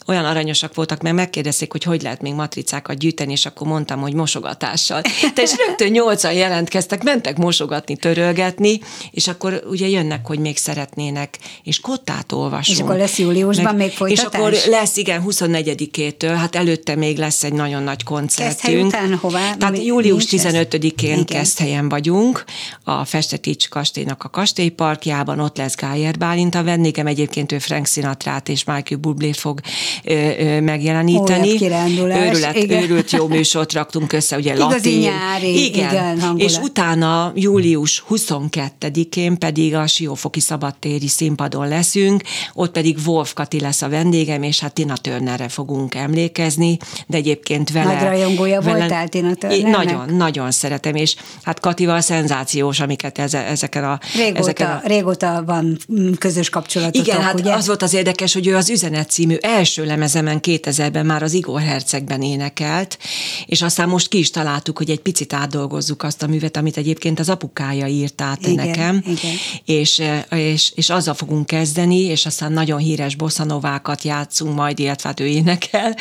olyan 0.06 0.24
aranyosak 0.24 0.74
voltak, 0.74 1.02
mert 1.02 1.14
megkérdezték, 1.14 1.72
hogy 1.72 1.82
hogy 1.82 2.02
lehet 2.02 2.22
még 2.22 2.34
matricákat 2.34 2.98
gyűjteni, 2.98 3.32
és 3.32 3.46
akkor 3.46 3.66
mondtam, 3.66 4.00
hogy 4.00 4.14
mosogatással. 4.14 5.00
Te 5.34 5.42
és 5.42 5.52
rögtön 5.66 5.90
nyolcan 5.90 6.32
jelentkeztek, 6.32 7.02
mentek 7.02 7.36
mosogatni, 7.36 7.96
törölgetni, 7.96 8.80
és 9.10 9.28
akkor 9.28 9.62
ugye 9.70 9.88
jönnek, 9.88 10.26
hogy 10.26 10.38
még 10.38 10.56
szeretnének, 10.56 11.38
és 11.62 11.80
kottát 11.80 12.32
olvasunk. 12.32 12.78
És 12.78 12.81
akkor 12.82 12.96
lesz 12.96 13.18
júliusban 13.18 13.74
meg, 13.74 13.76
még 13.76 13.90
folytatás? 13.90 14.24
És 14.24 14.38
akkor 14.38 14.72
lesz, 14.72 14.96
igen, 14.96 15.22
24-től, 15.28 16.34
hát 16.36 16.56
előtte 16.56 16.94
még 16.94 17.18
lesz 17.18 17.44
egy 17.44 17.52
nagyon 17.52 17.82
nagy 17.82 18.02
koncertünk. 18.02 18.86
után 18.86 19.14
hová? 19.14 19.54
Tehát 19.54 19.84
július 19.84 20.24
15-én 20.30 21.24
Keszthelyen 21.24 21.88
vagyunk, 21.88 22.44
a 22.84 23.04
Festetics 23.04 23.68
kastélynak 23.68 24.24
a 24.24 24.28
kastélyparkjában, 24.28 25.40
ott 25.40 25.56
lesz 25.56 25.74
Gájer 25.74 26.18
Bálint 26.18 26.54
a 26.54 26.62
vendégem, 26.62 27.06
egyébként 27.06 27.52
ő 27.52 27.58
Frank 27.58 27.86
Sinatrát 27.86 28.48
és 28.48 28.64
Michael 28.64 29.00
Bublé 29.00 29.32
fog 29.32 29.60
ö, 30.04 30.30
ö, 30.38 30.60
megjeleníteni. 30.60 31.58
Őrület, 32.02 32.56
igen. 32.56 32.82
őrült 32.82 33.10
jó 33.10 33.26
műsort 33.26 33.72
raktunk 33.72 34.12
össze, 34.12 34.36
ugye 34.36 34.54
Igazi 34.54 34.70
latin. 34.72 34.98
nyári, 34.98 35.64
igen. 35.64 35.90
igen 35.90 36.36
És 36.36 36.56
utána 36.58 37.32
július 37.34 38.04
22-én 38.10 39.38
pedig 39.38 39.74
a 39.74 39.86
Siófoki 39.86 40.40
Szabadtéri 40.40 41.08
színpadon 41.08 41.68
leszünk, 41.68 42.22
ott 42.54 42.71
pedig 42.72 42.98
Wolf 43.06 43.32
Kati 43.32 43.60
lesz 43.60 43.82
a 43.82 43.88
vendégem, 43.88 44.42
és 44.42 44.60
hát 44.60 44.72
Tina 44.72 44.96
Turnerre 44.96 45.48
fogunk 45.48 45.94
emlékezni, 45.94 46.78
de 47.06 47.16
egyébként 47.16 47.70
vele... 47.70 47.94
Nagy 47.94 48.02
rajongója 48.02 48.60
vele, 48.60 48.78
voltál 48.78 49.08
Tina 49.08 49.34
Turnernek? 49.34 49.84
Nagyon, 49.84 50.14
nagyon 50.14 50.50
szeretem, 50.50 50.94
és 50.94 51.16
hát 51.42 51.60
Katival 51.60 52.00
szenzációs, 52.00 52.80
amiket 52.80 53.18
eze, 53.18 53.46
ezeken 53.46 53.84
a... 53.84 53.98
Régóta, 54.16 54.38
ezeken 54.38 54.70
a... 54.70 54.80
régóta 54.84 55.42
van 55.46 55.78
közös 56.18 56.48
kapcsolatotok, 56.48 57.06
Igen, 57.06 57.20
hát 57.20 57.40
ugye? 57.40 57.52
az 57.54 57.66
volt 57.66 57.82
az 57.82 57.94
érdekes, 57.94 58.32
hogy 58.32 58.46
ő 58.46 58.56
az 58.56 58.70
Üzenet 58.70 59.10
című 59.10 59.36
első 59.40 59.84
lemezemen 59.84 60.38
2000-ben 60.42 61.06
már 61.06 61.22
az 61.22 61.32
Igor 61.32 61.60
Hercegben 61.60 62.22
énekelt, 62.22 62.98
és 63.46 63.62
aztán 63.62 63.88
most 63.88 64.08
ki 64.08 64.18
is 64.18 64.30
találtuk, 64.30 64.78
hogy 64.78 64.90
egy 64.90 65.00
picit 65.00 65.32
átdolgozzuk 65.32 66.02
azt 66.02 66.22
a 66.22 66.26
művet, 66.26 66.56
amit 66.56 66.76
egyébként 66.76 67.20
az 67.20 67.28
apukája 67.28 67.86
írt 67.86 68.20
át 68.20 68.46
igen, 68.46 68.66
nekem, 68.66 69.02
igen. 69.06 69.34
És, 69.64 70.02
és, 70.30 70.72
és 70.74 70.90
azzal 70.90 71.14
fogunk 71.14 71.46
kezdeni, 71.46 72.00
és 72.00 72.26
aztán 72.26 72.52
nagyon 72.62 72.78
híres 72.78 73.14
bosszanovákat 73.14 74.02
játszunk 74.02 74.54
majd, 74.54 74.78
illetve 74.78 75.08
hát 75.08 75.20
ő 75.20 75.26
énekel, 75.26 75.96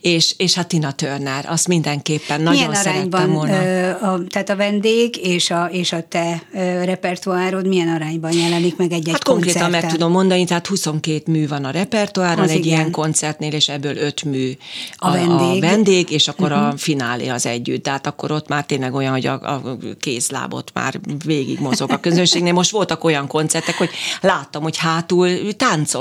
és, 0.00 0.34
és 0.36 0.54
hát 0.54 0.68
Tina 0.68 0.92
Turner, 0.92 1.44
azt 1.48 1.68
mindenképpen 1.68 2.40
nagyon 2.40 2.66
milyen 2.66 2.82
szerettem 2.82 3.30
volna. 3.30 3.64
Ö, 3.64 3.90
a, 3.90 4.20
tehát 4.28 4.50
a 4.50 4.56
vendég 4.56 5.16
és 5.16 5.50
a, 5.50 5.68
és 5.72 5.92
a 5.92 6.02
te 6.08 6.42
ö, 6.52 6.84
repertoárod 6.84 7.66
milyen 7.66 7.88
arányban 7.88 8.32
jelenik 8.32 8.76
meg 8.76 8.92
egy-egy 8.92 9.12
Hát 9.12 9.24
konkrétan 9.24 9.62
koncerten? 9.62 9.88
meg 9.88 9.92
tudom 9.92 10.10
mondani, 10.10 10.44
tehát 10.44 10.66
22 10.66 11.32
mű 11.32 11.48
van 11.48 11.64
a 11.64 11.70
repertoáron, 11.70 12.48
egy 12.48 12.64
igen. 12.64 12.78
ilyen 12.78 12.90
koncertnél, 12.90 13.52
és 13.52 13.68
ebből 13.68 13.96
5 13.96 14.24
mű 14.24 14.52
a, 14.92 15.08
a, 15.08 15.12
vendég. 15.12 15.62
a 15.62 15.66
vendég, 15.66 16.10
és 16.10 16.28
akkor 16.28 16.50
uh-huh. 16.50 16.66
a 16.66 16.68
mhm. 16.68 16.76
finálé 16.76 17.28
az 17.28 17.46
együtt. 17.46 17.82
Tehát 17.82 18.06
akkor 18.06 18.30
ott 18.30 18.48
már 18.48 18.64
tényleg 18.64 18.94
olyan, 18.94 19.12
hogy 19.12 19.26
a, 19.26 19.32
a 19.32 19.76
kézlábot 20.00 20.70
már 20.74 21.00
végig 21.24 21.60
mozog 21.60 21.90
a 21.90 22.00
közönségnél. 22.00 22.52
Most 22.52 22.70
voltak 22.70 23.04
olyan 23.04 23.26
koncertek, 23.26 23.76
hogy 23.76 23.90
láttam, 24.20 24.62
hogy 24.62 24.76
hátul 24.76 25.28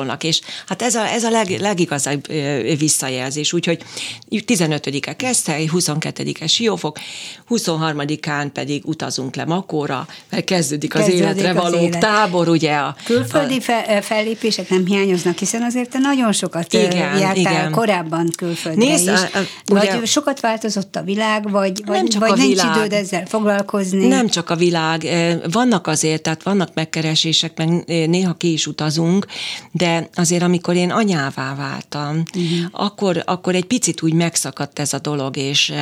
táncolnak, 0.04 0.24
és 0.24 0.41
hát 0.68 0.82
ez 0.82 0.95
a, 0.95 1.08
ez 1.08 1.24
a 1.24 1.30
leg, 1.30 1.60
legigazabb 1.60 2.28
visszajelzés. 2.78 3.54
Úgyhogy 3.54 3.84
15-e 4.30 5.16
Keszthely, 5.16 5.70
22-e 5.74 6.47
Siófok, 6.47 6.97
23-án 7.49 8.47
pedig 8.54 8.86
utazunk 8.86 9.36
le 9.36 9.45
Makóra, 9.45 10.08
mert 10.30 10.45
kezdődik 10.45 10.95
az 10.95 10.99
kezdődik 10.99 11.22
életre 11.22 11.49
az 11.49 11.56
való 11.56 11.84
élet. 11.84 11.99
tábor, 11.99 12.47
ugye. 12.47 12.76
A, 12.76 12.95
Külföldi 13.06 13.62
a, 13.68 14.01
fellépések 14.01 14.70
nem 14.70 14.86
hiányoznak, 14.86 15.38
hiszen 15.38 15.62
azért 15.62 15.89
te 15.89 15.99
nagyon 15.99 16.32
sokat 16.32 16.74
igen, 16.74 17.18
jártál 17.18 17.36
igen. 17.36 17.72
korábban 17.72 18.30
külföldre 18.38 18.86
Nézd, 18.86 19.08
is. 19.08 19.20
A, 19.20 19.38
a, 19.38 19.41
ugye, 19.72 19.95
vagy 19.95 20.08
sokat 20.08 20.39
változott 20.39 20.95
a 20.95 21.01
világ, 21.01 21.51
vagy, 21.51 21.82
vagy, 21.86 21.95
nem 21.95 22.08
csak 22.08 22.22
vagy 22.22 22.32
a 22.32 22.36
nincs 22.36 22.62
világ. 22.62 22.76
időd 22.76 22.93
ezzel 22.93 23.26
foglalkozni? 23.26 24.08
Nem 24.08 24.28
csak 24.28 24.49
a 24.49 24.56
világ. 24.56 25.08
Vannak 25.51 25.88
azért, 25.88 26.22
tehát 26.22 26.43
vannak 26.43 26.70
megkeresések, 26.74 27.58
meg 27.58 27.84
néha 27.86 28.34
ki 28.34 28.51
is 28.51 28.68
utazunk, 28.68 29.26
de 29.72 29.82
azért 30.15 30.43
amikor 30.43 30.75
én 30.75 30.91
anyává 30.91 31.55
váltam, 31.55 32.23
uh-huh. 32.36 32.67
akkor, 32.71 33.23
akkor 33.25 33.55
egy 33.55 33.65
picit 33.65 34.01
úgy 34.01 34.13
megszakadt 34.13 34.79
ez 34.79 34.93
a 34.93 34.99
dolog, 34.99 35.38
és, 35.38 35.73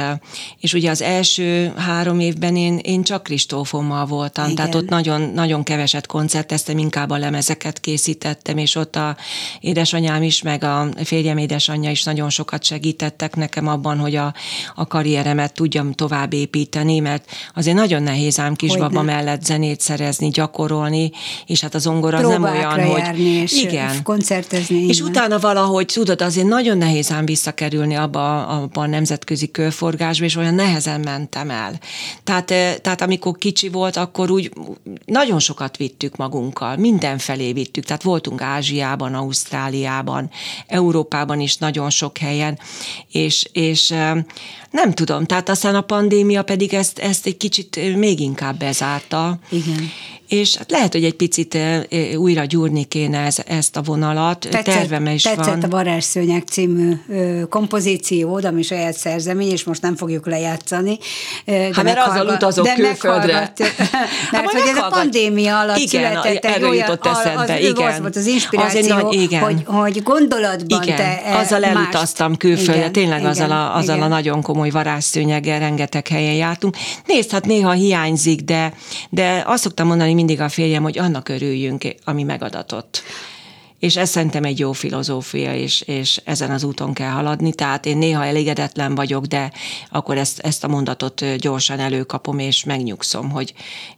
és 0.59 0.73
ugye 0.73 0.89
az 0.89 1.01
első 1.01 1.73
három 1.77 2.19
évben 2.19 2.55
én, 2.55 2.77
én 2.77 3.03
csak 3.03 3.23
Kristófommal 3.23 4.05
voltam, 4.05 4.43
Igen. 4.43 4.55
tehát 4.55 4.75
ott 4.75 4.89
nagyon, 4.89 5.21
nagyon 5.21 5.63
keveset 5.63 6.07
koncerteztem, 6.07 6.77
inkább 6.77 7.09
a 7.09 7.17
lemezeket 7.17 7.79
készítettem, 7.79 8.57
és 8.57 8.75
ott 8.75 8.95
a 8.95 9.17
édesanyám 9.59 10.23
is, 10.23 10.41
meg 10.41 10.63
a 10.63 10.87
férjem 11.03 11.37
édesanyja 11.37 11.91
is 11.91 12.03
nagyon 12.03 12.29
sokat 12.29 12.63
segítettek 12.63 13.35
nekem 13.35 13.67
abban, 13.67 13.97
hogy 13.97 14.15
a, 14.15 14.33
a 14.75 14.87
karrieremet 14.87 15.53
tudjam 15.53 15.91
tovább 15.93 16.33
építeni, 16.33 16.99
mert 16.99 17.29
azért 17.55 17.75
nagyon 17.75 18.03
nehéz 18.03 18.39
ám 18.39 18.55
kisbaba 18.55 19.01
mellett 19.01 19.43
zenét 19.43 19.81
szerezni, 19.81 20.29
gyakorolni, 20.29 21.11
és 21.45 21.61
hát 21.61 21.75
az 21.75 21.81
zongora 21.91 22.17
az 22.17 22.27
nem 22.27 22.43
olyan, 22.43 22.83
hogy... 22.83 23.19
és 23.19 23.51
igen, 23.51 23.90
Igen. 23.91 24.03
koncertezni. 24.03 24.87
És 24.87 24.97
igen. 24.97 25.09
utána 25.09 25.39
valahogy, 25.39 25.85
tudod, 25.85 26.21
azért 26.21 26.47
nagyon 26.47 26.77
nehéz 26.77 27.11
ám 27.11 27.25
visszakerülni 27.25 27.95
abba, 27.95 28.47
abba 28.47 28.81
a 28.81 28.85
nemzetközi 28.85 29.51
körforgásba, 29.51 30.25
és 30.25 30.35
olyan 30.35 30.53
nehezen 30.53 30.99
mentem 30.99 31.49
el. 31.49 31.79
Tehát, 32.23 32.45
tehát 32.81 33.01
amikor 33.01 33.37
kicsi 33.37 33.69
volt, 33.69 33.97
akkor 33.97 34.31
úgy 34.31 34.51
nagyon 35.05 35.39
sokat 35.39 35.77
vittük 35.77 36.15
magunkkal, 36.15 36.75
mindenfelé 36.75 37.53
vittük, 37.53 37.83
tehát 37.83 38.03
voltunk 38.03 38.41
Ázsiában, 38.41 39.13
Ausztráliában, 39.13 40.29
Európában 40.67 41.39
is 41.39 41.57
nagyon 41.57 41.89
sok 41.89 42.17
helyen, 42.17 42.59
és, 43.11 43.45
és 43.51 43.93
nem 44.71 44.91
tudom, 44.91 45.25
tehát 45.25 45.49
aztán 45.49 45.75
a 45.75 45.81
pandémia 45.81 46.43
pedig 46.43 46.73
ezt, 46.73 46.99
ezt 46.99 47.25
egy 47.25 47.37
kicsit 47.37 47.95
még 47.95 48.19
inkább 48.19 48.57
bezárta. 48.57 49.39
Igen 49.49 49.91
és 50.31 50.55
hát 50.55 50.71
lehet, 50.71 50.93
hogy 50.93 51.03
egy 51.03 51.13
picit 51.13 51.57
újra 52.15 52.45
gyúrni 52.45 52.83
kéne 52.83 53.19
ez, 53.19 53.37
ezt 53.45 53.77
a 53.77 53.81
vonalat. 53.81 54.39
Tetszett, 54.39 54.63
Tervem 54.63 55.05
is 55.05 55.21
tetszett 55.21 55.45
van. 55.45 55.61
a 55.61 55.67
Varázsszőnyek 55.67 56.43
című 56.43 56.93
ö, 57.09 57.41
kompozíciód, 57.49 58.45
ami 58.45 58.61
saját 58.61 58.93
szerzemény, 58.93 59.51
és 59.51 59.63
most 59.63 59.81
nem 59.81 59.95
fogjuk 59.95 60.27
lejátszani. 60.27 60.97
Hát 61.45 61.83
mert 61.83 61.99
azzal 62.07 62.27
utazok 62.27 62.65
de 62.65 62.73
külföldre. 62.73 63.33
mert 64.31 64.51
hogy 64.51 64.61
ez 64.69 64.77
a 64.77 64.87
pandémia 64.89 65.59
alatt 65.59 65.77
igen, 65.77 66.11
született 66.11 66.45
egy 66.45 66.63
olyan, 66.63 66.75
jutott 66.75 67.05
eszedbe, 67.05 67.53
az, 67.53 67.59
igen. 67.59 67.87
Az 67.87 67.99
volt 67.99 68.15
az 68.15 68.25
inspiráció, 68.25 68.79
az 68.79 69.01
nagy, 69.01 69.13
igen. 69.13 69.41
Hogy, 69.41 69.63
hogy 69.65 70.03
gondolatban 70.03 70.83
igen, 70.83 70.95
te 70.95 71.21
e, 71.23 71.37
azzal 71.37 71.63
elutaztam 71.63 72.37
külföldre, 72.37 72.75
igen, 72.75 72.91
tényleg 72.91 73.19
igen, 73.19 73.29
azzal, 73.29 73.51
a, 73.51 73.75
azzal 73.75 73.95
igen. 73.95 74.11
a 74.11 74.15
nagyon 74.15 74.41
komoly 74.41 74.60
varázsszőnyeggel 74.69 75.59
rengeteg 75.59 76.07
helyen 76.07 76.33
jártunk. 76.33 76.75
Nézd, 77.05 77.31
hát 77.31 77.45
néha 77.45 77.71
hiányzik, 77.71 78.41
de, 78.41 78.73
de 79.09 79.43
azt 79.45 79.63
szoktam 79.63 79.87
mondani 79.87 80.13
mindig 80.13 80.41
a 80.41 80.49
férjem, 80.49 80.83
hogy 80.83 80.97
annak 80.97 81.29
örüljünk, 81.29 81.83
ami 82.03 82.23
megadatott 82.23 83.03
és 83.81 83.97
ez 83.97 84.09
szerintem 84.09 84.43
egy 84.43 84.59
jó 84.59 84.71
filozófia, 84.71 85.55
és, 85.55 85.81
és 85.81 86.21
ezen 86.23 86.51
az 86.51 86.63
úton 86.63 86.93
kell 86.93 87.09
haladni, 87.09 87.53
tehát 87.53 87.85
én 87.85 87.97
néha 87.97 88.25
elégedetlen 88.25 88.95
vagyok, 88.95 89.25
de 89.25 89.51
akkor 89.91 90.17
ezt, 90.17 90.39
ezt 90.39 90.63
a 90.63 90.67
mondatot 90.67 91.35
gyorsan 91.37 91.79
előkapom, 91.79 92.39
és 92.39 92.63
megnyugszom, 92.63 93.29
hogy 93.29 93.53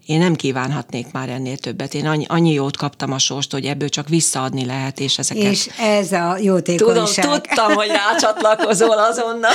én 0.05 0.19
nem 0.19 0.35
kívánhatnék 0.35 1.11
már 1.11 1.29
ennél 1.29 1.57
többet. 1.57 1.93
Én 1.93 2.05
annyi, 2.05 2.25
annyi 2.27 2.53
jót 2.53 2.77
kaptam 2.77 3.11
a 3.11 3.17
sorst, 3.17 3.51
hogy 3.51 3.65
ebből 3.65 3.89
csak 3.89 4.09
visszaadni 4.09 4.65
lehet, 4.65 4.99
és 4.99 5.17
ezeket... 5.17 5.51
És 5.51 5.69
ez 5.79 6.11
a 6.11 6.37
jótékonyság. 6.41 7.23
Tudom, 7.23 7.41
tudtam, 7.41 7.73
hogy 7.73 7.87
rácsatlakozol 7.87 8.97
azonnal. 8.97 9.51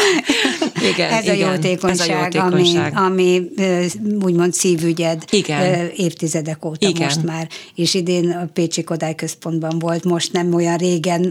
Igen, 0.93 1.11
ez, 1.11 1.25
igen, 1.25 1.49
a 1.49 1.53
jótékonyság, 1.53 2.09
ez 2.09 2.17
a 2.17 2.23
jótékonyság, 2.23 2.97
ami, 2.97 3.51
ami 3.57 4.23
úgymond 4.25 4.53
szívügyed 4.53 5.25
igen. 5.31 5.91
évtizedek 5.97 6.65
óta 6.65 6.89
igen. 6.89 7.05
most 7.05 7.23
már, 7.23 7.49
és 7.75 7.95
idén 7.95 8.31
a 8.31 8.49
Pécsi 8.53 8.85
Kodály 8.85 9.15
Központban 9.15 9.79
volt 9.79 10.05
most 10.05 10.18
nem 10.27 10.55
olyan 10.55 10.77
régen 10.77 11.25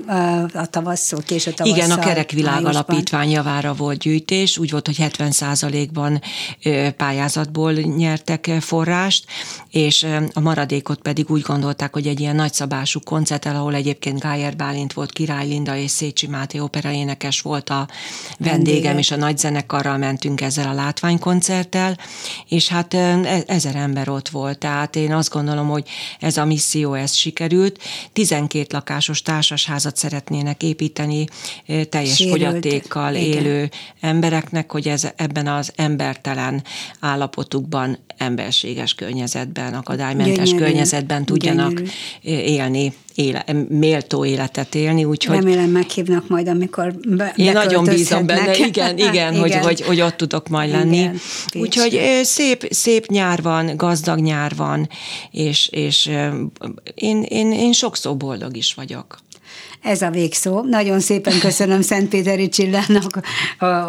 a 0.54 0.66
tavasszal, 0.66 1.22
késő 1.26 1.52
tavasszal. 1.52 1.78
Igen, 1.78 1.92
a 1.92 2.00
Kerekvilág 2.00 2.54
májusban. 2.54 2.76
Alapítvány 2.76 3.30
javára 3.30 3.74
volt 3.74 3.98
gyűjtés, 3.98 4.58
úgy 4.58 4.72
volt, 4.72 4.86
hogy 4.86 4.98
70% 5.00 5.88
ban 5.94 6.22
pályázatból 6.98 7.72
nyertek 7.74 8.52
forrást, 8.60 9.26
és 9.72 10.06
a 10.34 10.40
maradékot 10.40 11.02
pedig 11.02 11.30
úgy 11.30 11.42
gondolták, 11.42 11.94
hogy 11.94 12.08
egy 12.08 12.20
ilyen 12.20 12.36
nagyszabású 12.36 13.00
koncert, 13.00 13.46
ahol 13.46 13.76
egyébként 13.76 14.20
Gájer 14.20 14.56
Bálint 14.56 14.94
volt, 14.94 15.12
Király 15.12 15.48
Linda 15.48 15.76
és 15.76 15.92
Szécsi 15.92 16.28
Máté 16.28 16.60
operaénekes 16.60 17.42
volt 17.42 17.70
a 17.70 17.88
vendégem, 18.40 18.84
Vendége. 18.84 18.98
és 18.98 19.12
a 19.12 19.16
nagy 19.16 19.38
zenekarral 19.38 19.98
mentünk 19.98 20.42
ezzel 20.42 20.70
a 20.70 20.74
látványkoncerttel, 20.74 21.98
és 22.48 22.68
hát 22.68 22.94
e, 22.94 23.44
ezer 23.48 23.76
ember 23.76 24.10
ott 24.10 24.30
volt, 24.30 24.58
tehát 24.58 24.96
én 24.96 25.14
azt 25.14 25.30
gondolom, 25.30 25.68
hogy 25.70 25.88
ez 26.20 26.38
a 26.38 26.46
misszió, 26.46 26.94
ez 26.94 27.14
sikerült. 27.14 27.80
12 28.14 28.77
lakásos 28.78 29.22
társasházat 29.22 29.98
szeretnének 29.98 30.64
építeni 30.64 31.26
teljes 31.90 32.16
Sérült. 32.16 32.38
fogyatékkal 32.38 33.16
Igen. 33.16 33.28
élő 33.28 33.70
embereknek, 34.02 34.72
hogy 34.72 34.88
ez 34.88 35.08
ebben 35.16 35.48
az 35.48 35.72
embertelen 35.76 36.64
állapotukban 37.00 37.98
emberséges 38.18 38.94
környezetben, 38.94 39.74
akadálymentes 39.74 40.50
Gyönyörű. 40.50 40.66
környezetben 40.66 41.26
tudjanak 41.26 41.74
Gyönyörű. 41.74 42.44
élni 42.44 42.94
éle, 43.18 43.46
méltó 43.70 44.26
életet 44.26 44.76
élni. 44.76 45.06
Úgyhogy 45.06 45.36
Remélem 45.36 45.70
meghívnak 45.70 46.28
majd, 46.28 46.48
amikor 46.48 46.94
be, 47.08 47.34
Én 47.36 47.52
nagyon 47.52 47.84
bízom 47.84 48.26
benne, 48.26 48.58
igen, 48.58 48.98
igen, 48.98 48.98
igen. 49.08 49.36
Hogy, 49.40 49.56
hogy, 49.56 49.82
hogy 49.82 50.02
ott 50.02 50.18
tudok 50.18 50.48
majd 50.48 50.72
lenni. 50.72 50.98
Igen, 50.98 51.20
úgyhogy 51.54 52.02
szép, 52.24 52.68
szép 52.70 53.06
nyár 53.06 53.42
van, 53.42 53.78
gazdag 53.78 54.20
nyár 54.20 54.56
van, 54.56 54.90
és, 55.32 55.68
és 55.68 56.12
én, 56.94 57.22
én, 57.22 57.52
én 57.52 57.72
sokszor 57.72 58.18
boldog 58.18 58.58
is 58.58 58.67
vagyok. 58.74 59.18
Ez 59.82 60.02
a 60.02 60.10
végszó. 60.10 60.62
Nagyon 60.62 61.00
szépen 61.00 61.40
köszönöm 61.40 61.82
Szentpéteri 61.82 62.50
Csillának, 62.50 63.20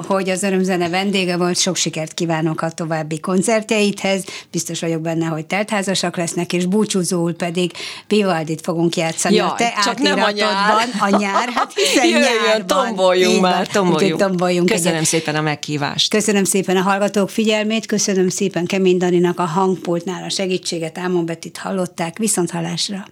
hogy 0.06 0.28
az 0.28 0.42
örömzene 0.42 0.88
vendége 0.88 1.36
volt. 1.36 1.58
Sok 1.58 1.76
sikert 1.76 2.14
kívánok 2.14 2.60
a 2.60 2.70
további 2.70 3.20
koncertjeidhez. 3.20 4.24
Biztos 4.50 4.80
vagyok 4.80 5.00
benne, 5.00 5.26
hogy 5.26 5.46
teltházasak 5.46 6.16
lesznek, 6.16 6.52
és 6.52 6.66
búcsúzóul 6.66 7.32
pedig 7.32 7.72
Vivaldit 8.06 8.60
fogunk 8.60 8.96
játszani 8.96 9.34
Jaj, 9.34 9.48
a 9.48 9.54
te 9.54 9.72
csak 9.84 9.98
nem 9.98 10.22
a 10.22 10.30
nyár. 10.30 10.88
A 10.98 11.16
nyár, 11.16 11.48
hát 11.48 11.72
hiszen 11.74 12.06
Jöjjön, 12.06 12.28
nyár 12.46 12.64
tomboljunk 12.64 13.40
már, 13.40 13.66
tomboljunk. 13.66 14.20
tomboljunk. 14.20 14.68
Köszönöm 14.68 14.94
egyet. 14.94 15.06
szépen 15.06 15.34
a 15.34 15.40
meghívást. 15.40 16.10
Köszönöm 16.10 16.44
szépen 16.44 16.76
a 16.76 16.82
hallgatók 16.82 17.30
figyelmét, 17.30 17.86
köszönöm 17.86 18.28
szépen 18.28 18.66
Kemény 18.66 18.96
Daninak 18.98 19.38
a 19.38 19.44
hangpultnál 19.44 20.24
a 20.24 20.30
segítséget, 20.30 20.98
Ámon 20.98 21.26
Betit 21.26 21.56
hallották, 21.56 22.18
viszont 22.18 22.50
hallásra. 22.50 23.06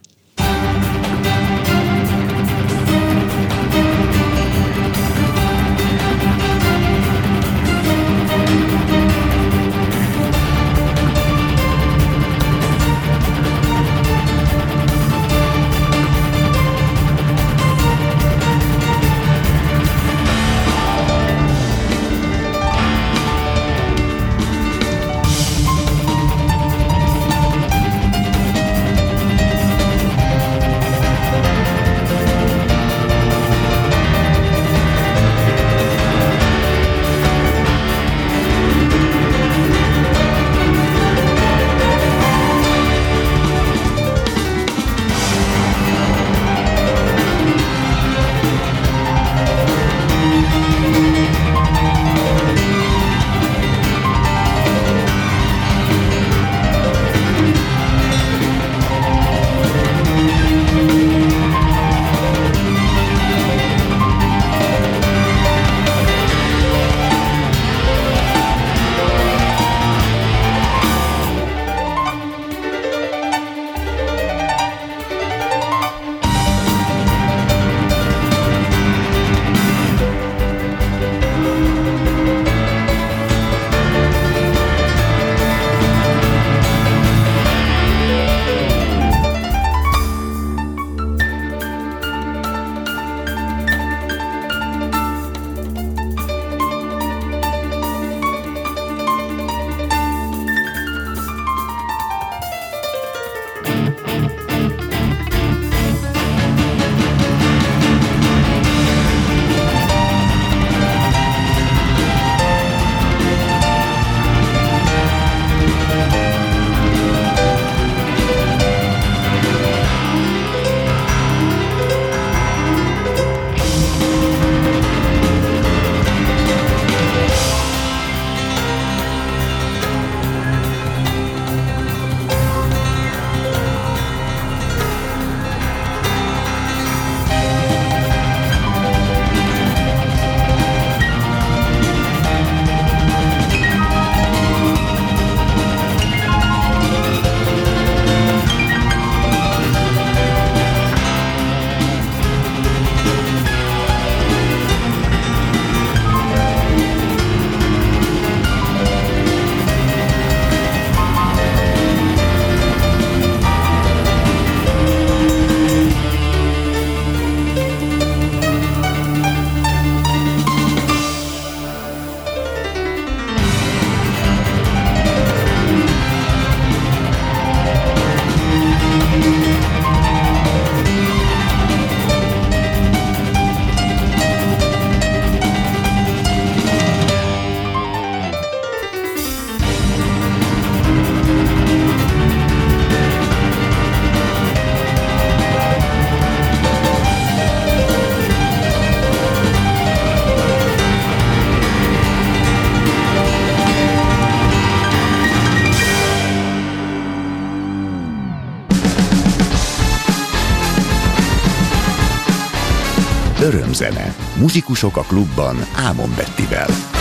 Örömzene. 213.81 214.15
Muzsikusok 214.39 214.97
a 214.97 215.03
klubban 215.03 215.57
Ámon 215.77 216.15
Bettivel. 216.17 216.96